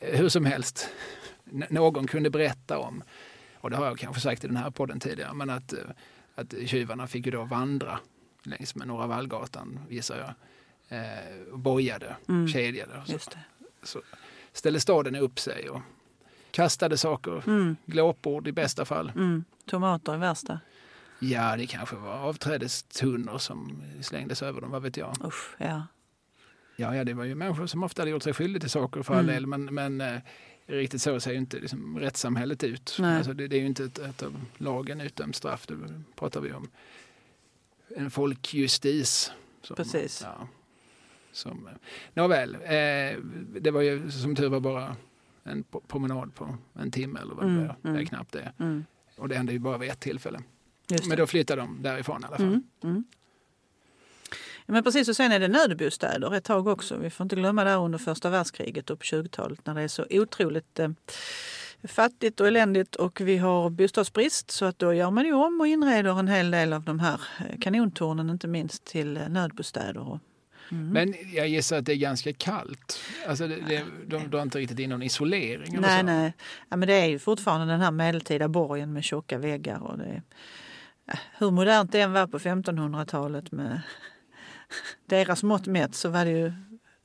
[0.00, 0.88] hur som helst,
[1.70, 3.02] någon kunde berätta om,
[3.54, 5.78] och det har jag kanske sagt i den här podden tidigare, men att, eh,
[6.34, 7.98] att tjuvarna fick ju då vandra
[8.42, 10.34] längs med Norra Vallgatan, gissar jag,
[10.98, 12.48] eh, och bojade, Mm.
[12.48, 12.92] kedjade.
[12.98, 13.30] och Så,
[13.82, 14.02] så
[14.52, 15.80] ställde staden upp sig och
[16.56, 17.76] kastade saker, Mm.
[17.86, 19.12] glåpord i bästa fall.
[19.16, 19.44] Mm.
[19.66, 20.60] Tomater i värsta.
[21.18, 25.16] Ja, det kanske var avträdestunnor som slängdes över dem, vad vet jag.
[25.24, 25.86] Usch, ja.
[26.76, 29.14] Ja, ja, det var ju människor som ofta hade gjort sig skyldiga till saker för
[29.14, 29.34] all Mm.
[29.34, 30.20] del, men, men eh,
[30.66, 32.96] riktigt så ser ju inte liksom, rättssamhället ut.
[33.00, 33.16] Nej.
[33.16, 35.74] Alltså, det, det är ju inte ett, ett av lagen utdömt straff, det
[36.14, 36.68] pratar vi om.
[37.96, 39.32] En folkjustis.
[39.62, 40.22] Som, Precis.
[40.24, 40.48] Ja,
[41.32, 41.72] som, eh,
[42.14, 43.18] nåväl, eh,
[43.60, 44.96] det var ju som tur var bara
[45.46, 47.66] en promenad på en timme eller vad det Mm.
[47.82, 48.06] Det är mm.
[48.06, 48.52] knappt det.
[48.58, 48.84] Mm.
[49.16, 50.42] Och det hände ju bara vid ett tillfälle.
[50.86, 51.06] Det.
[51.06, 52.46] Men då flyttade de därifrån i alla fall.
[52.46, 53.04] Mm, mm.
[54.66, 56.96] Ja, men precis, och sen är det nödbostäder ett tag också.
[56.96, 60.06] Vi får inte glömma där under första världskriget och på 20-talet när det är så
[60.10, 60.88] otroligt eh,
[61.84, 64.50] fattigt och eländigt och vi har bostadsbrist.
[64.50, 67.20] Så att då gör man ju om och inreder en hel del av de här
[67.38, 70.08] eh, kanontornen, inte minst till eh, nödbostäder.
[70.08, 70.18] Och,
[70.70, 70.88] mm.
[70.88, 73.00] Men jag gissar att det är ganska kallt.
[73.28, 75.80] Alltså det, det, de drar inte riktigt in någon isolering.
[75.80, 76.32] nej, nej.
[76.68, 79.82] Ja, men det är ju fortfarande den här medeltida borgen med tjocka väggar.
[79.82, 80.22] Och det
[81.38, 83.80] hur modernt det än var på 1500-talet med
[85.06, 86.52] deras mått mätt så var det ju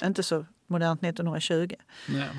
[0.04, 1.76] inte så modernt 1920.
[2.10, 2.30] Nej.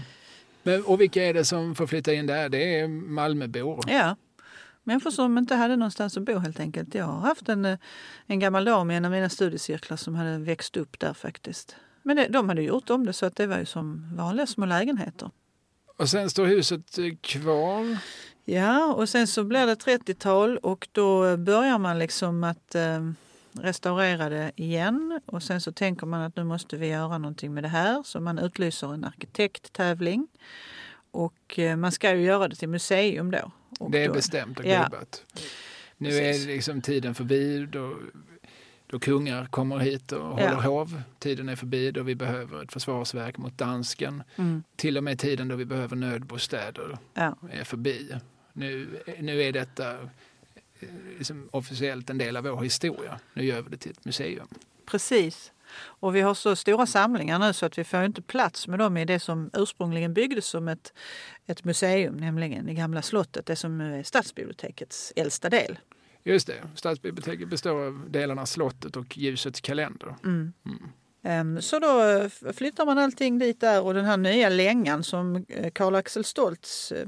[0.63, 2.49] Men, och vilka är det som får flytta in där?
[2.49, 3.81] Det är Malmöbor.
[3.87, 4.17] Ja,
[4.85, 6.95] människor som inte hade någonstans att bo helt enkelt.
[6.95, 7.79] Jag har haft en, eh,
[8.27, 11.77] en gammal dam i en av mina studiecirklar som hade växt upp där faktiskt.
[12.03, 14.67] Men det, de hade gjort om det så att det var ju som vanliga små
[14.67, 15.31] lägenheter.
[15.97, 17.99] Och sen står huset eh, kvar.
[18.45, 23.11] Ja, och sen så blir det 30-tal och då börjar man liksom att eh,
[23.53, 25.21] restaurera det igen.
[25.27, 28.03] Och sen så tänker man att nu måste vi göra någonting med det här.
[28.03, 30.29] Så man utlyser en arkitekttävling.
[31.11, 33.51] Och eh, man ska ju göra det till museum då.
[33.91, 34.85] Det är bestämt och Ja.
[34.85, 35.25] gubbat.
[35.97, 36.45] Nu Precis.
[36.45, 37.99] är liksom tiden förbi då,
[38.87, 40.61] då kungar kommer hit och håller Ja.
[40.61, 41.03] hov.
[41.19, 44.23] Tiden är förbi då vi behöver ett försvarsverk mot dansken.
[44.37, 48.15] Mm, Till och med tiden då vi behöver nödbostäder ja, är förbi.
[48.53, 49.93] Nu, nu är detta
[50.81, 50.89] eh,
[51.19, 53.21] liksom officiellt en del av vår historia.
[53.35, 54.49] Nu gör vi det till ett museum.
[54.87, 55.53] precis.
[55.75, 58.97] Och vi har så stora samlingar nu så att vi får inte plats med dem
[58.97, 60.93] i det som ursprungligen byggdes som ett,
[61.47, 65.79] ett museum, nämligen det gamla slottet, det som nu är stadsbibliotekets äldsta del.
[66.25, 70.15] Just det, stadsbiblioteket består av delarna slottet och ljusets kalender.
[70.25, 70.53] Mm.
[70.67, 70.89] Mm.
[71.23, 75.45] Ehm, Så då eh, flyttar man allting dit där och den här nya längan som
[75.49, 77.07] eh, Karl Axel Stoltz eh,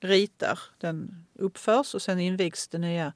[0.00, 3.12] ritar, den uppförs och sen invigs det nya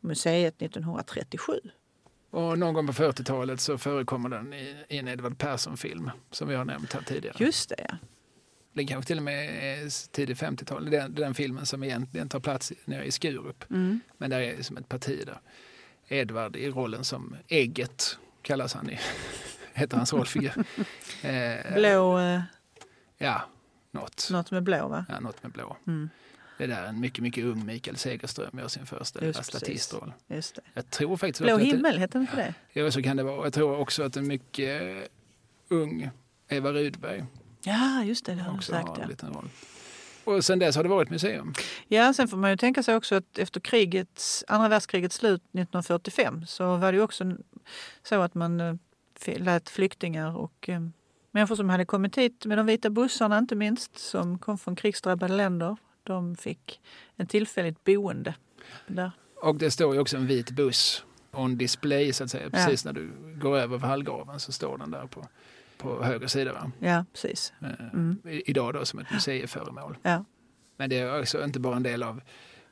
[0.00, 1.60] museet 1937.
[2.30, 6.54] Och någon gång på 40-talet så förekommer den i, i en Edvard Persson-film som vi
[6.54, 7.36] har nämnt här tidigare.
[7.38, 7.96] Just det, ja.
[8.72, 9.44] Det kanske till och med
[9.84, 10.90] är tidigt 50-tal.
[10.90, 13.70] Det är den, den filmen som egentligen tar plats nere i Skurup.
[13.70, 14.00] Mm.
[14.18, 15.38] Men där är som ett parti där.
[16.08, 18.98] Edvard i rollen som Ägget kallas han i,
[19.74, 20.52] heter hans rollfigur.
[21.22, 22.40] Eh, Blå, eh,
[23.18, 23.42] Ja,
[23.90, 24.28] något.
[24.30, 25.06] något med blå va?
[25.08, 25.76] Ja, något med blå.
[25.86, 26.10] Mm.
[26.58, 30.12] Det är där en mycket, mycket ung Mikael Segerström gör sin första Just statistroll.
[30.26, 30.62] Just det.
[30.74, 32.54] Jag tror faktiskt Blå himmel, heter den inte det?
[32.72, 33.44] det, ja, så kan det vara.
[33.44, 35.08] Jag tror också att en mycket eh,
[35.68, 36.10] ung
[36.48, 37.24] Eva Rudberg
[37.62, 38.88] Ja, just det, det har också sagt.
[38.88, 39.48] har en liten roll.
[40.24, 41.54] Och sen dess har det varit museum.
[41.88, 46.46] ja, sen får man ju tänka sig också att efter krigets, andra världskrigets slut 1945
[46.46, 47.36] så var det ju också
[48.02, 48.74] så att man eh,
[49.38, 50.80] lät flyktingar och eh,
[51.30, 55.34] människor som hade kommit hit med de vita bussarna inte minst, som kom från krigsdrabbade
[55.34, 55.76] länder,
[56.06, 56.80] de fick
[57.16, 58.34] en tillfälligt boende
[58.86, 59.10] där.
[59.42, 62.44] Och det står ju också en vit buss on display så att säga.
[62.44, 62.50] Ja.
[62.50, 63.10] Precis när du
[63.40, 65.26] går över vallgraven så står den där på,
[65.78, 66.52] på höger sida.
[66.52, 66.70] Va?
[66.78, 67.52] Ja, precis.
[67.62, 68.18] Eh, Mm.
[68.24, 69.96] Idag då som ett museiföremål.
[70.02, 70.24] Ja.
[70.76, 72.20] Men det är också inte bara en del av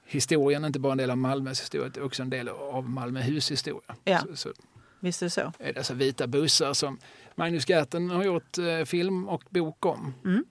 [0.07, 3.51] historien, inte bara en del av Malmös historia, det är också en del av Malmöhus
[3.51, 3.95] historia.
[4.05, 4.19] Ja.
[4.21, 4.53] Så, så
[5.01, 5.53] Visst är det så.
[5.59, 6.99] är det alltså vita bussar som
[7.35, 10.15] Magnus Gerten har gjort eh, film och bok om.
[10.25, 10.45] Mm.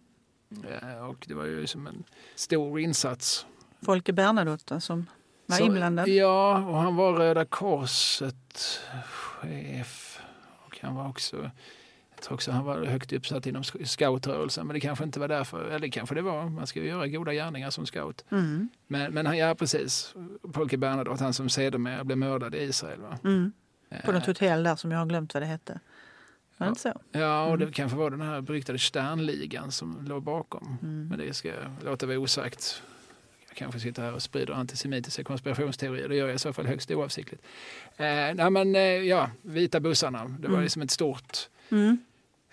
[0.81, 2.03] Eh, och det var ju som en
[2.35, 3.45] stor insats.
[3.81, 5.05] Folke Bernadotte som
[5.45, 6.07] var Så- inblandad.
[6.07, 10.19] Ja, och han var Röda Korset chef.
[10.65, 11.37] Och han var också,
[12.15, 14.67] jag tror också han var högt uppsatt inom scoutrörelsen.
[14.67, 17.33] Men det kanske inte var därför, eller kanske det var, man ska ju göra goda
[17.33, 18.25] gärningar som scout.
[18.31, 18.69] Mm.
[18.87, 20.15] Men, men han, ja precis,
[20.53, 23.01] Folke Bernadotte, han som sedermera blev mördad i Israel.
[23.01, 23.17] Va?
[23.23, 23.51] Mm.
[24.05, 25.79] På Eh, något hotell där som jag har glömt vad det hette.
[26.57, 26.69] Var det Ja.
[26.69, 27.01] inte så?
[27.11, 27.73] Ja, och det Mm.
[27.73, 30.77] kanske var den här beryktade Sternligan som låg bakom.
[30.81, 31.07] Mm.
[31.07, 32.81] Men det ska jag låta vara osagt.
[33.47, 36.09] Jag kanske sitter här och sprider antisemitiska konspirationsteorier.
[36.09, 37.43] Det gör jag i så fall högst oavsiktligt.
[37.97, 38.05] Eh,
[38.35, 40.23] nej men, eh, ja, Vita bussarna.
[40.25, 40.61] Det var Mm.
[40.63, 41.37] liksom ett stort
[41.69, 41.97] Mm.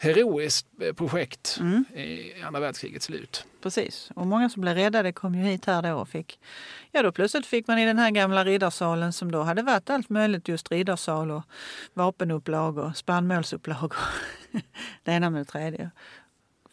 [0.02, 1.84] Heroiskt eh, projekt Mm.
[1.94, 3.46] i andra världskrigets slut.
[3.62, 4.10] Precis.
[4.14, 6.40] Och många som blev räddade kom ju hit här då och fick...
[6.92, 10.08] Ja, då plötsligt fick man i den här gamla riddarsalen som då hade varit allt
[10.08, 11.42] möjligt, just riddarsal och
[11.94, 13.94] vapenupplag och spannmålsupplag och
[15.04, 15.90] det ena med det tredje.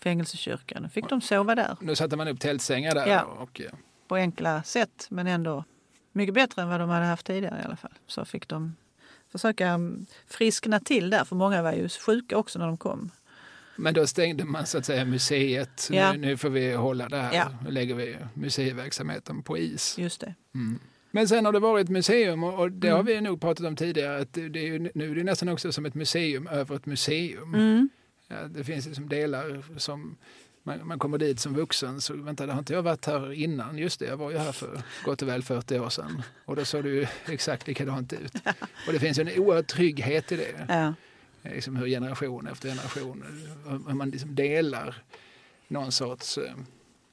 [0.02, 0.84] Fängelsekyrkan.
[0.84, 3.08] Då fick de sova där Nu satte man upp tältsängar där.
[3.08, 3.24] Ja.
[3.24, 3.72] Och, eh,
[4.08, 5.64] på enkla sätt, men ändå
[6.12, 7.94] mycket bättre än vad de hade haft tidigare i alla fall.
[8.08, 8.76] Så fick de
[9.42, 13.12] försöka mm, friskna till där, för många var ju sjuka också när de kom.
[13.76, 15.90] men då stängde man så att säga museet.
[15.92, 16.12] Ja.
[16.14, 17.34] Nu, nu får vi hålla det här.
[17.34, 17.50] Ja.
[17.66, 19.98] Nu lägger vi museiverksamheten på is.
[19.98, 20.34] Just det.
[20.56, 20.80] Mm.
[21.12, 23.06] Men sen har det varit museum och det har Mm.
[23.14, 24.22] vi nog pratat om tidigare.
[24.22, 27.54] Att det är nu är det nästan också som ett museum över ett museum.
[27.54, 27.90] Mm.
[28.28, 30.18] Ja, det finns liksom delar som
[30.68, 33.78] man, man kommer dit som vuxen så vänta, det har inte jag varit här innan?
[33.78, 36.22] Just det, jag var ju här för gott och väl 40 år sedan.
[36.46, 38.36] Och då såg det ju exakt likadant ut.
[38.88, 40.66] Och det finns en oerhörd trygghet i det.
[40.68, 40.94] Ja.
[41.42, 43.24] Liksom hur generation efter generation,
[43.88, 44.96] hur man liksom delar
[45.68, 46.40] någon sorts,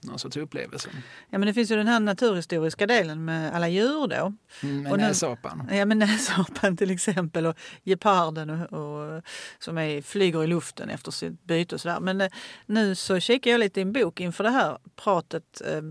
[0.05, 0.89] eh, någon sorts upplevelse.
[1.31, 4.33] ja, men det finns ju den här naturhistoriska delen med alla djur då.
[4.63, 5.69] Mm, med Och nu- näsapan.
[5.73, 9.23] Ja, men näsapan till exempel och geparden och, och,
[9.59, 12.01] som är, flyger i luften efter sitt byte och sådär.
[12.01, 12.29] Men eh,
[12.67, 15.63] nu så kikar jag lite i en bok inför det här pratet.
[15.67, 15.83] Eh,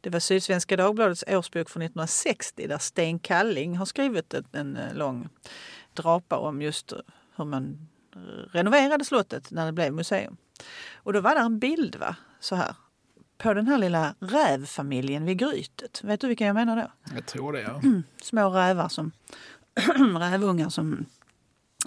[0.00, 5.28] det var Sydsvenska Dagbladets årsbok från 1960 där Sten Kalling har skrivit en, eh, lång
[5.94, 6.92] drapa om just
[7.36, 7.88] hur man
[8.52, 10.36] renoverade slottet när det blev museum.
[10.94, 12.74] Och då var det en bild va, så här
[13.38, 16.00] på den här lilla rävfamiljen vid grytet.
[16.04, 17.12] Vet du vilka jag menar då?
[17.14, 17.80] Jag tror det, ja.
[18.22, 19.12] små rävar som
[20.20, 21.06] rävungar som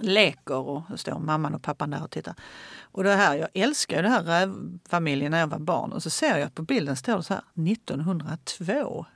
[0.00, 2.34] leker och så står mamman och pappan där och tittar.
[2.80, 6.10] Och det här, jag älskar ju den här rävfamiljen när jag var barn och så
[6.10, 7.42] ser jag att på bilden står det så här
[7.72, 9.06] 1902.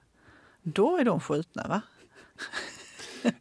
[0.62, 1.82] Då är de skjutna va?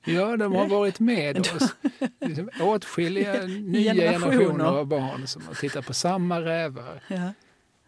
[0.04, 1.76] Ja, de har varit med oss.
[2.20, 4.32] Liksom åtskilliga nya Generationer.
[4.32, 7.34] generationer av barn som har tittat på samma rävar Ja.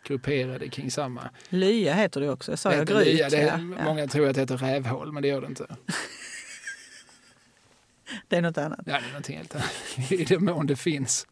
[0.08, 1.30] Grupperade kring samma.
[1.50, 3.08] Lya heter det också, sa jag gryt?
[3.08, 3.30] lya.
[3.30, 3.58] det ja.
[3.58, 5.66] Många tror att det heter rävhål, men det gör det inte.
[8.28, 8.80] Det är något annat.
[8.86, 9.72] Ja, det är någonting helt annat.
[10.12, 11.28] I den mån det finns.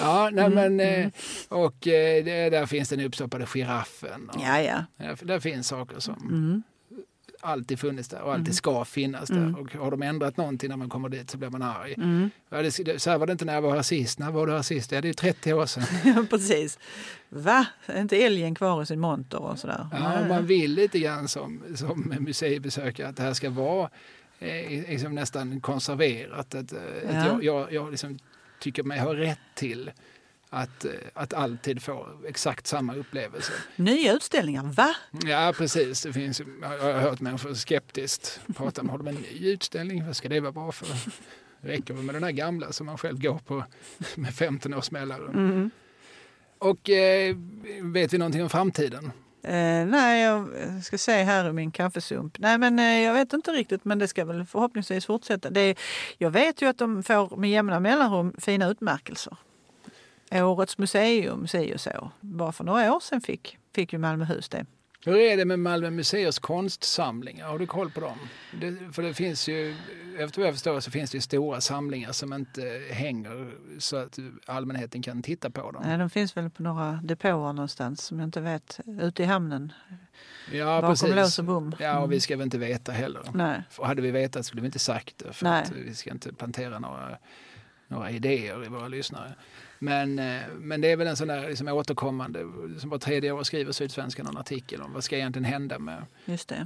[0.00, 1.10] Ja, nej, Mm, men, eh,
[1.48, 4.28] och eh, det, där finns den uppstoppade giraffen.
[4.28, 4.60] Och, Ja,
[4.96, 5.16] ja.
[5.16, 6.62] för där finns saker som Mm.
[7.44, 8.54] Alltid funnits där och alltid Mm.
[8.54, 9.36] ska finnas där.
[9.36, 9.54] Mm.
[9.54, 11.94] Och har de ändrat någonting när man kommer dit så blir man arg.
[11.96, 12.30] Mm.
[12.50, 14.18] Ja, det, det- så här var det inte när jag var här sist.
[14.18, 14.92] När var du här sist?
[14.92, 15.84] Ja, det är 30 år sedan.
[16.04, 16.78] Ja, precis.
[17.28, 17.66] Va?
[17.86, 19.86] Är inte älgen kvar i sin monter och sådär?
[19.92, 23.90] Ja, man vill lite grann som, som museibesökare att det här ska vara
[24.38, 26.54] eh, liksom nästan konserverat.
[26.54, 27.24] Att, eh, att Ja.
[27.26, 28.18] jag, jag, jag liksom
[28.60, 29.90] tycker mig ha rätt till
[30.54, 33.52] att, eh, att alltid få exakt samma upplevelse.
[33.76, 34.94] Nya utställningar, va?
[35.24, 36.02] Ja, precis.
[36.02, 40.06] Det finns, jag har hört människor skeptiskt prata om, har de en ny utställning?
[40.06, 40.86] Vad ska det vara bra för?
[41.60, 43.64] Det räcker med den här gamla som man själv går på
[44.14, 45.34] med 15 års mellanrum.
[45.34, 45.70] Mm.
[46.58, 47.36] Och eh,
[47.82, 49.12] vet vi någonting om framtiden?
[49.42, 50.48] Eh, nej, jag
[50.84, 52.38] ska se här i min kaffesump.
[52.38, 55.50] Nej, men eh, jag vet inte riktigt, men det ska väl förhoppningsvis fortsätta.
[55.50, 55.74] Det,
[56.18, 59.36] jag vet ju att de får med jämna mellanrum fina utmärkelser.
[60.34, 62.10] Årets museum, si och så.
[62.20, 64.66] Bara för några år sedan fick, fick ju Malmöhus det.
[65.06, 67.46] Hur är det med Malmö museers konstsamlingar?
[67.48, 68.18] Har du koll på dem?
[68.60, 69.76] Det, för det finns ju,
[70.18, 74.18] efter vad jag förstår så finns det ju stora samlingar som inte hänger så att
[74.46, 75.82] allmänheten kan titta på dem.
[75.86, 78.80] Nej, de finns väl på några depåer någonstans som jag inte vet.
[79.00, 79.72] Ute i hamnen,
[80.52, 81.38] Ja, bakom lås precis.
[81.38, 81.74] och bom.
[81.78, 82.20] Ja, och vi Mm.
[82.20, 83.22] ska väl inte veta heller.
[83.34, 83.62] Nej.
[83.70, 85.32] För hade vi vetat skulle vi inte sagt det.
[85.32, 85.62] För Nej.
[85.62, 87.18] att vi ska inte plantera några,
[87.88, 89.34] några idéer i våra lyssnare.
[89.78, 92.40] Men, eh, men det är väl en sån där liksom återkommande,
[92.78, 96.02] som var tredje år skriver Sydsvenskan en artikel om vad ska egentligen hända med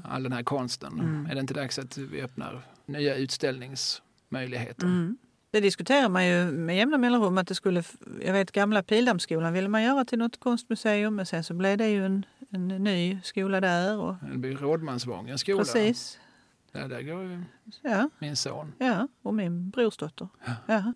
[0.05, 0.93] all den här konsten.
[0.93, 1.27] Mm.
[1.27, 4.87] Är det inte dags att vi öppnar nya utställningsmöjligheter?
[4.87, 5.19] Mm.
[5.51, 7.83] Det diskuterar man ju med jämna mellanrum att det skulle,
[8.25, 11.89] jag vet gamla Pildammsskolan ville man göra till något konstmuseum men sen så blev det
[11.89, 13.99] ju en en ny skola där.
[13.99, 15.59] Och, Det blir Rådmansvångens skola.
[15.59, 16.19] precis.
[16.73, 17.43] Där, där går ju
[17.83, 18.73] Ja, min son.
[18.79, 20.29] ja, och min brorsdotter.
[20.47, 20.53] Ja.
[20.67, 20.93] Ja,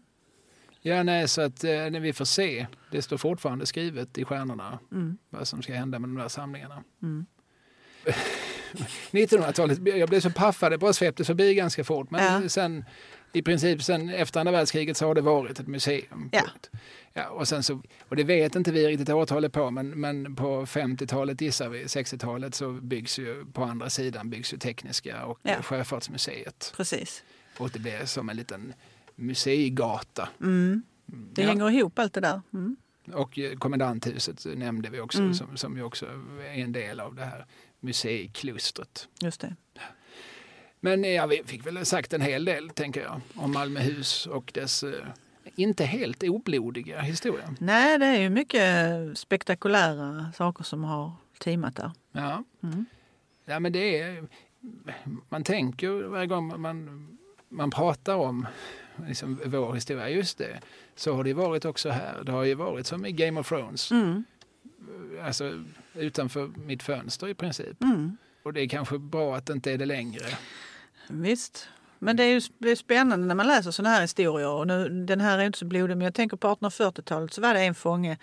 [0.83, 2.67] nej, så att eh, när vi får se.
[2.91, 5.19] Det står fortfarande skrivet i stjärnorna Mm.
[5.31, 6.83] vad som ska hända med de där samlingarna.
[7.03, 7.27] Mm.
[9.11, 12.11] 1900-talet, jag blev så paffad, det bara svepte förbi ganska fort.
[12.11, 12.49] Men Ja.
[12.49, 12.85] sen
[13.33, 16.29] i princip sen efter andra världskriget så har det varit ett museum.
[16.33, 16.43] Ja.
[17.13, 20.67] Ja, och, sen så, och det vet inte vi riktigt årtalet på, men, men på
[20.67, 25.63] 50-talet gissar vi, 60-talet så byggs ju på andra sidan byggs ju Tekniska och Ja.
[25.63, 26.73] Sjöfartsmuseet.
[26.77, 27.23] Precis.
[27.59, 28.75] Och det blir som en liten
[29.15, 30.29] museigata.
[30.41, 30.83] Mm.
[31.07, 31.49] Det Ja.
[31.49, 32.41] hänger ihop allt det där.
[32.53, 32.77] Mm.
[33.13, 35.35] Och eh, kommendanthuset nämnde vi också, Mm.
[35.35, 36.07] som, som ju också
[36.41, 37.47] är en del av det här
[37.81, 39.09] museiklustret.
[39.23, 39.57] Just det.
[40.81, 44.51] Men eh, ja, vi fick väl sagt en hel del, tänker jag, om Malmöhus och
[44.55, 45.07] dess eh,
[45.57, 47.55] inte helt oblodiga historia.
[47.59, 51.91] Nej, det är ju mycket spektakulära saker som har teamat där.
[52.13, 52.45] Ja.
[52.63, 52.85] Mm.
[53.45, 54.29] ja, men det är...
[55.29, 57.09] Man tänker varje gång man,
[57.49, 58.47] man pratar om
[59.09, 60.61] liksom, vår historia, just det,
[60.97, 62.23] så har det varit också här.
[62.25, 64.25] Det har ju varit som i Game of Thrones, Mm.
[65.25, 65.65] alltså
[65.95, 67.83] utanför mitt fönster i princip.
[67.83, 68.17] Mm.
[68.43, 70.25] Och det är kanske bra att det inte är det längre.
[71.09, 71.69] Visst.
[71.99, 74.49] Men det är ju spännande när man läser sådana här historier.
[74.49, 77.55] Och nu, den här är inte så blodig, men jag tänker på 1840-talet så var
[77.55, 78.19] det en fånge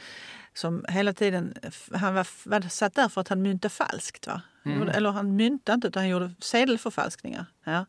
[0.54, 1.54] som hela tiden,
[1.94, 4.28] han var, var satt där för att han myntade falskt.
[4.28, 4.42] Va?
[4.66, 4.90] Mm.
[4.90, 7.46] Eller han myntade inte utan han gjorde sedelförfalskningar.
[7.64, 7.86] Ja.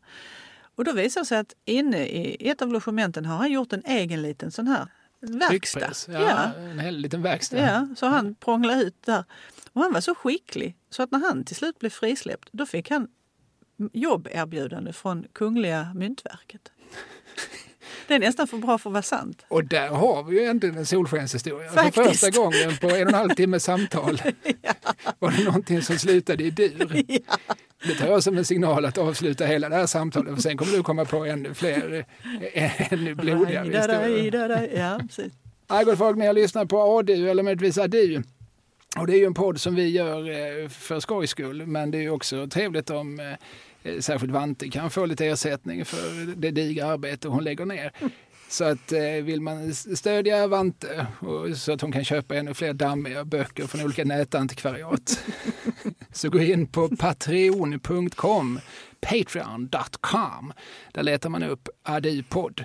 [0.81, 3.83] Och då visar det sig att inne i ett av logementen har han gjort en
[3.85, 4.87] egen liten sån här
[5.21, 5.93] verkstad.
[6.09, 6.53] Ja, Ja.
[6.55, 7.59] En hel liten verkstad.
[7.59, 9.25] Ja, så han prånglade ut där.
[9.73, 12.91] Och han var så skicklig så att när han till slut blev frisläppt då fick
[12.91, 13.09] han
[13.93, 16.73] jobberbjudande från Kungliga Myntverket.
[18.11, 19.45] Det är nästan för bra för att vara sant.
[19.49, 21.71] Och där har vi ju äntligen en solskenshistoria.
[21.71, 24.23] För första gången på en och en halv timme samtal
[25.19, 27.03] var det någonting som slutade i dur.
[27.87, 30.73] Det tar jag som en signal att avsluta hela det här samtalet för sen kommer
[30.73, 32.05] du komma på ännu fler,
[32.53, 34.71] eh, ännu blodigare historier.
[34.77, 35.33] Ja, precis.
[35.69, 38.23] Ja, ni har lyssnat på ADU eller möjligtvis ADU.
[38.99, 41.99] Och det är ju en podd som vi gör eh, för skojs skull, men det
[41.99, 43.27] är ju också trevligt om eh,
[44.01, 47.93] särskilt Vante kan få lite ersättning för det digra arbete hon lägger ner.
[48.49, 51.07] Så att eh, vill man stödja Vante
[51.57, 55.25] så att hon kan köpa ännu fler dammiga böcker från olika nätantikvariat
[56.13, 58.61] så gå in på patreon.com,
[59.01, 60.53] patreon.com.
[60.93, 62.65] Där letar man upp ADU-podd.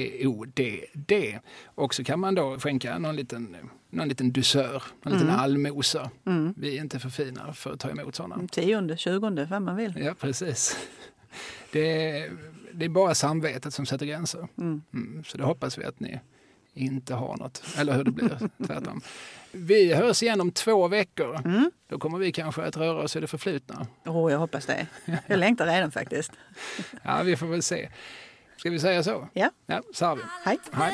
[0.00, 1.38] A-D-U-P-O-D-D.
[1.74, 3.56] Och så kan man då skänka någon liten,
[3.90, 6.10] någon liten dusör, någon liten allmosa.
[6.56, 8.48] Vi är inte för fina för att ta emot sådana.
[8.48, 9.92] Tionde, tjugonde, vad man vill.
[10.00, 10.76] Ja, precis.
[11.72, 12.32] Det är,
[12.72, 14.48] det är bara samvetet som sätter gränser.
[14.58, 14.82] Mm,
[15.26, 16.20] så det hoppas vi att ni
[16.74, 19.00] inte har något, eller hur det blir tvärtom.
[19.52, 21.40] Vi hörs igen om två veckor.
[21.88, 23.86] Då kommer vi kanske att röra oss i det förflutna.
[24.06, 24.86] Åh, jag hoppas det.
[25.26, 26.32] Jag längtar redan faktiskt.
[27.02, 27.88] Ja, vi får väl se.
[28.60, 29.28] Ska vi säga så?
[29.32, 30.22] Ja, Ja, så har vi.
[30.44, 30.58] hej.
[30.72, 30.92] Hej.